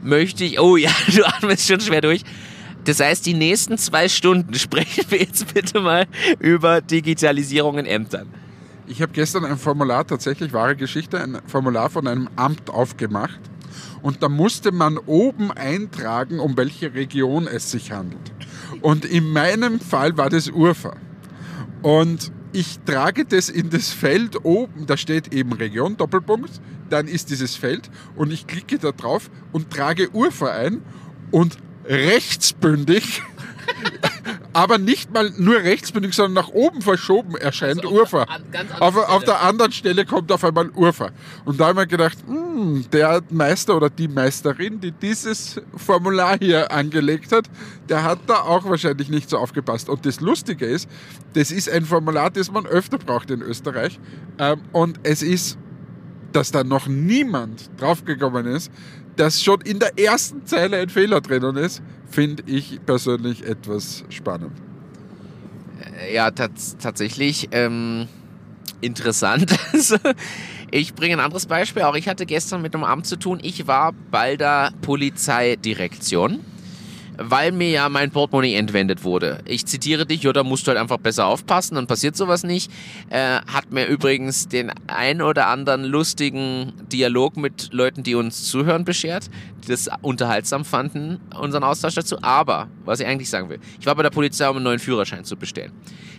Möchte 0.02 0.44
ich, 0.44 0.60
oh 0.60 0.76
ja, 0.76 0.90
du 1.14 1.24
atmest 1.24 1.66
schon 1.66 1.80
schwer 1.80 2.00
durch. 2.00 2.22
Das 2.84 3.00
heißt, 3.00 3.24
die 3.26 3.34
nächsten 3.34 3.78
zwei 3.78 4.08
Stunden 4.08 4.54
sprechen 4.58 5.04
wir 5.08 5.18
jetzt 5.18 5.52
bitte 5.52 5.80
mal 5.80 6.06
über 6.38 6.80
Digitalisierung 6.80 7.78
in 7.78 7.86
Ämtern. 7.86 8.28
Ich 8.86 9.00
habe 9.00 9.12
gestern 9.12 9.44
ein 9.46 9.56
Formular, 9.56 10.06
tatsächlich 10.06 10.52
wahre 10.52 10.76
Geschichte, 10.76 11.20
ein 11.20 11.38
Formular 11.46 11.88
von 11.88 12.06
einem 12.06 12.28
Amt 12.36 12.68
aufgemacht. 12.68 13.40
Und 14.02 14.22
da 14.22 14.28
musste 14.28 14.70
man 14.72 14.98
oben 14.98 15.50
eintragen, 15.50 16.38
um 16.38 16.56
welche 16.58 16.92
Region 16.92 17.46
es 17.46 17.70
sich 17.70 17.92
handelt. 17.92 18.32
Und 18.82 19.06
in 19.06 19.30
meinem 19.30 19.80
Fall 19.80 20.18
war 20.18 20.28
das 20.28 20.50
Urfa. 20.50 20.94
Und 21.80 22.30
ich 22.52 22.78
trage 22.86 23.24
das 23.24 23.48
in 23.48 23.70
das 23.70 23.90
Feld 23.90 24.44
oben, 24.44 24.86
da 24.86 24.96
steht 24.96 25.32
eben 25.34 25.54
Region, 25.54 25.96
Doppelpunkt, 25.96 26.60
dann 26.88 27.08
ist 27.08 27.30
dieses 27.30 27.56
Feld 27.56 27.90
und 28.14 28.32
ich 28.32 28.46
klicke 28.46 28.78
da 28.78 28.92
drauf 28.92 29.30
und 29.52 29.70
trage 29.70 30.10
Urfa 30.10 30.52
ein 30.52 30.82
und 31.30 31.58
rechtsbündig, 31.84 33.22
aber 34.52 34.78
nicht 34.78 35.12
mal 35.12 35.32
nur 35.36 35.56
rechtsbündig, 35.56 36.14
sondern 36.14 36.44
nach 36.44 36.48
oben 36.48 36.82
verschoben 36.82 37.36
erscheint 37.36 37.84
Also 37.84 37.94
Urfa. 37.94 38.26
Auf, 38.80 38.96
auf 38.96 39.24
der 39.24 39.42
anderen 39.42 39.72
Stelle 39.72 40.04
kommt 40.04 40.30
auf 40.32 40.44
einmal 40.44 40.70
Urfa. 40.70 41.10
Und 41.44 41.60
da 41.60 41.66
habe 41.66 41.82
ich 41.82 41.84
mir 41.84 41.86
gedacht, 41.88 42.18
hm, 42.26 42.84
der 42.92 43.22
Meister 43.30 43.76
oder 43.76 43.90
die 43.90 44.08
Meisterin, 44.08 44.80
die 44.80 44.92
dieses 44.92 45.60
Formular 45.76 46.38
hier 46.38 46.70
angelegt 46.70 47.32
hat, 47.32 47.50
der 47.88 48.04
hat 48.04 48.20
da 48.26 48.40
auch 48.40 48.64
wahrscheinlich 48.68 49.08
nicht 49.08 49.28
so 49.28 49.38
aufgepasst. 49.38 49.88
Und 49.88 50.06
das 50.06 50.20
Lustige 50.20 50.66
ist, 50.66 50.88
das 51.34 51.50
ist 51.50 51.68
ein 51.68 51.84
Formular, 51.84 52.30
das 52.30 52.50
man 52.50 52.66
öfter 52.66 52.98
braucht 52.98 53.30
in 53.30 53.42
Österreich. 53.42 53.98
Ähm, 54.38 54.60
und 54.72 55.00
es 55.02 55.22
ist 55.22 55.58
dass 56.34 56.50
da 56.50 56.64
noch 56.64 56.86
niemand 56.88 57.70
draufgekommen 57.80 58.46
ist, 58.46 58.70
dass 59.16 59.42
schon 59.42 59.60
in 59.62 59.78
der 59.78 59.98
ersten 59.98 60.44
Zeile 60.46 60.78
ein 60.78 60.88
Fehler 60.88 61.20
drinnen 61.20 61.56
ist, 61.56 61.82
finde 62.10 62.42
ich 62.46 62.80
persönlich 62.84 63.44
etwas 63.44 64.04
spannend. 64.08 64.52
Ja, 66.12 66.30
tats 66.30 66.76
tatsächlich 66.78 67.48
ähm, 67.52 68.08
interessant. 68.80 69.54
ich 70.70 70.94
bringe 70.94 71.16
ein 71.16 71.20
anderes 71.20 71.46
Beispiel. 71.46 71.82
Auch 71.82 71.94
ich 71.94 72.08
hatte 72.08 72.26
gestern 72.26 72.62
mit 72.62 72.74
einem 72.74 72.84
Amt 72.84 73.06
zu 73.06 73.16
tun. 73.16 73.38
Ich 73.42 73.66
war 73.66 73.92
bei 74.10 74.36
der 74.36 74.72
Polizeidirektion 74.82 76.40
weil 77.18 77.52
mir 77.52 77.70
ja 77.70 77.88
mein 77.88 78.10
Portemonnaie 78.10 78.54
entwendet 78.54 79.04
wurde. 79.04 79.40
Ich 79.46 79.66
zitiere 79.66 80.06
dich, 80.06 80.26
oder 80.26 80.44
musst 80.44 80.66
du 80.66 80.70
halt 80.70 80.78
einfach 80.78 80.98
besser 80.98 81.26
aufpassen, 81.26 81.74
dann 81.74 81.86
passiert 81.86 82.16
sowas 82.16 82.42
nicht. 82.42 82.70
Äh, 83.10 83.40
hat 83.46 83.70
mir 83.70 83.86
übrigens 83.86 84.48
den 84.48 84.72
ein 84.86 85.22
oder 85.22 85.48
anderen 85.48 85.84
lustigen 85.84 86.72
Dialog 86.92 87.36
mit 87.36 87.72
Leuten, 87.72 88.02
die 88.02 88.14
uns 88.14 88.44
zuhören, 88.44 88.84
beschert, 88.84 89.30
die 89.64 89.68
das 89.68 89.88
unterhaltsam 90.02 90.64
fanden, 90.64 91.20
unseren 91.38 91.64
Austausch 91.64 91.94
dazu. 91.94 92.18
Aber, 92.22 92.68
was 92.84 93.00
ich 93.00 93.06
eigentlich 93.06 93.30
sagen 93.30 93.48
will, 93.48 93.60
ich 93.78 93.86
war 93.86 93.94
bei 93.94 94.02
der 94.02 94.10
Polizei, 94.10 94.48
um 94.48 94.56
einen 94.56 94.64
neuen 94.64 94.78
Führerschein 94.78 95.24
zu 95.24 95.36
bestellen. 95.36 95.72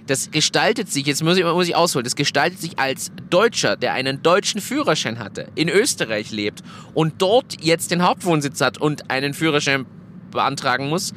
Das 0.07 0.29
gestaltet 0.29 0.91
sich, 0.91 1.05
jetzt 1.07 1.23
muss 1.23 1.37
ich, 1.37 1.43
muss 1.43 1.67
ich 1.67 1.75
ausholen, 1.75 2.03
das 2.03 2.15
gestaltet 2.15 2.59
sich 2.59 2.77
als 2.77 3.11
Deutscher, 3.29 3.75
der 3.75 3.93
einen 3.93 4.21
deutschen 4.21 4.61
Führerschein 4.61 5.17
hatte, 5.17 5.47
in 5.55 5.67
Österreich 5.67 6.31
lebt 6.31 6.61
und 6.93 7.15
dort 7.17 7.63
jetzt 7.63 7.89
den 7.89 8.03
Hauptwohnsitz 8.03 8.61
hat 8.61 8.77
und 8.77 9.09
einen 9.09 9.33
Führerschein 9.33 9.87
beantragen 10.35 10.89
muss. 10.89 11.13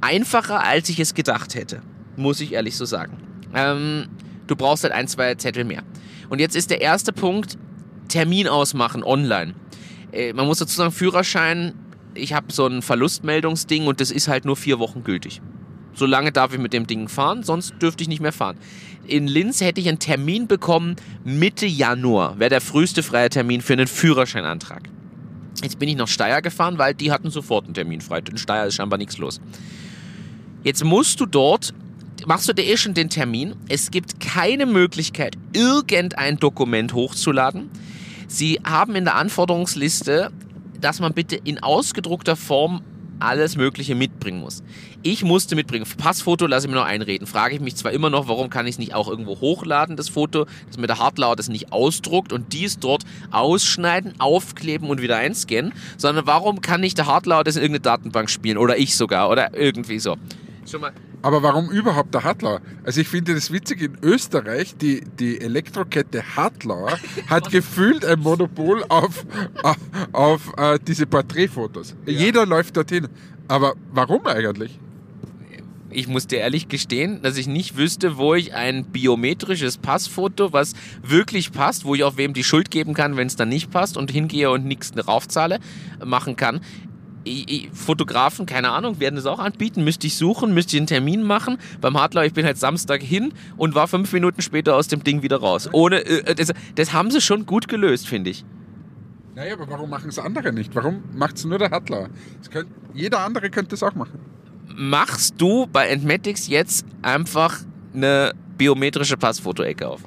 Einfacher, 0.00 0.64
als 0.64 0.88
ich 0.88 0.98
es 0.98 1.14
gedacht 1.14 1.54
hätte, 1.54 1.82
muss 2.16 2.40
ich 2.40 2.52
ehrlich 2.52 2.76
so 2.76 2.84
sagen. 2.84 3.16
Ähm, 3.54 4.08
du 4.46 4.56
brauchst 4.56 4.82
halt 4.84 4.92
ein, 4.92 5.08
zwei 5.08 5.34
Zettel 5.34 5.64
mehr. 5.64 5.82
Und 6.28 6.40
jetzt 6.40 6.56
ist 6.56 6.70
der 6.70 6.80
erste 6.80 7.12
Punkt, 7.12 7.58
Termin 8.08 8.48
ausmachen 8.48 9.02
online. 9.04 9.54
Äh, 10.12 10.32
man 10.32 10.46
muss 10.46 10.58
dazu 10.58 10.74
sagen, 10.74 10.92
Führerschein, 10.92 11.74
ich 12.14 12.32
habe 12.32 12.52
so 12.52 12.66
ein 12.66 12.82
Verlustmeldungsding 12.82 13.86
und 13.86 14.00
das 14.00 14.10
ist 14.10 14.28
halt 14.28 14.44
nur 14.44 14.56
vier 14.56 14.78
Wochen 14.78 15.04
gültig. 15.04 15.40
Solange 15.94 16.32
darf 16.32 16.52
ich 16.52 16.60
mit 16.60 16.72
dem 16.72 16.86
Ding 16.86 17.08
fahren, 17.08 17.42
sonst 17.42 17.74
dürfte 17.80 18.02
ich 18.02 18.08
nicht 18.08 18.22
mehr 18.22 18.32
fahren. 18.32 18.56
In 19.06 19.26
Linz 19.26 19.60
hätte 19.60 19.80
ich 19.80 19.88
einen 19.88 19.98
Termin 19.98 20.46
bekommen, 20.46 20.96
Mitte 21.24 21.66
Januar 21.66 22.38
wäre 22.38 22.50
der 22.50 22.60
früheste 22.60 23.02
freie 23.02 23.28
Termin 23.28 23.60
für 23.60 23.72
einen 23.72 23.88
Führerscheinantrag. 23.88 24.82
Jetzt 25.62 25.78
bin 25.78 25.88
ich 25.88 25.96
nach 25.96 26.08
Steyr 26.08 26.42
gefahren, 26.42 26.78
weil 26.78 26.94
die 26.94 27.12
hatten 27.12 27.30
sofort 27.30 27.66
einen 27.66 27.74
Termin 27.74 28.00
frei. 28.00 28.20
In 28.30 28.38
Steyr 28.38 28.66
ist 28.66 28.74
scheinbar 28.74 28.98
nichts 28.98 29.18
los. 29.18 29.40
Jetzt 30.62 30.84
musst 30.84 31.20
du 31.20 31.26
dort, 31.26 31.74
machst 32.26 32.48
du 32.48 32.52
dir 32.52 32.64
eh 32.64 32.76
schon 32.76 32.94
den 32.94 33.10
Termin. 33.10 33.54
Es 33.68 33.90
gibt 33.90 34.20
keine 34.20 34.66
Möglichkeit, 34.66 35.36
irgendein 35.52 36.36
Dokument 36.36 36.94
hochzuladen. 36.94 37.70
Sie 38.28 38.60
haben 38.64 38.94
in 38.94 39.04
der 39.04 39.16
Anforderungsliste, 39.16 40.30
dass 40.80 41.00
man 41.00 41.12
bitte 41.12 41.36
in 41.36 41.62
ausgedruckter 41.62 42.36
Form 42.36 42.82
alles 43.20 43.56
Mögliche 43.56 43.94
mitbringen 43.94 44.40
muss. 44.40 44.62
Ich 45.02 45.22
musste 45.22 45.56
mitbringen. 45.56 45.86
Passfoto 45.98 46.46
lasse 46.46 46.66
ich 46.66 46.70
mir 46.70 46.78
noch 46.78 46.86
einreden. 46.86 47.26
Frage 47.26 47.54
ich 47.54 47.60
mich 47.60 47.76
zwar 47.76 47.92
immer 47.92 48.10
noch, 48.10 48.28
warum 48.28 48.50
kann 48.50 48.66
ich 48.66 48.74
es 48.74 48.78
nicht 48.78 48.94
auch 48.94 49.08
irgendwo 49.08 49.40
hochladen, 49.40 49.96
das 49.96 50.08
Foto, 50.08 50.46
dass 50.66 50.78
mir 50.78 50.86
der 50.86 50.98
Hardlauer 50.98 51.36
das 51.36 51.48
nicht 51.48 51.72
ausdruckt 51.72 52.32
und 52.32 52.52
dies 52.52 52.78
dort 52.78 53.04
ausschneiden, 53.30 54.14
aufkleben 54.18 54.88
und 54.88 55.00
wieder 55.00 55.16
einscannen, 55.16 55.72
sondern 55.96 56.26
warum 56.26 56.60
kann 56.60 56.80
nicht 56.80 56.98
der 56.98 57.06
Hardlauer 57.06 57.44
das 57.44 57.56
in 57.56 57.62
irgendeine 57.62 57.82
Datenbank 57.82 58.30
spielen 58.30 58.58
oder 58.58 58.78
ich 58.78 58.96
sogar 58.96 59.30
oder 59.30 59.56
irgendwie 59.56 59.98
so. 59.98 60.16
Schon 60.70 60.80
mal 60.80 60.92
aber 61.22 61.42
warum 61.42 61.70
überhaupt 61.70 62.14
der 62.14 62.24
Hartler? 62.24 62.60
Also 62.84 63.00
ich 63.00 63.08
finde 63.08 63.34
das 63.34 63.52
witzig, 63.52 63.82
in 63.82 63.98
Österreich, 64.02 64.76
die, 64.76 65.02
die 65.18 65.40
Elektrokette 65.40 66.36
Hartler 66.36 66.98
hat 67.28 67.50
gefühlt 67.50 68.04
ein 68.04 68.20
Monopol 68.20 68.84
auf, 68.88 69.26
auf, 69.62 69.76
auf 70.12 70.52
äh, 70.56 70.78
diese 70.86 71.06
Porträtfotos. 71.06 71.94
Ja. 72.06 72.12
Jeder 72.12 72.46
läuft 72.46 72.76
dorthin. 72.76 73.08
Aber 73.48 73.74
warum 73.92 74.26
eigentlich? 74.26 74.78
Ich 75.92 76.06
muss 76.06 76.28
dir 76.28 76.38
ehrlich 76.38 76.68
gestehen, 76.68 77.20
dass 77.20 77.36
ich 77.36 77.48
nicht 77.48 77.76
wüsste, 77.76 78.16
wo 78.16 78.36
ich 78.36 78.54
ein 78.54 78.84
biometrisches 78.84 79.76
Passfoto, 79.76 80.52
was 80.52 80.74
wirklich 81.02 81.50
passt, 81.50 81.84
wo 81.84 81.96
ich 81.96 82.04
auch 82.04 82.16
wem 82.16 82.32
die 82.32 82.44
Schuld 82.44 82.70
geben 82.70 82.94
kann, 82.94 83.16
wenn 83.16 83.26
es 83.26 83.34
dann 83.34 83.48
nicht 83.48 83.72
passt 83.72 83.96
und 83.96 84.08
hingehe 84.08 84.52
und 84.52 84.64
nichts 84.64 84.92
raufzahle, 84.96 85.58
machen 86.04 86.36
kann. 86.36 86.60
Fotografen, 87.72 88.46
keine 88.46 88.70
Ahnung, 88.70 88.98
werden 88.98 89.16
das 89.16 89.26
auch 89.26 89.38
anbieten. 89.38 89.84
Müsste 89.84 90.06
ich 90.06 90.16
suchen, 90.16 90.54
müsste 90.54 90.76
ich 90.76 90.80
einen 90.80 90.86
Termin 90.86 91.22
machen. 91.22 91.58
Beim 91.80 91.98
Hardler, 91.98 92.24
ich 92.24 92.32
bin 92.32 92.46
halt 92.46 92.56
Samstag 92.56 93.02
hin 93.02 93.32
und 93.56 93.74
war 93.74 93.88
fünf 93.88 94.12
Minuten 94.12 94.40
später 94.42 94.74
aus 94.74 94.88
dem 94.88 95.04
Ding 95.04 95.22
wieder 95.22 95.36
raus. 95.38 95.68
Ohne, 95.72 96.00
äh, 96.00 96.34
das, 96.34 96.52
das 96.74 96.92
haben 96.92 97.10
sie 97.10 97.20
schon 97.20 97.44
gut 97.46 97.68
gelöst, 97.68 98.08
finde 98.08 98.30
ich. 98.30 98.44
Naja, 99.34 99.54
aber 99.54 99.68
warum 99.68 99.90
machen 99.90 100.08
es 100.08 100.18
andere 100.18 100.52
nicht? 100.52 100.74
Warum 100.74 101.02
macht 101.14 101.36
es 101.36 101.44
nur 101.44 101.58
der? 101.58 101.70
Könnt, 101.70 102.10
jeder 102.94 103.20
andere 103.20 103.50
könnte 103.50 103.74
es 103.74 103.82
auch 103.82 103.94
machen. 103.94 104.18
Machst 104.74 105.34
du 105.38 105.66
bei 105.66 105.88
Entmatics 105.88 106.48
jetzt 106.48 106.86
einfach 107.02 107.60
eine 107.94 108.32
biometrische 108.56 109.16
Passfoto-Ecke 109.16 109.88
auf? 109.88 110.02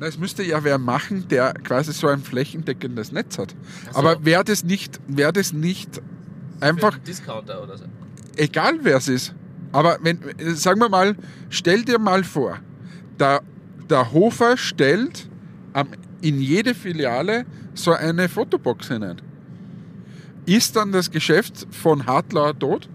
Na, 0.00 0.06
es 0.06 0.18
müsste 0.18 0.42
ja 0.42 0.64
wer 0.64 0.78
machen, 0.78 1.28
der 1.28 1.54
quasi 1.54 1.92
so 1.92 2.08
ein 2.08 2.20
flächendeckendes 2.20 3.12
Netz 3.12 3.38
hat. 3.38 3.54
So. 3.92 3.98
Aber 3.98 4.18
wer 4.22 4.42
das 4.42 4.64
nicht, 4.64 5.00
wer 5.06 5.30
das 5.30 5.52
nicht 5.52 6.02
einfach. 6.64 6.98
Discounter 6.98 7.62
oder 7.62 7.76
so. 7.76 7.84
Egal 8.36 8.78
wer 8.82 8.96
es 8.96 9.08
ist. 9.08 9.34
Aber 9.72 9.98
wenn, 10.02 10.18
sagen 10.54 10.80
wir 10.80 10.88
mal, 10.88 11.16
stell 11.50 11.84
dir 11.84 11.98
mal 11.98 12.24
vor, 12.24 12.58
der, 13.18 13.42
der 13.90 14.12
Hofer 14.12 14.56
stellt 14.56 15.28
am, 15.72 15.88
in 16.20 16.40
jede 16.40 16.74
Filiale 16.74 17.44
so 17.74 17.92
eine 17.92 18.28
Fotobox 18.28 18.88
hinein. 18.88 19.20
Ist 20.46 20.76
dann 20.76 20.92
das 20.92 21.10
Geschäft 21.10 21.66
von 21.70 22.06
Hartler 22.06 22.56
tot? 22.58 22.88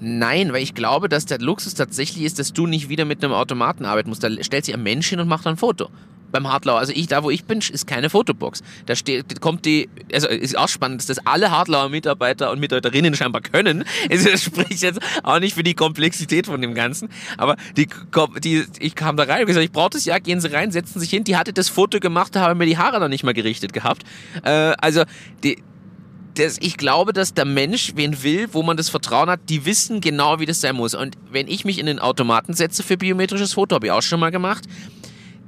Nein, 0.00 0.52
weil 0.52 0.62
ich 0.62 0.74
glaube, 0.74 1.08
dass 1.08 1.26
der 1.26 1.38
Luxus 1.38 1.74
tatsächlich 1.74 2.24
ist, 2.24 2.38
dass 2.38 2.52
du 2.52 2.66
nicht 2.66 2.88
wieder 2.88 3.04
mit 3.04 3.22
einem 3.22 3.34
Automaten 3.34 3.84
arbeiten 3.84 4.08
musst. 4.08 4.24
Da 4.24 4.30
stellt 4.42 4.64
sich 4.64 4.74
ein 4.74 4.82
Mensch 4.82 5.08
hin 5.08 5.20
und 5.20 5.28
macht 5.28 5.46
ein 5.46 5.56
Foto 5.56 5.90
beim 6.32 6.50
Hardlauer. 6.50 6.78
Also 6.78 6.92
ich, 6.94 7.06
da 7.06 7.22
wo 7.22 7.30
ich 7.30 7.44
bin, 7.44 7.58
ist 7.58 7.86
keine 7.86 8.10
Fotobox. 8.10 8.62
Da 8.86 8.96
steht, 8.96 9.40
kommt 9.40 9.64
die, 9.64 9.88
also 10.12 10.28
ist 10.28 10.56
auch 10.58 10.68
spannend, 10.68 11.00
dass 11.00 11.06
das 11.06 11.26
alle 11.26 11.50
Hardlauer 11.50 11.88
Mitarbeiter 11.88 12.50
und 12.50 12.58
Mitarbeiterinnen 12.60 13.14
scheinbar 13.14 13.42
können. 13.42 13.84
Also 14.10 14.30
das 14.30 14.42
spricht 14.42 14.82
jetzt 14.82 15.00
auch 15.22 15.38
nicht 15.38 15.54
für 15.54 15.62
die 15.62 15.74
Komplexität 15.74 16.46
von 16.46 16.60
dem 16.60 16.74
Ganzen. 16.74 17.08
Aber 17.38 17.56
die, 17.76 17.88
die 18.42 18.64
ich 18.78 18.94
kam 18.94 19.16
da 19.16 19.24
rein 19.24 19.40
und 19.40 19.46
gesagt, 19.46 19.64
ich 19.64 19.72
brauche 19.72 19.90
das 19.90 20.04
ja, 20.04 20.18
gehen 20.18 20.40
Sie 20.40 20.52
rein, 20.52 20.70
setzen 20.70 20.98
sich 20.98 21.10
hin. 21.10 21.24
Die 21.24 21.36
hatte 21.36 21.52
das 21.52 21.68
Foto 21.68 22.00
gemacht, 22.00 22.34
da 22.34 22.40
haben 22.40 22.58
mir 22.58 22.66
die 22.66 22.78
Haare 22.78 23.00
noch 23.00 23.08
nicht 23.08 23.22
mal 23.24 23.32
gerichtet 23.32 23.72
gehabt. 23.72 24.02
Äh, 24.42 24.72
also 24.78 25.04
die, 25.44 25.62
das, 26.34 26.58
ich 26.60 26.76
glaube, 26.76 27.12
dass 27.12 27.34
der 27.34 27.44
Mensch, 27.44 27.92
wen 27.96 28.22
will, 28.22 28.48
wo 28.52 28.62
man 28.62 28.76
das 28.76 28.88
Vertrauen 28.88 29.28
hat, 29.28 29.40
die 29.48 29.64
wissen 29.66 30.00
genau, 30.00 30.40
wie 30.40 30.46
das 30.46 30.60
sein 30.60 30.76
muss. 30.76 30.94
Und 30.94 31.16
wenn 31.30 31.48
ich 31.48 31.64
mich 31.64 31.78
in 31.78 31.86
den 31.86 31.98
Automaten 31.98 32.54
setze 32.54 32.82
für 32.82 32.96
biometrisches 32.96 33.52
Foto, 33.54 33.74
habe 33.74 33.86
ich 33.86 33.92
auch 33.92 34.02
schon 34.02 34.20
mal 34.20 34.30
gemacht, 34.30 34.64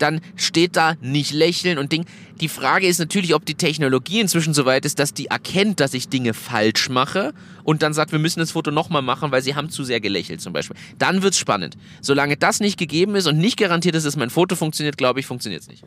dann 0.05 0.21
steht 0.37 0.77
da 0.77 0.97
nicht 1.01 1.33
lächeln 1.33 1.79
und 1.79 1.91
Ding. 1.91 2.05
Die 2.41 2.49
Frage 2.49 2.87
ist 2.87 2.99
natürlich, 2.99 3.35
ob 3.35 3.47
die 3.47 3.55
Technologie 3.55 4.21
inzwischen 4.21 4.53
so 4.53 4.67
weit 4.67 4.85
ist, 4.85 4.99
dass 4.99 5.15
die 5.15 5.27
erkennt, 5.27 5.81
dass 5.81 5.95
ich 5.95 6.09
Dinge 6.09 6.35
falsch 6.35 6.91
mache 6.91 7.33
und 7.65 7.83
dann 7.83 7.95
sagt, 7.95 8.13
wir 8.13 8.19
müssen 8.19 8.41
das 8.41 8.51
Foto 8.51 8.71
nochmal 8.71 9.01
machen, 9.01 9.33
weil 9.33 9.43
sie 9.43 9.55
haben 9.55 9.71
zu 9.71 9.83
sehr 9.83 10.01
gelächelt 10.01 10.43
zum 10.43 10.53
Beispiel. 10.53 10.77
Dann 10.99 11.23
wird 11.23 11.33
es 11.33 11.39
spannend. 11.39 11.79
Solange 12.03 12.37
das 12.37 12.61
nicht 12.61 12.79
gegeben 12.79 13.15
ist 13.15 13.27
und 13.27 13.39
nicht 13.39 13.57
garantiert 13.57 13.95
ist, 13.95 14.05
dass 14.05 14.17
mein 14.17 14.29
Foto 14.29 14.57
funktioniert, 14.57 14.99
glaube 14.99 15.21
ich, 15.21 15.27
funktioniert 15.27 15.63
es 15.63 15.69
nicht. 15.69 15.85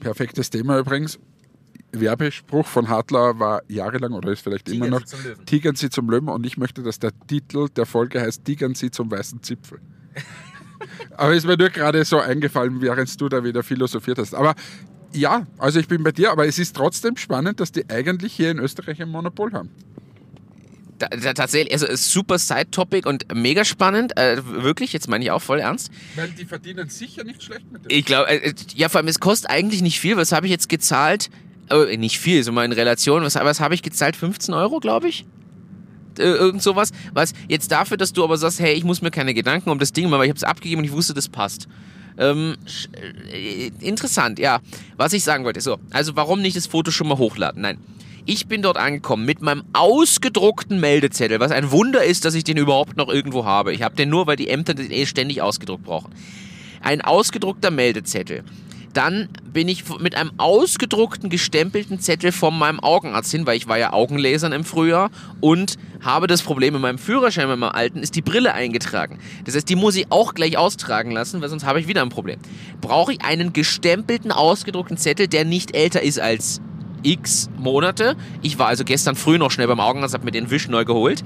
Perfektes 0.00 0.50
Thema 0.50 0.78
übrigens. 0.78 1.20
Werbespruch 1.92 2.66
von 2.66 2.88
Hartler 2.88 3.38
war 3.38 3.62
jahrelang 3.68 4.12
oder 4.12 4.32
ist 4.32 4.40
vielleicht 4.40 4.66
Tigern 4.66 4.88
immer 4.88 5.00
noch 5.00 5.06
Tigern 5.46 5.76
Sie 5.76 5.90
zum 5.90 6.08
Löwen 6.08 6.28
und 6.28 6.46
ich 6.46 6.56
möchte, 6.56 6.82
dass 6.82 6.98
der 6.98 7.12
Titel 7.26 7.68
der 7.68 7.86
Folge 7.86 8.20
heißt 8.20 8.44
Tigern 8.44 8.74
Sie 8.74 8.90
zum 8.90 9.10
weißen 9.10 9.42
Zipfel. 9.42 9.80
Aber 11.16 11.34
ist 11.34 11.46
mir 11.46 11.56
nur 11.56 11.70
gerade 11.70 12.04
so 12.04 12.18
eingefallen, 12.18 12.80
während 12.80 13.20
du 13.20 13.28
da 13.28 13.44
wieder 13.44 13.62
philosophiert 13.62 14.18
hast. 14.18 14.34
Aber 14.34 14.54
ja, 15.12 15.46
also 15.58 15.80
ich 15.80 15.88
bin 15.88 16.02
bei 16.02 16.12
dir, 16.12 16.30
aber 16.30 16.46
es 16.46 16.58
ist 16.58 16.76
trotzdem 16.76 17.16
spannend, 17.16 17.60
dass 17.60 17.72
die 17.72 17.88
eigentlich 17.90 18.32
hier 18.32 18.50
in 18.50 18.58
Österreich 18.58 19.00
ein 19.02 19.08
Monopol 19.08 19.52
haben. 19.52 19.70
Da, 20.98 21.08
da, 21.08 21.32
tatsächlich, 21.32 21.72
also 21.72 21.86
super 21.96 22.38
Side-Topic 22.38 23.08
und 23.08 23.34
mega 23.34 23.64
spannend. 23.64 24.16
Äh, 24.18 24.42
wirklich, 24.44 24.92
jetzt 24.92 25.08
meine 25.08 25.24
ich 25.24 25.30
auch 25.30 25.40
voll 25.40 25.58
ernst. 25.58 25.90
Weil 26.14 26.28
die 26.28 26.44
verdienen 26.44 26.90
sicher 26.90 27.24
nicht 27.24 27.42
schlecht 27.42 27.72
mit 27.72 27.84
dem. 27.84 27.90
Ich 27.90 28.04
glaube, 28.04 28.28
äh, 28.28 28.52
ja, 28.74 28.90
vor 28.90 28.98
allem, 28.98 29.08
es 29.08 29.18
kostet 29.18 29.50
eigentlich 29.50 29.80
nicht 29.80 29.98
viel. 29.98 30.18
Was 30.18 30.32
habe 30.32 30.46
ich 30.46 30.52
jetzt 30.52 30.68
gezahlt? 30.68 31.30
Oh, 31.72 31.84
nicht 31.84 32.18
viel, 32.18 32.42
so 32.44 32.52
mal 32.52 32.66
in 32.66 32.72
Relation. 32.72 33.22
Was, 33.22 33.34
was 33.36 33.60
habe 33.60 33.74
ich 33.74 33.82
gezahlt? 33.82 34.14
15 34.14 34.52
Euro, 34.52 34.78
glaube 34.78 35.08
ich? 35.08 35.24
Äh, 36.20 36.34
irgend 36.34 36.62
sowas, 36.62 36.92
was 37.12 37.32
jetzt 37.48 37.72
dafür, 37.72 37.96
dass 37.96 38.12
du 38.12 38.22
aber 38.24 38.36
sagst, 38.36 38.60
hey, 38.60 38.74
ich 38.74 38.84
muss 38.84 39.02
mir 39.02 39.10
keine 39.10 39.34
Gedanken 39.34 39.70
um 39.70 39.78
das 39.78 39.92
Ding 39.92 40.08
machen, 40.08 40.20
weil 40.20 40.26
ich 40.26 40.30
habe 40.30 40.38
es 40.38 40.44
abgegeben 40.44 40.80
und 40.80 40.84
ich 40.84 40.92
wusste, 40.92 41.14
das 41.14 41.28
passt. 41.28 41.68
Ähm, 42.18 42.56
äh, 43.32 43.70
interessant, 43.80 44.38
ja. 44.38 44.60
Was 44.96 45.12
ich 45.12 45.24
sagen 45.24 45.44
wollte, 45.44 45.60
so, 45.60 45.78
also 45.90 46.16
warum 46.16 46.42
nicht 46.42 46.56
das 46.56 46.66
Foto 46.66 46.90
schon 46.90 47.08
mal 47.08 47.18
hochladen? 47.18 47.62
Nein. 47.62 47.78
Ich 48.26 48.46
bin 48.46 48.60
dort 48.62 48.76
angekommen 48.76 49.24
mit 49.24 49.40
meinem 49.40 49.64
ausgedruckten 49.72 50.78
Meldezettel, 50.78 51.40
was 51.40 51.50
ein 51.50 51.72
Wunder 51.72 52.04
ist, 52.04 52.24
dass 52.24 52.34
ich 52.34 52.44
den 52.44 52.58
überhaupt 52.58 52.96
noch 52.96 53.08
irgendwo 53.08 53.44
habe. 53.44 53.72
Ich 53.72 53.82
habe 53.82 53.96
den 53.96 54.10
nur, 54.10 54.26
weil 54.26 54.36
die 54.36 54.48
Ämter 54.48 54.74
den 54.74 54.90
eh 54.90 55.06
ständig 55.06 55.40
ausgedruckt 55.40 55.84
brauchen. 55.84 56.12
Ein 56.82 57.00
ausgedruckter 57.00 57.70
Meldezettel 57.70 58.44
Dann 58.92 59.28
bin 59.44 59.68
ich 59.68 59.84
mit 60.00 60.16
einem 60.16 60.32
ausgedruckten, 60.36 61.30
gestempelten 61.30 62.00
Zettel 62.00 62.32
von 62.32 62.58
meinem 62.58 62.80
Augenarzt 62.80 63.30
hin, 63.30 63.46
weil 63.46 63.56
ich 63.56 63.68
war 63.68 63.78
ja 63.78 63.92
Augenlasern 63.92 64.52
im 64.52 64.64
Frühjahr 64.64 65.10
und 65.40 65.76
habe 66.02 66.26
das 66.26 66.42
Problem 66.42 66.74
in 66.74 66.80
meinem 66.80 66.98
Führerschein, 66.98 67.48
mit 67.48 67.58
meinem 67.58 67.72
alten, 67.72 68.00
ist 68.00 68.16
die 68.16 68.22
Brille 68.22 68.52
eingetragen. 68.52 69.18
Das 69.44 69.54
heißt, 69.54 69.68
die 69.68 69.76
muss 69.76 69.94
ich 69.94 70.10
auch 70.10 70.34
gleich 70.34 70.56
austragen 70.56 71.12
lassen, 71.12 71.40
weil 71.40 71.48
sonst 71.48 71.64
habe 71.64 71.78
ich 71.78 71.88
wieder 71.88 72.02
ein 72.02 72.08
Problem. 72.08 72.40
Brauche 72.80 73.12
ich 73.12 73.22
einen 73.22 73.52
gestempelten, 73.52 74.32
ausgedruckten 74.32 74.96
Zettel, 74.96 75.28
der 75.28 75.44
nicht 75.44 75.76
älter 75.76 76.02
ist 76.02 76.18
als 76.18 76.60
x 77.02 77.48
Monate. 77.56 78.16
Ich 78.42 78.58
war 78.58 78.66
also 78.66 78.84
gestern 78.84 79.16
früh 79.16 79.38
noch 79.38 79.50
schnell 79.50 79.66
beim 79.66 79.80
Augenarzt, 79.80 80.14
habe 80.14 80.24
mir 80.24 80.32
den 80.32 80.50
Wisch 80.50 80.68
neu 80.68 80.84
geholt. 80.84 81.22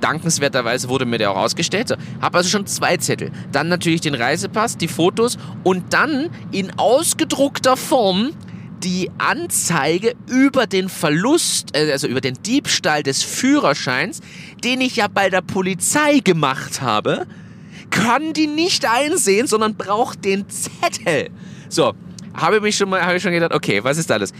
Dankenswerterweise 0.00 0.88
wurde 0.88 1.04
mir 1.04 1.18
der 1.18 1.30
auch 1.32 1.36
ausgestellt. 1.36 1.88
So, 1.88 1.96
habe 2.20 2.38
also 2.38 2.48
schon 2.48 2.66
zwei 2.66 2.96
Zettel. 2.96 3.30
Dann 3.52 3.68
natürlich 3.68 4.00
den 4.00 4.14
Reisepass, 4.14 4.76
die 4.76 4.88
Fotos 4.88 5.38
und 5.64 5.92
dann 5.92 6.30
in 6.52 6.78
ausgedruckter 6.78 7.76
Form 7.76 8.32
die 8.82 9.10
Anzeige 9.18 10.14
über 10.26 10.66
den 10.66 10.88
Verlust, 10.88 11.76
äh, 11.76 11.92
also 11.92 12.06
über 12.06 12.20
den 12.20 12.42
Diebstahl 12.42 13.02
des 13.02 13.22
Führerscheins, 13.22 14.20
den 14.64 14.80
ich 14.80 14.96
ja 14.96 15.06
bei 15.08 15.28
der 15.28 15.42
Polizei 15.42 16.20
gemacht 16.20 16.80
habe, 16.80 17.26
kann 17.90 18.32
die 18.32 18.46
nicht 18.46 18.86
einsehen, 18.86 19.46
sondern 19.46 19.74
braucht 19.74 20.24
den 20.24 20.46
Zettel. 20.48 21.30
So, 21.68 21.92
habe 22.34 22.60
mich 22.60 22.76
schon 22.76 22.88
mal, 22.88 23.02
habe 23.02 23.16
ich 23.16 23.22
schon 23.22 23.32
gedacht, 23.32 23.52
okay, 23.52 23.82
was 23.84 23.98
ist 23.98 24.10
alles? 24.10 24.32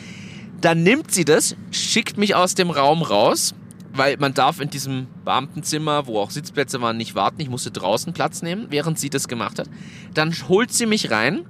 Dann 0.60 0.82
nimmt 0.82 1.12
sie 1.12 1.24
das, 1.24 1.56
schickt 1.70 2.16
mich 2.16 2.34
aus 2.34 2.54
dem 2.54 2.70
Raum 2.70 3.02
raus, 3.02 3.54
weil 3.92 4.16
man 4.18 4.34
darf 4.34 4.60
in 4.60 4.70
diesem 4.70 5.06
Beamtenzimmer, 5.24 6.06
wo 6.06 6.20
auch 6.20 6.30
Sitzplätze 6.30 6.80
waren, 6.80 6.96
nicht 6.96 7.14
warten. 7.14 7.40
Ich 7.40 7.48
musste 7.50 7.70
draußen 7.70 8.12
Platz 8.12 8.42
nehmen, 8.42 8.66
während 8.70 8.98
sie 8.98 9.10
das 9.10 9.28
gemacht 9.28 9.58
hat. 9.58 9.68
Dann 10.14 10.32
holt 10.48 10.72
sie 10.72 10.86
mich 10.86 11.10
rein, 11.10 11.44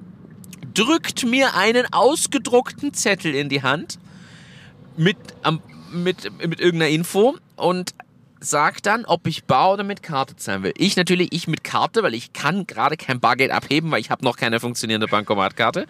drückt 0.75 1.25
mir 1.25 1.55
einen 1.55 1.87
ausgedruckten 1.93 2.95
Zettel 2.95 3.35
in 3.35 3.49
die 3.49 3.63
Hand 3.63 3.99
mit, 4.97 5.17
ähm, 5.45 5.61
mit, 5.93 6.31
mit 6.47 6.61
irgendeiner 6.61 6.91
Info 6.91 7.37
und 7.57 7.95
sagt 8.43 8.87
dann, 8.87 9.05
ob 9.05 9.27
ich 9.27 9.45
bar 9.45 9.73
oder 9.75 9.85
mit 9.85 10.03
Karte 10.03 10.35
zahlen 10.35 10.63
will. 10.63 10.73
Ich 10.79 10.97
natürlich, 10.97 11.29
ich 11.33 11.47
mit 11.47 11.63
Karte, 11.63 12.03
weil 12.03 12.15
ich 12.15 12.33
kann 12.33 12.67
gerade 12.67 12.97
kein 12.97 13.21
Bargeld 13.21 13.51
abheben, 13.51 13.91
weil 13.91 14.01
ich 14.01 14.11
habe 14.11 14.25
noch 14.25 14.39
keine 14.39 14.61
funktionierende 14.61 15.09
Bankomatkarte. 15.09 15.87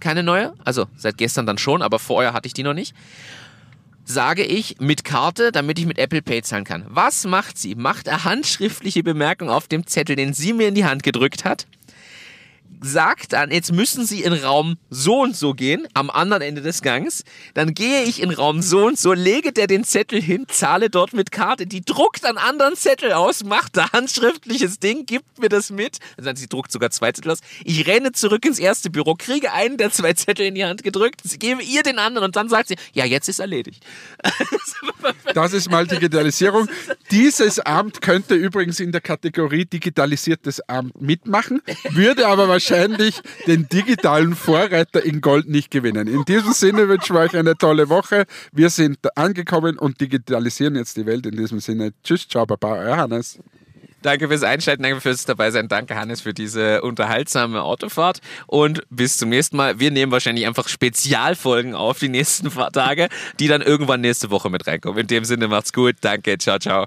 Keine 0.00 0.22
neue, 0.22 0.52
also 0.64 0.86
seit 0.96 1.16
gestern 1.16 1.46
dann 1.46 1.56
schon, 1.56 1.80
aber 1.80 1.98
vorher 1.98 2.34
hatte 2.34 2.46
ich 2.46 2.52
die 2.52 2.62
noch 2.62 2.74
nicht 2.74 2.94
sage 4.04 4.44
ich 4.44 4.80
mit 4.80 5.04
Karte, 5.04 5.52
damit 5.52 5.78
ich 5.78 5.86
mit 5.86 5.98
Apple 5.98 6.22
Pay 6.22 6.42
zahlen 6.42 6.64
kann. 6.64 6.84
Was 6.88 7.24
macht 7.24 7.58
sie? 7.58 7.74
Macht 7.74 8.06
er 8.06 8.24
handschriftliche 8.24 9.02
Bemerkung 9.02 9.50
auf 9.50 9.68
dem 9.68 9.86
Zettel, 9.86 10.16
den 10.16 10.34
sie 10.34 10.52
mir 10.52 10.68
in 10.68 10.74
die 10.74 10.84
Hand 10.84 11.02
gedrückt 11.02 11.44
hat 11.44 11.66
sagt 12.84 13.32
dann, 13.32 13.50
jetzt 13.50 13.72
müssen 13.72 14.06
Sie 14.06 14.22
in 14.22 14.32
Raum 14.32 14.76
so 14.90 15.22
und 15.22 15.36
so 15.36 15.54
gehen, 15.54 15.88
am 15.94 16.10
anderen 16.10 16.42
Ende 16.42 16.60
des 16.60 16.82
Gangs. 16.82 17.24
Dann 17.54 17.74
gehe 17.74 18.04
ich 18.04 18.22
in 18.22 18.30
Raum 18.30 18.62
so 18.62 18.86
und 18.86 18.98
so, 18.98 19.12
lege 19.12 19.52
der 19.52 19.66
den 19.66 19.84
Zettel 19.84 20.20
hin, 20.20 20.46
zahle 20.48 20.90
dort 20.90 21.12
mit 21.12 21.30
Karte, 21.30 21.66
die 21.66 21.84
druckt 21.84 22.24
einen 22.24 22.38
anderen 22.38 22.76
Zettel 22.76 23.12
aus, 23.12 23.44
macht 23.44 23.76
da 23.76 23.90
handschriftliches 23.92 24.78
Ding, 24.78 25.06
gibt 25.06 25.38
mir 25.38 25.48
das 25.48 25.70
mit. 25.70 25.98
Also 26.16 26.30
sie 26.34 26.48
druckt 26.48 26.70
sogar 26.70 26.90
zwei 26.90 27.12
Zettel 27.12 27.32
aus. 27.32 27.40
Ich 27.64 27.86
renne 27.86 28.12
zurück 28.12 28.44
ins 28.44 28.58
erste 28.58 28.90
Büro, 28.90 29.14
kriege 29.14 29.52
einen 29.52 29.76
der 29.76 29.90
zwei 29.90 30.12
Zettel 30.12 30.46
in 30.46 30.54
die 30.54 30.64
Hand 30.64 30.82
gedrückt, 30.82 31.22
gebe 31.38 31.62
ihr 31.62 31.82
den 31.82 31.98
anderen 31.98 32.26
und 32.26 32.36
dann 32.36 32.48
sagt 32.48 32.68
sie, 32.68 32.76
ja, 32.92 33.04
jetzt 33.04 33.28
ist 33.28 33.38
erledigt. 33.38 33.82
Das 35.34 35.52
ist 35.52 35.70
mal 35.70 35.86
Digitalisierung. 35.86 36.68
Dieses 37.10 37.60
Amt 37.60 38.00
könnte 38.00 38.34
übrigens 38.34 38.80
in 38.80 38.92
der 38.92 39.00
Kategorie 39.00 39.66
digitalisiertes 39.66 40.66
Amt 40.68 41.00
mitmachen, 41.00 41.60
würde 41.90 42.26
aber 42.26 42.46
wahrscheinlich 42.54 43.20
den 43.46 43.68
digitalen 43.68 44.34
Vorreiter 44.34 45.04
in 45.04 45.20
Gold 45.20 45.48
nicht 45.48 45.70
gewinnen. 45.70 46.06
In 46.06 46.24
diesem 46.24 46.52
Sinne 46.52 46.88
wünschen 46.88 47.16
wir 47.16 47.20
euch 47.20 47.36
eine 47.36 47.56
tolle 47.56 47.88
Woche. 47.88 48.26
Wir 48.52 48.70
sind 48.70 48.98
angekommen 49.16 49.78
und 49.78 50.00
digitalisieren 50.00 50.76
jetzt 50.76 50.96
die 50.96 51.04
Welt. 51.04 51.26
In 51.26 51.36
diesem 51.36 51.58
Sinne, 51.60 51.92
tschüss, 52.04 52.28
ciao, 52.28 52.46
baba, 52.46 52.76
euer 52.76 52.96
Hannes. 52.96 53.38
Danke 54.02 54.28
fürs 54.28 54.42
Einschalten, 54.42 54.82
danke 54.82 55.00
fürs 55.00 55.24
dabei 55.24 55.50
sein. 55.50 55.66
Danke, 55.66 55.96
Hannes, 55.96 56.20
für 56.20 56.34
diese 56.34 56.82
unterhaltsame 56.82 57.62
Autofahrt. 57.62 58.20
Und 58.46 58.82
bis 58.90 59.16
zum 59.16 59.30
nächsten 59.30 59.56
Mal. 59.56 59.80
Wir 59.80 59.90
nehmen 59.90 60.12
wahrscheinlich 60.12 60.46
einfach 60.46 60.68
Spezialfolgen 60.68 61.74
auf 61.74 61.98
die 61.98 62.10
nächsten 62.10 62.50
Tage, 62.50 63.08
die 63.40 63.48
dann 63.48 63.62
irgendwann 63.62 64.02
nächste 64.02 64.30
Woche 64.30 64.50
mit 64.50 64.66
reinkommen. 64.66 65.00
In 65.00 65.06
dem 65.06 65.24
Sinne, 65.24 65.48
macht's 65.48 65.72
gut. 65.72 65.96
Danke, 66.02 66.36
ciao, 66.38 66.58
ciao. 66.58 66.86